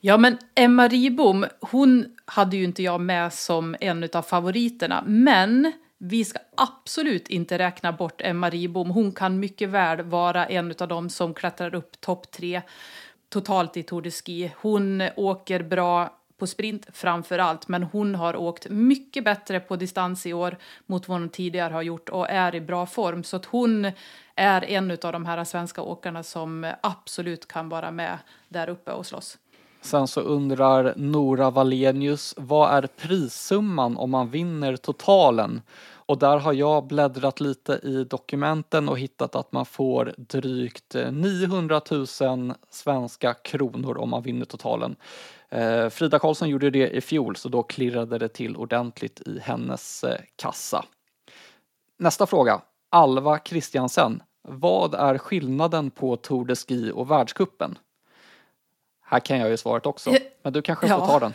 Ja, 0.01 0.17
men 0.17 0.37
Emma 0.55 0.87
Ribom, 0.87 1.45
hon 1.61 2.05
hade 2.25 2.57
ju 2.57 2.63
inte 2.63 2.83
jag 2.83 3.01
med 3.01 3.33
som 3.33 3.75
en 3.79 4.09
av 4.13 4.21
favoriterna. 4.21 5.03
Men 5.07 5.71
vi 5.97 6.25
ska 6.25 6.39
absolut 6.57 7.27
inte 7.27 7.57
räkna 7.57 7.91
bort 7.91 8.21
Emma 8.21 8.49
Ribom. 8.49 8.89
Hon 8.89 9.11
kan 9.11 9.39
mycket 9.39 9.69
väl 9.69 10.01
vara 10.01 10.45
en 10.45 10.73
av 10.79 10.87
dem 10.87 11.09
som 11.09 11.33
klättrar 11.33 11.75
upp 11.75 12.01
topp 12.01 12.31
tre 12.31 12.61
totalt 13.29 13.77
i 13.77 13.83
Tour 13.83 14.01
de 14.01 14.11
Ski. 14.11 14.51
Hon 14.57 15.03
åker 15.15 15.63
bra 15.63 16.17
på 16.37 16.47
sprint 16.47 16.87
framför 16.93 17.39
allt, 17.39 17.67
men 17.67 17.83
hon 17.83 18.15
har 18.15 18.35
åkt 18.35 18.69
mycket 18.69 19.23
bättre 19.23 19.59
på 19.59 19.75
distans 19.75 20.25
i 20.25 20.33
år 20.33 20.57
mot 20.85 21.07
vad 21.07 21.19
hon 21.19 21.29
tidigare 21.29 21.73
har 21.73 21.81
gjort 21.81 22.09
och 22.09 22.29
är 22.29 22.55
i 22.55 22.61
bra 22.61 22.85
form. 22.85 23.23
Så 23.23 23.37
att 23.37 23.45
hon 23.45 23.91
är 24.35 24.63
en 24.63 24.91
av 24.91 25.11
de 25.11 25.25
här 25.25 25.43
svenska 25.43 25.81
åkarna 25.81 26.23
som 26.23 26.73
absolut 26.81 27.47
kan 27.47 27.69
vara 27.69 27.91
med 27.91 28.17
där 28.49 28.69
uppe 28.69 28.91
och 28.91 29.05
slåss. 29.05 29.37
Sen 29.81 30.07
så 30.07 30.21
undrar 30.21 30.93
Nora 30.95 31.49
Wallenius, 31.49 32.33
vad 32.37 32.73
är 32.73 32.87
prissumman 32.87 33.97
om 33.97 34.09
man 34.09 34.29
vinner 34.29 34.75
totalen? 34.75 35.61
Och 36.07 36.17
där 36.17 36.37
har 36.37 36.53
jag 36.53 36.87
bläddrat 36.87 37.39
lite 37.39 37.73
i 37.83 38.03
dokumenten 38.03 38.89
och 38.89 38.99
hittat 38.99 39.35
att 39.35 39.51
man 39.51 39.65
får 39.65 40.13
drygt 40.17 40.95
900 41.11 41.81
000 41.91 42.07
svenska 42.69 43.33
kronor 43.33 43.97
om 43.97 44.09
man 44.09 44.23
vinner 44.23 44.45
totalen. 44.45 44.95
Eh, 45.49 45.89
Frida 45.89 46.19
Karlsson 46.19 46.49
gjorde 46.49 46.69
det 46.69 46.89
i 46.89 47.01
fjol 47.01 47.35
så 47.35 47.49
då 47.49 47.63
klirrade 47.63 48.17
det 48.17 48.27
till 48.27 48.55
ordentligt 48.55 49.21
i 49.25 49.39
hennes 49.39 50.03
eh, 50.03 50.19
kassa. 50.35 50.85
Nästa 51.99 52.25
fråga. 52.25 52.61
Alva 52.89 53.37
Kristiansen. 53.37 54.23
Vad 54.41 54.93
är 54.93 55.17
skillnaden 55.17 55.91
på 55.91 56.15
Tour 56.15 56.45
de 56.45 56.55
Ski 56.55 56.91
och 56.91 57.11
världskuppen? 57.11 57.77
Här 59.09 59.19
kan 59.19 59.39
jag 59.39 59.49
ju 59.49 59.57
svaret 59.57 59.85
också, 59.85 60.13
men 60.43 60.53
du 60.53 60.61
kanske 60.61 60.87
ja. 60.87 60.99
får 60.99 61.07
ta 61.07 61.19
den. 61.19 61.33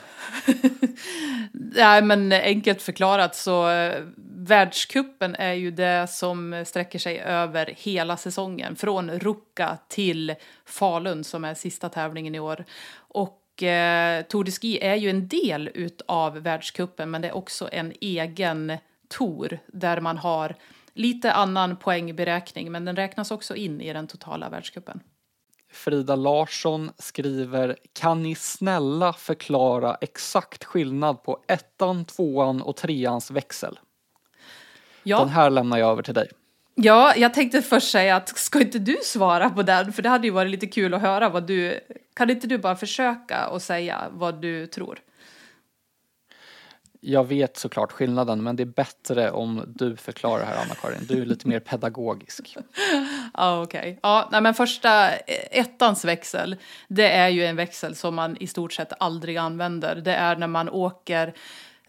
Nej, 1.53 2.03
men 2.03 2.33
enkelt 2.33 2.83
förklarat 2.83 3.37
så 3.37 3.71
eh, 3.71 4.03
världskuppen 4.43 5.35
är 5.35 5.53
ju 5.53 5.71
det 5.71 6.07
som 6.11 6.65
sträcker 6.67 6.99
sig 6.99 7.21
över 7.21 7.75
hela 7.79 8.17
säsongen, 8.17 8.77
från 8.77 9.11
Ruka 9.11 9.79
till 9.89 10.35
Falun 10.65 11.25
som 11.25 11.45
är 11.45 11.55
sista 11.55 11.89
tävlingen 11.89 12.35
i 12.35 12.41
år. 12.41 12.65
Och 12.95 13.63
eh, 13.63 14.23
Tour 14.23 14.45
de 14.45 14.51
Ski 14.51 14.79
är 14.83 14.95
ju 14.95 15.11
en 15.11 15.29
del 15.29 15.71
utav 15.75 16.39
världskuppen, 16.39 17.11
men 17.11 17.23
det 17.23 17.29
är 17.29 17.37
också 17.37 17.69
en 17.73 17.93
egen 18.01 18.73
tour 19.09 19.59
där 19.67 20.01
man 20.01 20.19
har 20.19 20.57
lite 20.95 21.33
annan 21.33 21.77
poängberäkning, 21.77 22.73
men 22.73 22.85
den 22.85 22.97
räknas 22.97 23.31
också 23.31 23.57
in 23.57 23.81
i 23.81 23.93
den 23.93 24.07
totala 24.07 24.49
världskuppen. 24.49 25.01
Frida 25.73 26.17
Larsson 26.17 26.91
skriver 26.99 27.77
Kan 27.93 28.23
ni 28.23 28.35
snälla 28.35 29.13
förklara 29.13 29.95
exakt 30.01 30.65
skillnad 30.65 31.23
på 31.23 31.45
ettan, 31.49 32.05
tvåan 32.05 32.63
och 32.63 32.77
treans 32.77 33.31
växel? 33.31 33.79
Ja. 35.03 35.19
Den 35.19 35.29
här 35.29 35.51
lämnar 35.51 35.79
jag 35.79 35.91
över 35.91 36.03
till 36.03 36.15
dig. 36.15 36.29
Ja, 36.75 37.17
jag 37.17 37.35
tänkte 37.35 37.63
först 37.63 37.91
säga 37.91 38.17
att 38.17 38.39
ska 38.39 38.61
inte 38.61 38.79
du 38.79 38.97
svara 39.03 39.51
på 39.51 39.63
den? 39.63 39.93
För 39.93 40.03
det 40.03 40.09
hade 40.09 40.27
ju 40.27 40.33
varit 40.33 40.51
lite 40.51 40.67
kul 40.67 40.95
att 40.95 41.01
höra 41.01 41.29
vad 41.29 41.47
du... 41.47 41.81
Kan 42.15 42.31
inte 42.31 42.47
du 42.47 42.59
bara 42.59 42.77
försöka 42.77 43.49
och 43.49 43.63
säga 43.63 43.99
vad 44.11 44.41
du 44.41 44.67
tror? 44.67 44.99
Jag 47.05 47.29
vet 47.29 47.57
såklart 47.57 47.93
skillnaden, 47.93 48.43
men 48.43 48.57
det 48.57 48.63
är 48.63 48.65
bättre 48.65 49.31
om 49.31 49.65
du 49.67 49.97
förklarar 49.97 50.45
här, 50.45 50.57
Anna-Karin. 50.57 51.07
Du 51.09 51.23
är 51.23 51.27
lite 51.27 51.49
mer 51.49 51.61
pedagogisk. 51.61 52.57
Ja, 53.35 53.63
okej. 53.63 53.81
Okay. 53.81 53.97
Ja, 54.03 54.29
nej, 54.33 54.41
men 54.41 54.55
första 54.55 55.11
ettans 55.51 56.05
växel, 56.05 56.57
det 56.89 57.13
är 57.13 57.29
ju 57.29 57.45
en 57.45 57.57
växel 57.57 57.95
som 57.95 58.15
man 58.15 58.37
i 58.37 58.47
stort 58.47 58.73
sett 58.73 58.93
aldrig 59.01 59.37
använder. 59.37 59.97
Det 59.97 60.15
är 60.15 60.37
när 60.37 60.47
man 60.47 60.69
åker 60.69 61.35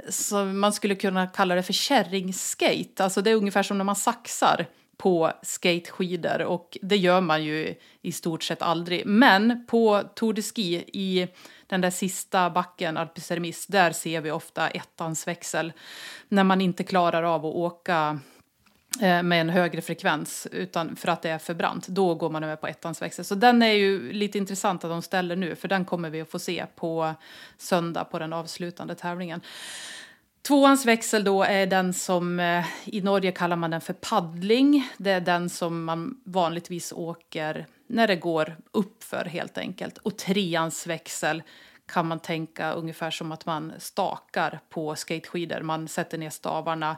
så 0.09 0.45
man 0.45 0.73
skulle 0.73 0.95
kunna 0.95 1.27
kalla 1.27 1.55
det 1.55 1.63
för 1.63 1.73
kärringskate. 1.73 3.03
Alltså 3.03 3.21
det 3.21 3.31
är 3.31 3.35
ungefär 3.35 3.63
som 3.63 3.77
när 3.77 3.85
man 3.85 3.95
saxar 3.95 4.67
på 4.97 5.31
skateskidor 5.41 6.41
och 6.41 6.77
det 6.81 6.97
gör 6.97 7.21
man 7.21 7.43
ju 7.43 7.75
i 8.01 8.11
stort 8.11 8.43
sett 8.43 8.61
aldrig. 8.61 9.05
Men 9.05 9.65
på 9.65 10.03
Tour 10.15 10.33
de 10.33 10.41
Ski 10.41 10.75
i 10.93 11.27
den 11.67 11.81
där 11.81 11.89
sista 11.89 12.49
backen, 12.49 12.97
Alpe 12.97 13.21
där 13.67 13.91
ser 13.91 14.21
vi 14.21 14.31
ofta 14.31 14.67
ettans 14.67 15.27
växel 15.27 15.73
när 16.27 16.43
man 16.43 16.61
inte 16.61 16.83
klarar 16.83 17.23
av 17.23 17.45
att 17.45 17.55
åka 17.55 18.19
Eh, 19.01 19.23
med 19.23 19.41
en 19.41 19.49
högre 19.49 19.81
frekvens 19.81 20.47
utan 20.51 20.95
för 20.95 21.07
att 21.07 21.21
det 21.21 21.29
är 21.29 21.37
för 21.37 21.53
brant. 21.53 21.87
Då 21.87 22.15
går 22.15 22.29
man 22.29 22.43
över 22.43 22.55
på 22.55 22.67
ettans 22.67 23.01
växel. 23.01 23.25
Så 23.25 23.35
den 23.35 23.61
är 23.61 23.73
ju 23.73 24.13
lite 24.13 24.37
intressant 24.37 24.83
att 24.83 24.89
de 24.89 25.01
ställer 25.01 25.35
nu 25.35 25.55
för 25.55 25.67
den 25.67 25.85
kommer 25.85 26.09
vi 26.09 26.21
att 26.21 26.29
få 26.29 26.39
se 26.39 26.65
på 26.75 27.13
söndag 27.57 28.03
på 28.03 28.19
den 28.19 28.33
avslutande 28.33 28.95
tävlingen. 28.95 29.41
Tvåans 30.47 30.85
växel 30.85 31.23
då 31.23 31.43
är 31.43 31.67
den 31.67 31.93
som 31.93 32.39
eh, 32.39 32.65
i 32.85 33.01
Norge 33.01 33.31
kallar 33.31 33.55
man 33.55 33.71
den 33.71 33.81
för 33.81 33.93
paddling. 33.93 34.89
Det 34.97 35.11
är 35.11 35.21
den 35.21 35.49
som 35.49 35.83
man 35.83 36.21
vanligtvis 36.23 36.91
åker 36.91 37.65
när 37.87 38.07
det 38.07 38.15
går 38.15 38.55
uppför 38.71 39.25
helt 39.25 39.57
enkelt. 39.57 39.97
Och 39.97 40.17
treans 40.17 40.87
växel 40.87 41.43
kan 41.85 42.07
man 42.07 42.19
tänka 42.19 42.71
ungefär 42.71 43.11
som 43.11 43.31
att 43.31 43.45
man 43.45 43.73
stakar 43.79 44.59
på 44.69 44.95
skateskidor. 44.95 45.61
Man 45.61 45.87
sätter 45.87 46.17
ner 46.17 46.29
stavarna 46.29 46.97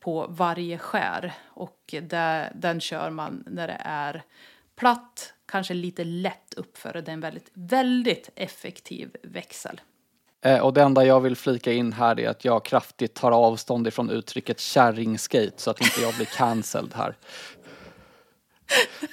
på 0.00 0.26
varje 0.28 0.78
skär 0.78 1.32
och 1.46 1.94
där, 2.02 2.52
den 2.54 2.80
kör 2.80 3.10
man 3.10 3.44
när 3.46 3.66
det 3.66 3.80
är 3.80 4.22
platt, 4.76 5.32
kanske 5.46 5.74
lite 5.74 6.04
lätt 6.04 6.54
uppför. 6.56 6.92
Det 6.92 7.10
är 7.10 7.12
en 7.12 7.20
väldigt, 7.20 7.50
väldigt 7.54 8.30
effektiv 8.34 9.16
växel. 9.22 9.80
Eh, 10.44 10.58
och 10.58 10.72
det 10.72 10.82
enda 10.82 11.04
jag 11.04 11.20
vill 11.20 11.36
flika 11.36 11.72
in 11.72 11.92
här 11.92 12.20
är 12.20 12.28
att 12.28 12.44
jag 12.44 12.64
kraftigt 12.64 13.14
tar 13.14 13.32
avstånd 13.32 13.88
ifrån 13.88 14.10
uttrycket 14.10 14.60
kärringskate 14.60 15.52
så 15.56 15.70
att 15.70 15.80
inte 15.80 16.00
jag 16.00 16.14
blir 16.14 16.26
cancelled 16.26 16.94
här. 16.94 17.14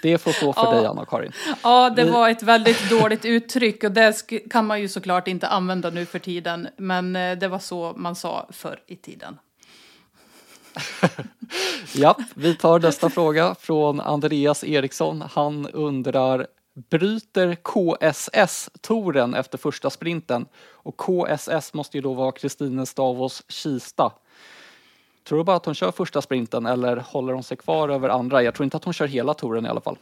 Det 0.01 0.17
får 0.17 0.31
stå 0.31 0.53
för 0.53 0.65
ja. 0.65 0.71
dig, 0.71 0.85
Anna-Karin. 0.85 1.31
Ja, 1.63 1.89
det 1.89 2.03
Vi... 2.03 2.09
var 2.09 2.29
ett 2.29 2.43
väldigt 2.43 2.89
dåligt 2.89 3.25
uttryck 3.25 3.83
och 3.83 3.91
det 3.91 4.27
kan 4.51 4.65
man 4.65 4.81
ju 4.81 4.87
såklart 4.87 5.27
inte 5.27 5.47
använda 5.47 5.89
nu 5.89 6.05
för 6.05 6.19
tiden. 6.19 6.67
Men 6.77 7.15
eh, 7.15 7.37
det 7.37 7.47
var 7.47 7.59
så 7.59 7.93
man 7.95 8.15
sa 8.15 8.47
förr 8.51 8.79
i 8.87 8.95
tiden. 8.95 9.37
ja, 11.95 12.17
vi 12.33 12.55
tar 12.55 12.79
nästa 12.79 13.09
fråga 13.09 13.55
från 13.59 14.01
Andreas 14.01 14.63
Eriksson. 14.63 15.23
Han 15.31 15.67
undrar 15.67 16.47
bryter 16.89 17.55
KSS 17.55 18.69
touren 18.81 19.33
efter 19.33 19.57
första 19.57 19.89
sprinten 19.89 20.45
och 20.71 20.97
KSS 20.97 21.73
måste 21.73 21.97
ju 21.97 22.01
då 22.01 22.13
vara 22.13 22.31
Kristine 22.31 22.85
Stavås 22.85 23.43
Kista. 23.47 24.11
Tror 25.27 25.37
du 25.37 25.43
bara 25.43 25.55
att 25.55 25.65
hon 25.65 25.75
kör 25.75 25.91
första 25.91 26.21
sprinten 26.21 26.65
eller 26.65 26.97
håller 26.97 27.33
hon 27.33 27.43
sig 27.43 27.57
kvar 27.57 27.89
över 27.89 28.09
andra? 28.09 28.43
Jag 28.43 28.55
tror 28.55 28.63
inte 28.63 28.77
att 28.77 28.83
hon 28.83 28.93
kör 28.93 29.07
hela 29.07 29.33
touren 29.33 29.65
i 29.65 29.69
alla 29.69 29.81
fall. 29.81 29.97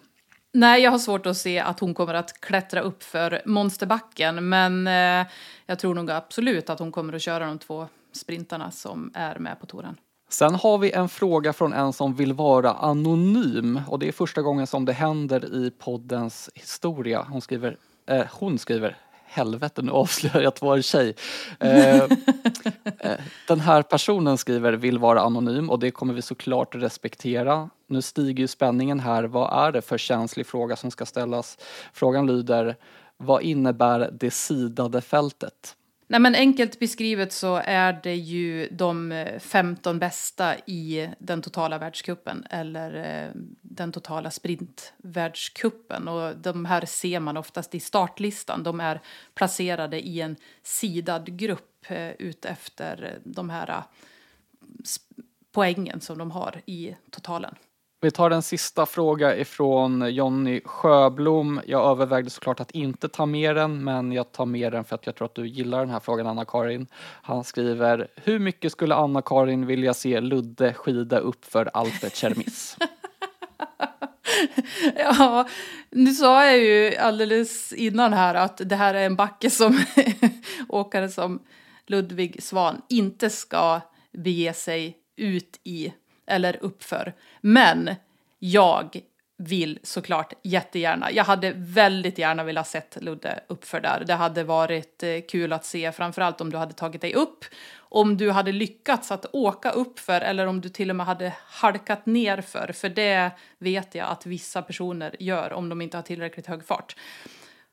Nej, 0.53 0.81
jag 0.81 0.91
har 0.91 0.99
svårt 0.99 1.25
att 1.25 1.37
se 1.37 1.59
att 1.59 1.79
hon 1.79 1.93
kommer 1.93 2.13
att 2.13 2.41
klättra 2.41 2.81
upp 2.81 3.03
för 3.03 3.41
monsterbacken, 3.45 4.49
men 4.49 4.87
eh, 4.87 5.27
jag 5.65 5.79
tror 5.79 5.95
nog 5.95 6.11
absolut 6.11 6.69
att 6.69 6.79
hon 6.79 6.91
kommer 6.91 7.13
att 7.13 7.21
köra 7.21 7.45
de 7.45 7.59
två 7.59 7.87
sprintarna 8.11 8.71
som 8.71 9.11
är 9.13 9.39
med 9.39 9.59
på 9.59 9.65
touren. 9.65 9.97
Sen 10.29 10.55
har 10.55 10.77
vi 10.77 10.91
en 10.91 11.09
fråga 11.09 11.53
från 11.53 11.73
en 11.73 11.93
som 11.93 12.15
vill 12.15 12.33
vara 12.33 12.73
anonym 12.73 13.81
och 13.87 13.99
det 13.99 14.07
är 14.07 14.11
första 14.11 14.41
gången 14.41 14.67
som 14.67 14.85
det 14.85 14.93
händer 14.93 15.55
i 15.55 15.71
poddens 15.71 16.49
historia. 16.55 17.25
Hon 17.29 17.41
skriver, 17.41 17.77
eh, 18.07 18.25
hon 18.31 18.59
skriver 18.59 18.97
helvete 19.33 19.81
nu 19.81 19.91
avslöjar 19.91 20.41
jag 20.41 20.47
att 20.47 20.55
det 20.55 20.65
var 20.65 20.75
en 20.77 20.83
tjej. 20.83 21.15
Eh, 21.59 21.97
eh, 22.99 23.19
den 23.47 23.59
här 23.59 23.81
personen 23.81 24.37
skriver 24.37 24.73
vill 24.73 24.97
vara 24.97 25.21
anonym 25.21 25.69
och 25.69 25.79
det 25.79 25.91
kommer 25.91 26.13
vi 26.13 26.21
såklart 26.21 26.75
respektera. 26.75 27.69
Nu 27.87 28.01
stiger 28.01 28.41
ju 28.41 28.47
spänningen 28.47 28.99
här. 28.99 29.23
Vad 29.23 29.67
är 29.67 29.71
det 29.71 29.81
för 29.81 29.97
känslig 29.97 30.47
fråga 30.47 30.75
som 30.75 30.91
ska 30.91 31.05
ställas? 31.05 31.57
Frågan 31.93 32.27
lyder 32.27 32.75
vad 33.17 33.41
innebär 33.41 34.11
det 34.19 34.31
sidade 34.31 35.01
fältet? 35.01 35.75
Nej, 36.07 36.19
men 36.19 36.35
enkelt 36.35 36.79
beskrivet 36.79 37.33
så 37.33 37.61
är 37.65 37.99
det 38.03 38.15
ju 38.15 38.67
de 38.71 39.11
eh, 39.11 39.39
15 39.39 39.99
bästa 39.99 40.57
i 40.57 41.09
den 41.19 41.41
totala 41.41 41.77
världskuppen 41.77 42.45
eller 42.49 42.93
eh, 42.95 43.31
den 43.61 43.91
totala 43.91 44.31
sprintvärldskuppen. 44.31 46.07
Och 46.07 46.37
de 46.37 46.65
här 46.65 46.85
ser 46.85 47.19
man 47.19 47.37
oftast 47.37 47.75
i 47.75 47.79
startlistan. 47.79 48.63
De 48.63 48.79
är 48.79 49.01
placerade 49.33 50.07
i 50.07 50.21
en 50.21 50.35
sidad 50.63 51.37
grupp 51.37 51.85
eh, 51.87 52.11
utefter 52.11 53.19
de 53.23 53.49
här 53.49 53.69
eh, 53.69 53.83
poängen 55.51 56.01
som 56.01 56.17
de 56.17 56.31
har 56.31 56.61
i 56.65 56.95
totalen. 57.09 57.55
Vi 58.03 58.11
tar 58.11 58.31
en 58.31 58.41
sista 58.41 58.85
fråga 58.85 59.37
ifrån 59.37 60.13
Jonny 60.13 60.61
Sjöblom. 60.65 61.61
Jag 61.65 61.91
övervägde 61.91 62.29
såklart 62.29 62.59
att 62.59 62.71
inte 62.71 63.09
ta 63.09 63.25
med 63.25 63.55
den, 63.55 63.83
men 63.83 64.11
jag 64.11 64.31
tar 64.31 64.45
med 64.45 64.71
den 64.71 64.83
för 64.83 64.95
att 64.95 65.05
jag 65.05 65.15
tror 65.15 65.25
att 65.25 65.35
du 65.35 65.47
gillar 65.47 65.79
den 65.79 65.89
här 65.89 65.99
frågan, 65.99 66.27
Anna-Karin. 66.27 66.87
Han 67.21 67.43
skriver, 67.43 68.07
hur 68.15 68.39
mycket 68.39 68.71
skulle 68.71 68.95
Anna-Karin 68.95 69.65
vilja 69.65 69.93
se 69.93 70.21
Ludde 70.21 70.73
skida 70.73 71.19
upp 71.19 71.45
för 71.45 71.69
Alpe 71.73 72.09
Cermis? 72.09 72.77
ja, 74.95 75.47
nu 75.89 76.13
sa 76.13 76.45
jag 76.45 76.57
ju 76.57 76.95
alldeles 76.95 77.73
innan 77.73 78.13
här 78.13 78.35
att 78.35 78.61
det 78.65 78.75
här 78.75 78.93
är 78.93 79.05
en 79.05 79.15
backe 79.15 79.49
som 79.49 79.79
åkare 80.69 81.09
som 81.09 81.41
Ludvig 81.87 82.43
Svan 82.43 82.81
inte 82.89 83.29
ska 83.29 83.81
bege 84.11 84.53
sig 84.53 84.97
ut 85.15 85.59
i 85.63 85.93
eller 86.27 86.57
uppför. 86.61 87.13
Men 87.41 87.95
jag 88.39 89.01
vill 89.37 89.79
såklart 89.83 90.33
jättegärna. 90.43 91.11
Jag 91.11 91.23
hade 91.23 91.51
väldigt 91.55 92.17
gärna 92.17 92.43
velat 92.43 92.67
sett 92.67 92.97
Ludde 93.01 93.39
uppför 93.47 93.79
där. 93.79 94.03
Det 94.07 94.13
hade 94.13 94.43
varit 94.43 95.03
eh, 95.03 95.19
kul 95.29 95.53
att 95.53 95.65
se, 95.65 95.91
framförallt 95.91 96.41
om 96.41 96.51
du 96.51 96.57
hade 96.57 96.73
tagit 96.73 97.01
dig 97.01 97.13
upp. 97.13 97.45
Om 97.77 98.17
du 98.17 98.31
hade 98.31 98.51
lyckats 98.51 99.11
att 99.11 99.25
åka 99.31 99.71
uppför 99.71 100.21
eller 100.21 100.47
om 100.47 100.61
du 100.61 100.69
till 100.69 100.89
och 100.89 100.95
med 100.95 101.05
hade 101.05 101.33
halkat 101.45 102.05
ner 102.05 102.41
för. 102.41 102.71
För 102.71 102.89
det 102.89 103.31
vet 103.57 103.95
jag 103.95 104.07
att 104.07 104.25
vissa 104.25 104.61
personer 104.61 105.15
gör 105.19 105.53
om 105.53 105.69
de 105.69 105.81
inte 105.81 105.97
har 105.97 106.01
tillräckligt 106.01 106.47
hög 106.47 106.65
fart. 106.65 106.95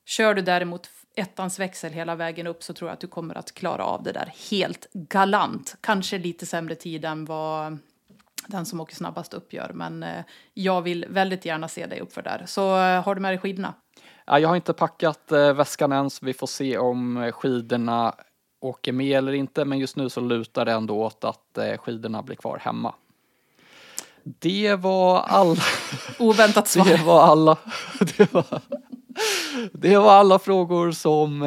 Kör 0.05 0.34
du 0.34 0.42
däremot 0.42 0.90
ettans 1.16 1.59
växel 1.59 1.92
hela 1.92 2.14
vägen 2.14 2.46
upp 2.46 2.62
så 2.62 2.74
tror 2.74 2.88
jag 2.88 2.94
att 2.94 3.01
du 3.01 3.07
kommer 3.07 3.34
att 3.34 3.55
klara 3.55 3.84
av 3.84 4.03
det 4.03 4.12
där 4.12 4.32
helt 4.51 4.86
galant. 4.92 5.76
Kanske 5.80 6.18
lite 6.18 6.46
sämre 6.46 6.74
tid 6.74 7.05
än 7.05 7.24
vad 7.24 7.78
den 8.51 8.66
som 8.66 8.80
åker 8.80 8.94
snabbast 8.94 9.34
upp 9.34 9.53
gör. 9.53 9.70
Men 9.74 10.03
eh, 10.03 10.24
jag 10.55 10.82
vill 10.82 11.07
väldigt 11.09 11.44
gärna 11.44 11.68
se 11.68 11.86
dig 11.86 12.01
uppför 12.01 12.22
där. 12.22 12.44
Så 12.46 12.76
eh, 12.76 13.05
har 13.05 13.14
du 13.14 13.20
med 13.20 13.32
dig 13.32 13.38
skidorna? 13.38 13.74
Ja, 14.26 14.38
jag 14.38 14.48
har 14.48 14.57
inte 14.57 14.72
packat 14.72 15.32
eh, 15.32 15.53
väskan 15.53 15.92
än 15.92 16.11
så 16.11 16.26
vi 16.26 16.34
får 16.34 16.46
se 16.46 16.78
om 16.78 17.32
skidorna 17.34 18.14
åker 18.61 18.92
med 18.92 19.18
eller 19.18 19.32
inte. 19.32 19.64
Men 19.64 19.78
just 19.78 19.96
nu 19.96 20.09
så 20.09 20.20
lutar 20.20 20.64
det 20.64 20.72
ändå 20.72 20.94
åt 20.94 21.24
att 21.24 21.59
skidorna 21.78 22.22
blir 22.22 22.36
kvar 22.36 22.59
hemma. 22.59 22.94
Det 24.22 24.74
var 24.74 25.20
alla. 25.20 25.62
Oväntat 26.18 26.68
svar. 26.68 26.84
Det 26.84 27.05
var 27.05 27.22
alla. 27.22 27.59
Det 28.16 28.32
var, 28.32 28.61
det 29.72 29.98
var 29.98 30.12
alla 30.12 30.38
frågor 30.38 30.92
som 30.92 31.40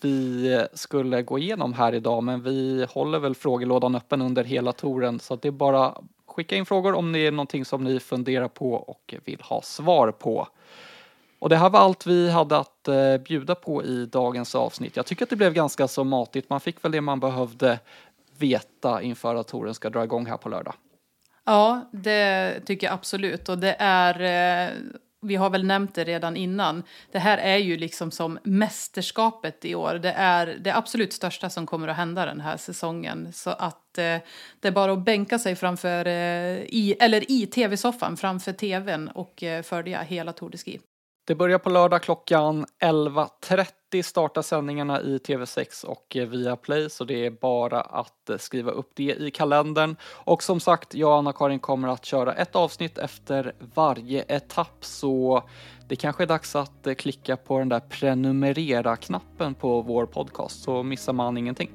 vi 0.00 0.66
skulle 0.72 1.22
gå 1.22 1.38
igenom 1.38 1.72
här 1.72 1.94
idag, 1.94 2.22
men 2.22 2.42
vi 2.42 2.86
håller 2.90 3.18
väl 3.18 3.34
frågelådan 3.34 3.94
öppen 3.94 4.22
under 4.22 4.44
hela 4.44 4.72
touren 4.72 5.20
så 5.20 5.36
det 5.36 5.48
är 5.48 5.52
bara 5.52 5.94
skicka 6.40 6.56
in 6.56 6.66
frågor 6.66 6.94
om 6.94 7.12
det 7.12 7.18
är 7.18 7.30
någonting 7.30 7.64
som 7.64 7.84
ni 7.84 8.00
funderar 8.00 8.48
på 8.48 8.72
och 8.72 9.14
vill 9.24 9.40
ha 9.40 9.62
svar 9.62 10.12
på. 10.12 10.48
Och 11.38 11.48
det 11.48 11.56
här 11.56 11.70
var 11.70 11.80
allt 11.80 12.06
vi 12.06 12.30
hade 12.30 12.56
att 12.56 12.88
eh, 12.88 13.16
bjuda 13.16 13.54
på 13.54 13.84
i 13.84 14.06
dagens 14.06 14.54
avsnitt. 14.54 14.96
Jag 14.96 15.06
tycker 15.06 15.22
att 15.22 15.30
det 15.30 15.36
blev 15.36 15.52
ganska 15.52 15.88
så 15.88 16.04
matigt. 16.04 16.50
Man 16.50 16.60
fick 16.60 16.84
väl 16.84 16.92
det 16.92 17.00
man 17.00 17.20
behövde 17.20 17.78
veta 18.38 19.02
inför 19.02 19.34
att 19.34 19.48
touren 19.48 19.74
ska 19.74 19.90
dra 19.90 20.04
igång 20.04 20.26
här 20.26 20.36
på 20.36 20.48
lördag. 20.48 20.74
Ja, 21.44 21.88
det 21.92 22.60
tycker 22.66 22.86
jag 22.86 22.94
absolut. 22.94 23.48
Och 23.48 23.58
det 23.58 23.76
är, 23.78 24.20
eh, 24.20 24.74
vi 25.22 25.36
har 25.36 25.50
väl 25.50 25.66
nämnt 25.66 25.94
det 25.94 26.04
redan 26.04 26.36
innan, 26.36 26.82
det 27.12 27.18
här 27.18 27.38
är 27.38 27.56
ju 27.56 27.76
liksom 27.76 28.10
som 28.10 28.38
mästerskapet 28.44 29.64
i 29.64 29.74
år. 29.74 29.94
Det 29.94 30.12
är 30.12 30.46
det 30.46 30.76
absolut 30.76 31.12
största 31.12 31.50
som 31.50 31.66
kommer 31.66 31.88
att 31.88 31.96
hända 31.96 32.26
den 32.26 32.40
här 32.40 32.56
säsongen. 32.56 33.32
Så 33.32 33.50
att 33.50 33.98
eh, 33.98 34.18
det 34.60 34.68
är 34.68 34.72
bara 34.72 34.92
att 34.92 35.04
bänka 35.04 35.38
sig 35.38 35.56
framför, 35.56 36.06
eh, 36.06 36.12
i, 36.56 36.96
eller 37.00 37.30
i 37.30 37.46
tv-soffan 37.46 38.16
framför 38.16 38.52
tvn 38.52 39.08
och 39.08 39.42
eh, 39.42 39.62
följa 39.62 40.02
hela 40.02 40.32
Tour 40.32 40.50
de 40.50 40.58
Ski. 40.58 40.80
Det 41.30 41.34
börjar 41.34 41.58
på 41.58 41.70
lördag 41.70 42.02
klockan 42.02 42.66
11.30 42.80 44.02
startar 44.02 44.42
sändningarna 44.42 45.00
i 45.00 45.18
TV6 45.18 45.84
och 45.84 46.16
Viaplay, 46.28 46.90
så 46.90 47.04
det 47.04 47.26
är 47.26 47.30
bara 47.30 47.80
att 47.80 48.30
skriva 48.38 48.70
upp 48.70 48.90
det 48.94 49.14
i 49.18 49.30
kalendern. 49.30 49.96
Och 50.02 50.42
som 50.42 50.60
sagt, 50.60 50.94
jag 50.94 51.10
och 51.10 51.16
Anna-Karin 51.16 51.58
kommer 51.58 51.88
att 51.88 52.04
köra 52.04 52.34
ett 52.34 52.56
avsnitt 52.56 52.98
efter 52.98 53.54
varje 53.74 54.24
etapp 54.28 54.84
så 54.84 55.42
det 55.88 55.96
kanske 55.96 56.22
är 56.22 56.26
dags 56.26 56.56
att 56.56 56.86
klicka 56.98 57.36
på 57.36 57.58
den 57.58 57.68
där 57.68 57.80
prenumerera-knappen 57.80 59.54
på 59.54 59.82
vår 59.82 60.06
podcast 60.06 60.62
så 60.62 60.82
missar 60.82 61.12
man 61.12 61.36
ingenting. 61.36 61.70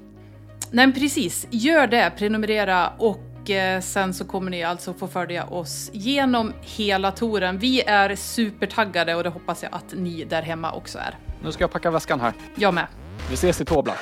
Nej, 0.72 0.88
men 0.88 0.94
precis. 0.94 1.48
Gör 1.52 1.88
det. 1.88 2.14
Prenumerera 2.18 2.90
och 2.98 3.18
eh, 3.50 3.82
sen 3.82 4.14
så 4.14 4.26
kommer 4.26 4.52
ni 4.52 4.64
alltså 4.64 4.94
få 4.94 5.08
följa 5.08 5.46
oss 5.46 5.90
genom 5.94 6.54
hela 6.62 7.12
touren. 7.12 7.58
Vi 7.58 7.82
är 7.82 8.16
supertaggade 8.16 9.16
och 9.16 9.24
det 9.24 9.30
hoppas 9.30 9.64
jag 9.64 9.76
att 9.76 9.94
ni 9.94 10.24
där 10.24 10.42
hemma 10.42 10.72
också 10.72 10.98
är. 10.98 11.18
Nu 11.44 11.52
ska 11.52 11.64
jag 11.64 11.72
packa 11.72 11.92
väskan 11.92 12.20
här. 12.20 12.34
Jag 12.56 12.74
med. 12.74 12.88
Vi 13.30 13.34
ses 13.34 13.62
i 13.62 13.66
Tobla. 13.66 13.94